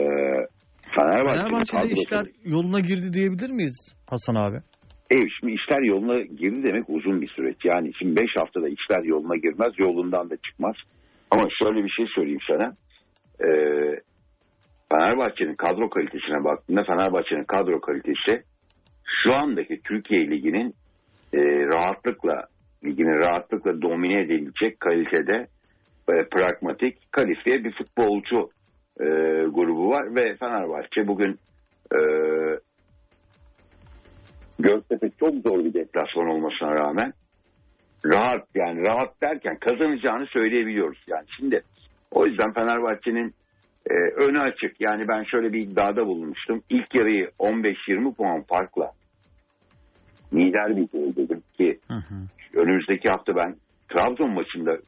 Fenerbahçe'de 0.97 1.79
kadrosu- 1.79 2.01
işler 2.01 2.27
yoluna 2.45 2.81
girdi 2.81 3.13
diyebilir 3.13 3.51
miyiz 3.51 3.95
Hasan 4.11 4.35
abi? 4.35 4.59
Evet 5.11 5.29
şimdi 5.41 5.53
işler 5.53 5.83
yoluna 5.83 6.21
girdi 6.21 6.63
demek 6.63 6.85
uzun 6.89 7.21
bir 7.21 7.29
süreç. 7.29 7.57
Yani 7.65 7.93
şimdi 7.99 8.21
5 8.21 8.31
haftada 8.37 8.69
işler 8.69 9.05
yoluna 9.05 9.37
girmez 9.37 9.73
yolundan 9.79 10.31
da 10.31 10.37
çıkmaz. 10.37 10.77
Ama 11.31 11.49
şöyle 11.63 11.85
bir 11.85 11.91
şey 11.91 12.07
söyleyeyim 12.15 12.41
sana. 12.47 12.73
Ee, 13.45 14.01
Fenerbahçe'nin 14.93 15.55
kadro 15.55 15.91
kalitesine 15.91 16.45
baktığında 16.45 16.85
Fenerbahçe'nin 16.85 17.45
kadro 17.45 17.81
kalitesi 17.81 18.43
şu 19.23 19.35
andaki 19.35 19.81
Türkiye 19.83 20.31
Ligi'nin 20.31 20.75
e, 21.35 21.41
rahatlıkla 21.67 22.47
ligini 22.85 23.15
rahatlıkla 23.15 23.83
domine 23.83 24.21
edilecek 24.21 24.81
kalitede 24.81 25.47
e, 26.09 26.29
pragmatik 26.29 27.13
kalifiye 27.13 27.65
bir 27.65 27.73
futbolcu 27.73 28.51
e, 29.01 29.05
grubu 29.49 29.91
var 29.91 30.15
ve 30.15 30.37
Fenerbahçe 30.37 31.09
bugün 31.09 31.39
e, 31.93 31.99
Göztepe 34.59 35.11
çok 35.21 35.35
zor 35.35 35.65
bir 35.65 35.75
deplasman 35.75 36.27
olmasına 36.27 36.75
rağmen 36.75 37.13
rahat 38.05 38.49
yani 38.55 38.87
rahat 38.87 39.23
derken 39.23 39.57
kazanacağını 39.57 40.27
söyleyebiliyoruz. 40.27 40.99
Yani 41.07 41.25
şimdi 41.37 41.63
o 42.11 42.27
yüzden 42.27 42.53
Fenerbahçe'nin 42.53 43.35
e, 43.91 43.95
önü 43.95 44.41
açık. 44.41 44.81
Yani 44.81 45.09
ben 45.09 45.25
şöyle 45.25 45.53
bir 45.53 45.61
iddiada 45.61 46.07
bulunmuştum. 46.07 46.63
İlk 46.71 46.95
yarıyı 46.95 47.31
15-20 47.39 48.15
puan 48.15 48.43
farkla 48.43 48.93
lider 50.33 50.77
bir 50.77 50.89
dedim 51.17 51.43
ki 51.59 51.79
önümüzdeki 52.55 53.09
hafta 53.09 53.37
ben 53.37 53.57
Trabzon 53.89 54.31
maçında 54.31 54.79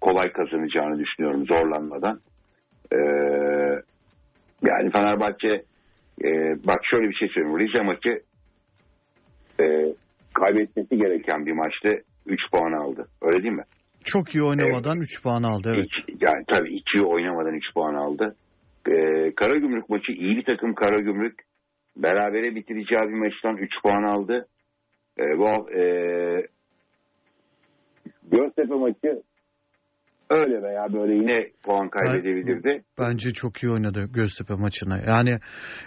kolay 0.00 0.32
kazanacağını 0.32 0.98
düşünüyorum 0.98 1.46
zorlanmadan. 1.46 2.20
Ee, 2.92 2.96
yani 4.62 4.90
Fenerbahçe 4.90 5.62
e, 6.24 6.28
bak 6.66 6.80
şöyle 6.90 7.08
bir 7.08 7.14
şey 7.14 7.28
söyleyeyim. 7.28 7.58
Rize 7.58 7.82
maçı 7.82 8.22
e, 9.60 9.94
kaybetmesi 10.34 10.96
gereken 10.96 11.46
bir 11.46 11.52
maçta 11.52 11.88
3 12.26 12.40
puan 12.52 12.72
aldı. 12.72 13.08
Öyle 13.22 13.42
değil 13.42 13.54
mi? 13.54 13.64
Çok 14.04 14.34
iyi 14.34 14.42
oynamadan 14.44 15.00
3 15.00 15.22
puan 15.22 15.42
aldı 15.42 15.72
evet. 15.74 15.86
İki- 15.86 16.24
yani 16.24 16.44
tabii 16.48 16.76
2'yi 16.76 17.04
oynamadan 17.04 17.54
3 17.54 17.74
puan 17.74 17.94
aldı. 17.94 18.36
Ee, 18.88 19.32
Karagümrük 19.36 19.88
maçı 19.90 20.12
iyi 20.12 20.36
bir 20.36 20.44
takım 20.44 20.74
Karagümrük. 20.74 21.34
Berabere 21.96 22.54
bitireceği 22.54 23.00
bir 23.00 23.14
maçtan 23.14 23.56
3 23.56 23.70
puan 23.82 24.02
aldı. 24.02 24.46
Ee, 25.18 25.38
bu 25.38 25.70
e, 25.70 25.82
Göztepe 28.30 28.74
maçı 28.74 29.22
öyle 30.30 30.62
veya 30.62 30.92
böyle 30.92 31.14
yine 31.14 31.46
puan 31.64 31.88
kaybedebilirdi. 31.88 32.82
Bence 32.98 33.32
çok 33.32 33.62
iyi 33.62 33.72
oynadı 33.72 34.06
Göztepe 34.14 34.54
maçına. 34.54 34.98
Yani 34.98 35.38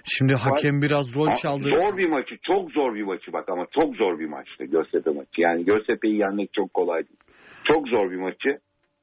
şimdi 0.03 0.33
hakem 0.33 0.81
biraz 0.81 1.15
rol 1.15 1.27
çaldı. 1.41 1.63
Zor 1.63 1.97
bir 1.97 2.09
maçı, 2.09 2.35
çok 2.43 2.71
zor 2.71 2.95
bir 2.95 3.03
maçı 3.03 3.33
bak 3.33 3.49
ama 3.49 3.65
çok 3.79 3.95
zor 3.95 4.19
bir 4.19 4.25
maçtı 4.29 4.65
Göztepe 4.65 5.09
maçı. 5.09 5.41
Yani 5.41 5.65
Göztepe'yi 5.65 6.17
yenmek 6.19 6.53
çok 6.53 6.73
kolay 6.73 7.03
değil. 7.03 7.19
Çok 7.63 7.87
zor 7.87 8.11
bir 8.11 8.17
maçı 8.17 8.57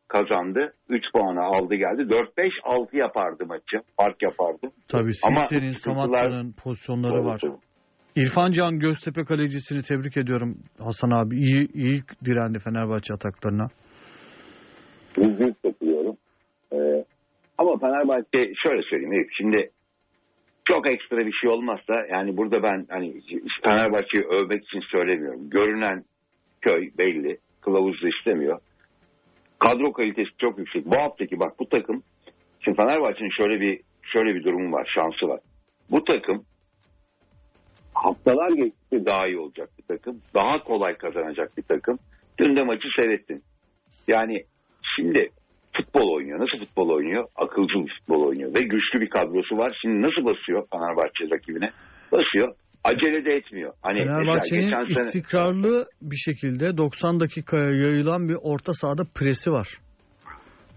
kazandı. 0.08 0.72
3 0.88 1.04
puanı 1.14 1.40
aldı 1.40 1.74
geldi. 1.74 2.02
4-5-6 2.02 2.96
yapardı 2.96 3.46
maçı. 3.46 3.76
Fark 3.96 4.22
yapardı. 4.22 4.66
Tabii 4.88 5.12
sıkıntılar- 5.14 5.72
Samatta'nın 5.72 6.52
pozisyonları 6.52 7.24
var. 7.24 7.40
İrfan 8.16 8.50
Can 8.50 8.78
Göztepe 8.78 9.24
kalecisini 9.24 9.82
tebrik 9.82 10.16
ediyorum 10.16 10.56
Hasan 10.78 11.10
abi. 11.10 11.36
İyi, 11.36 11.68
iyi 11.72 12.02
direndi 12.24 12.58
Fenerbahçe 12.58 13.14
ataklarına. 13.14 13.66
Yüzde 15.16 15.44
yüz 15.44 15.54
katılıyorum. 15.62 16.16
Ee, 16.72 17.04
ama 17.58 17.78
Fenerbahçe 17.78 18.52
şöyle 18.66 18.82
söyleyeyim. 18.82 19.12
Eyüp, 19.12 19.28
Şimdi 19.32 19.70
çok 20.64 20.90
ekstra 20.90 21.26
bir 21.26 21.32
şey 21.32 21.50
olmazsa 21.50 22.06
yani 22.10 22.36
burada 22.36 22.62
ben 22.62 22.86
hani 22.88 23.22
Fenerbahçe'yi 23.64 24.24
övmek 24.24 24.64
için 24.64 24.80
söylemiyorum. 24.80 25.50
Görünen 25.50 26.04
köy 26.60 26.90
belli. 26.98 27.38
Kılavuz 27.60 28.02
da 28.02 28.08
istemiyor. 28.08 28.60
Kadro 29.58 29.92
kalitesi 29.92 30.30
çok 30.38 30.58
yüksek. 30.58 30.86
Bu 30.86 30.96
haftaki 30.96 31.40
bak 31.40 31.58
bu 31.58 31.68
takım 31.68 32.02
şimdi 32.60 32.76
Fenerbahçe'nin 32.76 33.30
şöyle 33.30 33.60
bir 33.60 33.80
şöyle 34.02 34.34
bir 34.34 34.44
durumu 34.44 34.72
var, 34.72 34.90
şansı 34.94 35.28
var. 35.28 35.40
Bu 35.90 36.04
takım 36.04 36.44
haftalar 37.94 38.50
geçtikçe 38.50 39.06
daha 39.06 39.26
iyi 39.26 39.38
olacak 39.38 39.70
bir 39.78 39.96
takım. 39.96 40.22
Daha 40.34 40.58
kolay 40.58 40.96
kazanacak 40.96 41.56
bir 41.56 41.62
takım. 41.62 41.98
Dün 42.38 42.56
de 42.56 42.62
maçı 42.62 42.88
seyrettin. 42.96 43.42
Yani 44.08 44.44
şimdi 44.96 45.28
futbol 45.76 46.14
oynuyor. 46.14 46.40
Nasıl 46.40 46.64
futbol 46.66 46.88
oynuyor? 46.88 47.24
Akılcı 47.36 47.74
bir 47.74 47.92
futbol 47.98 48.26
oynuyor. 48.26 48.54
Ve 48.54 48.62
güçlü 48.62 49.00
bir 49.00 49.10
kadrosu 49.10 49.56
var. 49.56 49.78
Şimdi 49.82 50.02
nasıl 50.02 50.24
basıyor 50.24 50.66
Fenerbahçe 50.72 51.30
rakibine? 51.30 51.70
Basıyor. 52.12 52.54
Acele 52.84 53.24
de 53.24 53.32
etmiyor. 53.32 53.72
Hani 53.82 54.02
Fenerbahçe'nin 54.02 54.70
sene 54.70 55.06
istikrarlı 55.06 55.86
bir 56.02 56.16
şekilde 56.16 56.76
90 56.76 57.20
dakikaya 57.20 57.70
yayılan 57.70 58.28
bir 58.28 58.36
orta 58.42 58.72
sahada 58.72 59.02
presi 59.14 59.50
var. 59.50 59.68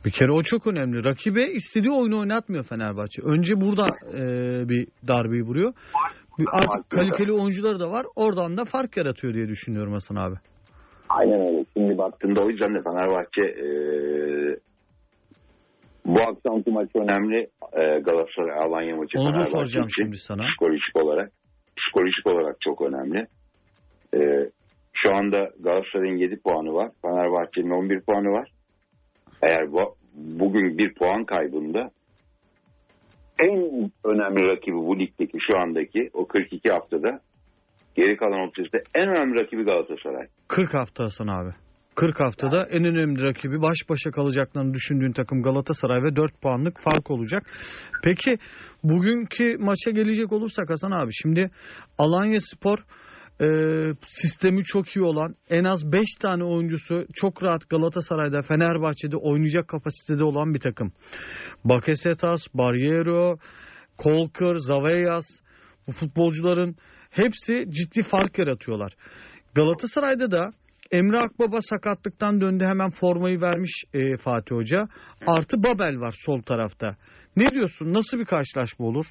Bir 0.06 0.12
kere 0.12 0.32
o 0.32 0.44
çok 0.44 0.68
önemli. 0.68 1.04
Rakibe 1.04 1.52
istediği 1.52 1.92
oyunu 1.92 2.20
oynatmıyor 2.20 2.64
Fenerbahçe. 2.64 3.22
Önce 3.22 3.62
burada 3.62 3.88
e, 4.14 4.24
bir 4.70 4.88
darbeyi 5.08 5.44
vuruyor. 5.44 5.74
Artık 6.52 6.90
kaliteli 6.90 7.32
oyuncuları 7.32 7.80
da 7.80 7.92
var. 7.92 8.06
Oradan 8.16 8.58
da 8.58 8.66
fark 8.66 8.98
yaratıyor 8.98 9.34
diye 9.34 9.48
düşünüyorum 9.48 9.94
Hasan 9.94 10.16
abi. 10.16 10.36
Aynen 11.10 11.48
öyle. 11.48 11.66
Şimdi 11.74 11.98
baktığında 11.98 12.42
o 12.42 12.50
yüzden 12.50 12.76
de 12.76 12.82
Fenerbahçe 12.82 13.46
e, 13.46 13.68
bu 16.06 16.20
akşamki 16.20 16.72
maç 16.72 16.90
önemli. 16.96 17.50
E, 17.74 18.00
Galatasaray 18.00 18.60
Alanya 18.60 18.96
maçı 18.96 19.20
Onu 19.20 19.26
Fenerbahçe 19.26 19.52
soracağım 19.52 19.88
için 19.88 20.04
şimdi 20.04 20.18
sana. 20.18 20.44
Psikolojik 20.48 20.96
olarak. 20.96 21.32
Psikolojik 21.78 22.28
olarak 22.28 22.62
çok 22.62 22.82
önemli. 22.82 23.28
E, 24.16 24.50
şu 24.94 25.16
anda 25.16 25.50
Galatasaray'ın 25.60 26.18
7 26.18 26.40
puanı 26.40 26.74
var. 26.74 26.92
Fenerbahçe'nin 27.02 27.70
11 27.70 28.02
puanı 28.02 28.32
var. 28.32 28.52
Eğer 29.42 29.72
bu, 29.72 29.96
bugün 30.14 30.78
bir 30.78 30.94
puan 30.94 31.26
kaybında 31.26 31.92
en 33.40 33.92
önemli 34.04 34.48
rakibi 34.48 34.78
bu 34.78 35.00
ligdeki 35.00 35.38
şu 35.52 35.60
andaki 35.60 36.10
o 36.14 36.26
42 36.26 36.70
haftada 36.70 37.20
geri 38.00 38.18
kalan 38.18 38.40
30'da 38.40 38.78
en 38.96 39.08
önemli 39.10 39.40
rakibi 39.40 39.64
Galatasaray. 39.64 40.28
40 40.48 40.74
hafta 40.74 41.04
Hasan 41.04 41.28
abi. 41.28 41.52
40 41.96 42.20
haftada 42.20 42.68
en 42.72 42.84
önemli 42.84 43.24
rakibi 43.24 43.62
baş 43.62 43.78
başa 43.90 44.12
kalacaklarını 44.12 44.74
düşündüğün 44.74 45.12
takım 45.12 45.44
Galatasaray 45.44 46.04
ve 46.04 46.16
4 46.16 46.42
puanlık 46.42 46.80
fark 46.80 47.12
olacak. 47.12 47.44
Peki 48.04 48.38
bugünkü 48.84 49.58
maça 49.58 49.92
gelecek 49.92 50.32
olursak 50.32 50.70
Hasan 50.70 50.92
abi 50.92 51.12
şimdi 51.22 51.52
Alanya 51.98 52.40
Spor 52.40 52.78
e, 53.42 53.48
sistemi 54.08 54.64
çok 54.64 54.96
iyi 54.96 55.02
olan 55.06 55.36
en 55.50 55.64
az 55.64 55.94
5 55.94 56.02
tane 56.22 56.44
oyuncusu 56.44 57.06
çok 57.14 57.44
rahat 57.44 57.70
Galatasaray'da 57.70 58.42
Fenerbahçe'de 58.42 59.18
oynayacak 59.18 59.68
kapasitede 59.68 60.24
olan 60.24 60.54
bir 60.54 60.60
takım. 60.60 60.92
Bakasetas, 61.66 62.42
Barriero, 62.54 63.38
Kolkır, 63.98 64.56
Zaveyas 64.58 65.26
bu 65.88 65.92
futbolcuların 65.92 66.76
hepsi 67.10 67.66
ciddi 67.70 68.04
fark 68.04 68.40
yaratıyorlar. 68.40 68.94
Galatasaray'da 69.56 70.32
da 70.32 70.50
Emre 70.92 71.18
Akbaba 71.18 71.58
sakatlıktan 71.62 72.42
döndü 72.42 72.66
hemen 72.66 72.90
formayı 72.90 73.42
vermiş 73.42 73.84
e, 73.94 74.18
Fatih 74.18 74.56
Hoca. 74.56 74.88
Artı 75.28 75.64
Babel 75.64 76.00
var 76.00 76.16
sol 76.26 76.42
tarafta. 76.42 76.96
Ne 77.36 77.52
diyorsun? 77.52 77.94
Nasıl 77.94 78.18
bir 78.18 78.26
karşılaşma 78.26 78.86
olur? 78.86 79.06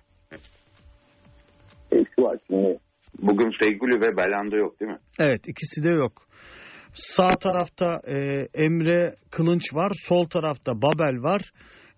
E, 1.93 1.97
şu 2.17 2.23
var 2.23 2.39
şimdi 2.47 2.79
bugün 3.23 3.51
Feyguli 3.59 4.01
ve 4.01 4.17
Belanda 4.17 4.57
yok 4.57 4.81
değil 4.81 4.91
mi? 4.91 4.99
Evet 5.19 5.49
ikisi 5.49 5.85
de 5.85 5.91
yok. 5.91 6.13
Sağ 6.95 7.35
tarafta 7.37 8.01
e, 8.07 8.17
Emre 8.55 9.15
Kılınç 9.31 9.75
var. 9.75 9.93
Sol 10.09 10.25
tarafta 10.25 10.83
Babel 10.83 11.23
var. 11.23 11.43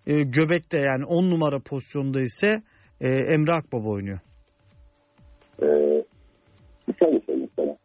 E, 0.07 0.13
göbekte 0.23 0.77
yani 0.77 1.05
10 1.05 1.31
numara 1.31 1.59
pozisyonda 1.59 2.21
ise 2.21 2.47
e, 3.01 3.07
Emre 3.09 3.51
Akbaba 3.51 3.89
oynuyor. 3.89 4.19
Ee, 5.61 5.90
şöyle 7.01 7.19
söyleyeyim 7.19 7.49
sana. 7.55 7.77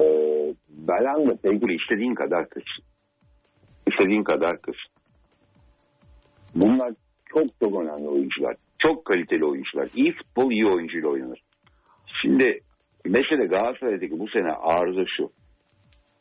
Ee, 0.00 0.54
Belanda 0.68 1.36
Feguli 1.36 1.76
istediğin 1.76 2.14
kadar 2.14 2.48
kız. 2.48 2.62
İstediğin 3.86 4.22
kadar 4.22 4.62
kız. 4.62 4.76
Bunlar 6.54 6.92
çok 7.24 7.46
çok 7.62 7.80
önemli 7.82 8.08
oyuncular. 8.08 8.56
Çok 8.78 9.04
kaliteli 9.04 9.44
oyuncular. 9.44 9.88
İyi 9.94 10.12
futbol 10.12 10.50
iyi 10.50 10.66
oyuncuyla 10.66 11.08
oynanır. 11.08 11.42
Şimdi 12.22 12.60
mesele 13.04 13.46
Galatasaray'daki 13.46 14.18
bu 14.18 14.28
sene 14.28 14.52
arıza 14.52 15.04
şu. 15.16 15.30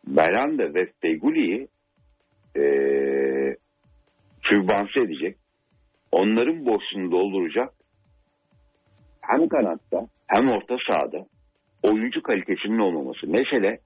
Belanda 0.08 0.74
ve 0.74 0.92
Feguli'yi 1.02 1.68
türbanse 4.44 5.02
edecek. 5.02 5.38
Onların 6.12 6.66
boşluğunu 6.66 7.12
dolduracak. 7.12 7.74
Hem 9.28 9.49
kanatta 9.49 10.07
hem 10.28 10.49
orta 10.51 10.78
sahada 10.89 11.26
oyuncu 11.84 12.21
kalitesinin 12.23 12.80
olmaması. 12.80 13.28
Mesele 13.28 13.80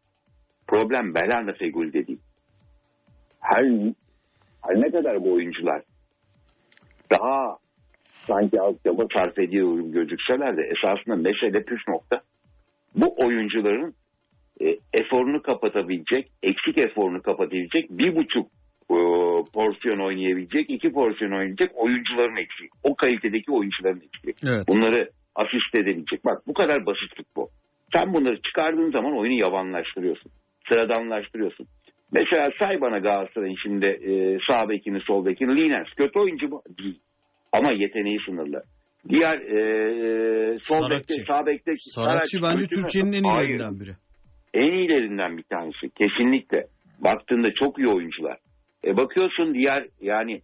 problem 0.68 1.16
Belanda 1.16 1.54
Feguli'de 1.54 2.08
değil. 2.08 2.20
Her, 3.40 3.64
her 4.62 4.82
ne 4.82 4.92
kadar 4.92 5.24
bu 5.24 5.34
oyuncular 5.34 5.82
daha 7.12 7.58
sanki 8.06 8.62
az 8.62 8.76
çaba 8.84 9.04
sarf 9.16 9.40
ediyor 9.40 9.80
gözükseler 9.80 10.58
de 10.58 10.62
esasında 10.62 11.16
mesele 11.16 11.64
püf 11.64 11.88
nokta 11.88 12.22
bu 12.96 13.16
oyuncuların 13.26 13.94
e, 14.62 14.78
eforunu 14.94 15.42
kapatabilecek, 15.42 16.32
eksik 16.44 16.78
eforunu 16.78 17.22
kapatabilecek 17.22 17.90
bir 17.90 18.16
buçuk 18.16 18.48
e, 18.92 18.98
porsiyon 19.54 20.00
oynayabilecek, 20.00 20.70
iki 20.70 20.92
porsiyon 20.92 21.32
oynayacak 21.32 21.72
oyuncuların 21.76 22.36
eksik. 22.36 22.72
O 22.84 22.96
kalitedeki 22.96 23.52
oyuncuların 23.52 24.02
eksik. 24.02 24.44
Evet. 24.48 24.68
Bunları 24.68 25.10
asist 25.36 25.76
edebilecek. 25.76 26.26
Bak 26.26 26.42
bu 26.48 26.54
kadar 26.54 26.86
basit 26.86 27.16
futbol. 27.18 27.48
Sen 27.94 28.14
bunları 28.14 28.42
çıkardığın 28.42 28.92
zaman 28.92 29.18
oyunu 29.18 29.34
yavanlaştırıyorsun. 29.34 30.32
Sıradanlaştırıyorsun. 30.70 31.68
Mesela 32.12 32.50
say 32.60 32.82
bana 32.82 32.98
Galatasaray'ın 32.98 33.58
şimdi 33.64 33.86
e, 33.86 34.40
sağ 34.50 34.70
bekini 34.70 35.00
sol 35.02 35.26
bekini 35.26 35.56
Linens. 35.56 35.88
Kötü 35.98 36.20
oyuncu 36.20 36.48
mu? 36.48 36.62
Değil. 36.78 37.00
Ama 37.52 37.72
yeteneği 37.72 38.20
sınırlı. 38.26 38.64
Diğer 39.10 39.40
e, 39.40 40.60
sol 40.60 40.82
Saratçı. 40.82 41.10
bekte 41.10 41.26
sağ 41.28 41.46
bekte 41.46 41.72
Saratçı 41.76 42.38
bence? 42.44 42.66
Türkiye'nin 42.68 43.14
en 43.14 43.24
iyilerinden 43.24 43.80
biri. 43.80 43.96
En 44.54 44.72
iyilerinden 44.72 45.38
bir 45.38 45.44
tanesi. 45.44 45.90
Kesinlikle. 45.90 46.66
Baktığında 47.00 47.48
çok 47.54 47.80
iyi 47.80 47.88
oyuncular. 47.88 48.38
E 48.86 48.98
bakıyorsun 48.98 49.54
diğer 49.54 49.86
yani 50.02 50.42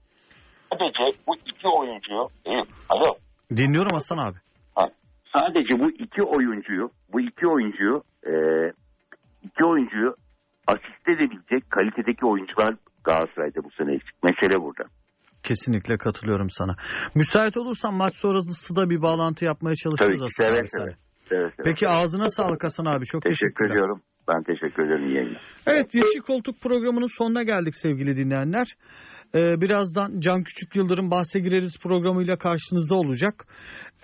bu 1.27 1.35
iki 1.45 1.67
oyuncuyu 1.67 2.27
e, 2.45 2.51
alo 2.89 3.15
Dinliyorum 3.51 3.91
Hasan 3.93 4.17
abi. 4.17 4.37
Sadece 5.39 5.79
bu 5.79 5.91
iki 5.91 6.23
oyuncuyu, 6.23 6.89
bu 7.13 7.21
iki 7.21 7.47
oyuncuyu, 7.47 8.03
e, 8.27 8.33
iki 9.43 9.65
oyuncuyu 9.65 10.15
asist 10.67 11.07
edebilecek 11.09 11.69
kalitedeki 11.69 12.25
oyuncular 12.25 12.75
Galatasaray'da 13.03 13.63
bu 13.63 13.71
sene 13.71 13.93
eksik. 13.93 14.23
Mesele 14.23 14.61
burada. 14.61 14.83
Kesinlikle 15.43 15.97
katılıyorum 15.97 16.49
sana. 16.49 16.75
Müsait 17.15 17.57
olursan 17.57 17.93
maç 17.93 18.13
sonrası 18.15 18.75
da 18.75 18.89
bir 18.89 19.01
bağlantı 19.01 19.45
yapmaya 19.45 19.75
çalışırız 19.75 20.19
Tabii 20.19 20.29
Hasan 20.29 20.57
seve 20.57 20.67
seve. 20.67 20.95
Seve 21.29 21.51
seve. 21.51 21.63
Peki 21.63 21.87
ağzına 21.87 22.27
sağlık 22.27 22.63
Hasan 22.63 22.85
abi. 22.85 23.05
Çok 23.05 23.21
Teşekkür 23.21 23.47
teşekkürler. 23.47 23.71
ediyorum. 23.71 24.01
Ben 24.33 24.43
teşekkür 24.43 24.85
ederim 24.85 25.05
iyi 25.07 25.15
yayınlar. 25.15 25.41
Evet 25.67 25.95
Yeşil 25.95 26.21
Koltuk 26.21 26.61
programının 26.61 27.17
sonuna 27.17 27.43
geldik 27.43 27.75
sevgili 27.75 28.15
dinleyenler. 28.15 28.67
Ee, 29.35 29.61
birazdan 29.61 30.19
Can 30.19 30.43
Küçük 30.43 30.75
Yıldırım 30.75 31.11
Bahse 31.11 31.39
Gireriz 31.39 31.77
programıyla 31.83 32.37
karşınızda 32.37 32.95
olacak. 32.95 33.45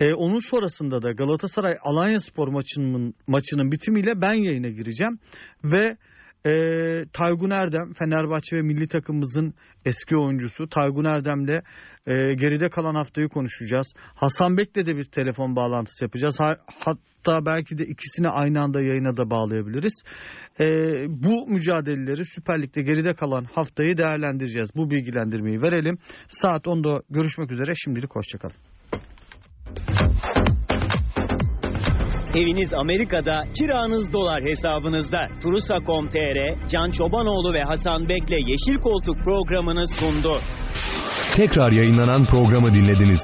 Ee, 0.00 0.14
onun 0.14 0.50
sonrasında 0.50 1.02
da 1.02 1.12
Galatasaray 1.12 1.76
Alanya 1.82 2.20
Spor 2.20 2.48
maçının, 2.48 3.14
maçının 3.26 3.72
bitimiyle 3.72 4.20
ben 4.20 4.32
yayına 4.32 4.68
gireceğim. 4.68 5.18
Ve 5.64 5.96
e, 6.46 6.52
Taygun 7.12 7.50
Erdem 7.50 7.92
Fenerbahçe 7.92 8.56
ve 8.56 8.62
milli 8.62 8.88
takımımızın 8.88 9.54
eski 9.84 10.16
oyuncusu 10.16 10.68
Taygun 10.68 11.04
Erdem'le 11.04 11.62
e, 12.06 12.34
geride 12.34 12.68
kalan 12.68 12.94
haftayı 12.94 13.28
konuşacağız. 13.28 13.92
Hasan 14.14 14.56
Bek'le 14.56 14.86
de 14.86 14.96
bir 14.96 15.04
telefon 15.04 15.56
bağlantısı 15.56 16.04
yapacağız. 16.04 16.40
Ha- 16.40 16.56
hatta 16.66 17.46
belki 17.46 17.78
de 17.78 17.84
ikisini 17.84 18.28
aynı 18.28 18.60
anda 18.60 18.80
yayına 18.80 19.16
da 19.16 19.30
bağlayabiliriz. 19.30 20.02
E, 20.60 20.66
bu 21.08 21.46
mücadeleleri 21.48 22.24
Süper 22.24 22.62
Lig'de 22.62 22.82
geride 22.82 23.14
kalan 23.14 23.44
haftayı 23.44 23.96
değerlendireceğiz. 23.96 24.70
Bu 24.76 24.90
bilgilendirmeyi 24.90 25.62
verelim. 25.62 25.98
Saat 26.28 26.64
10'da 26.64 27.02
görüşmek 27.10 27.50
üzere. 27.50 27.72
Şimdilik 27.84 28.16
hoşçakalın. 28.16 28.56
Eviniz 32.36 32.74
Amerika'da, 32.74 33.44
kiranız 33.58 34.12
dolar 34.12 34.42
hesabınızda. 34.42 35.28
Turusa.com.tr, 35.42 36.68
Can 36.68 36.90
Çobanoğlu 36.90 37.54
ve 37.54 37.62
Hasan 37.62 38.08
Bek'le 38.08 38.38
Yeşil 38.50 38.80
Koltuk 38.80 39.24
programını 39.24 39.86
sundu. 39.88 40.40
Tekrar 41.36 41.72
yayınlanan 41.72 42.26
programı 42.26 42.74
dinlediniz. 42.74 43.20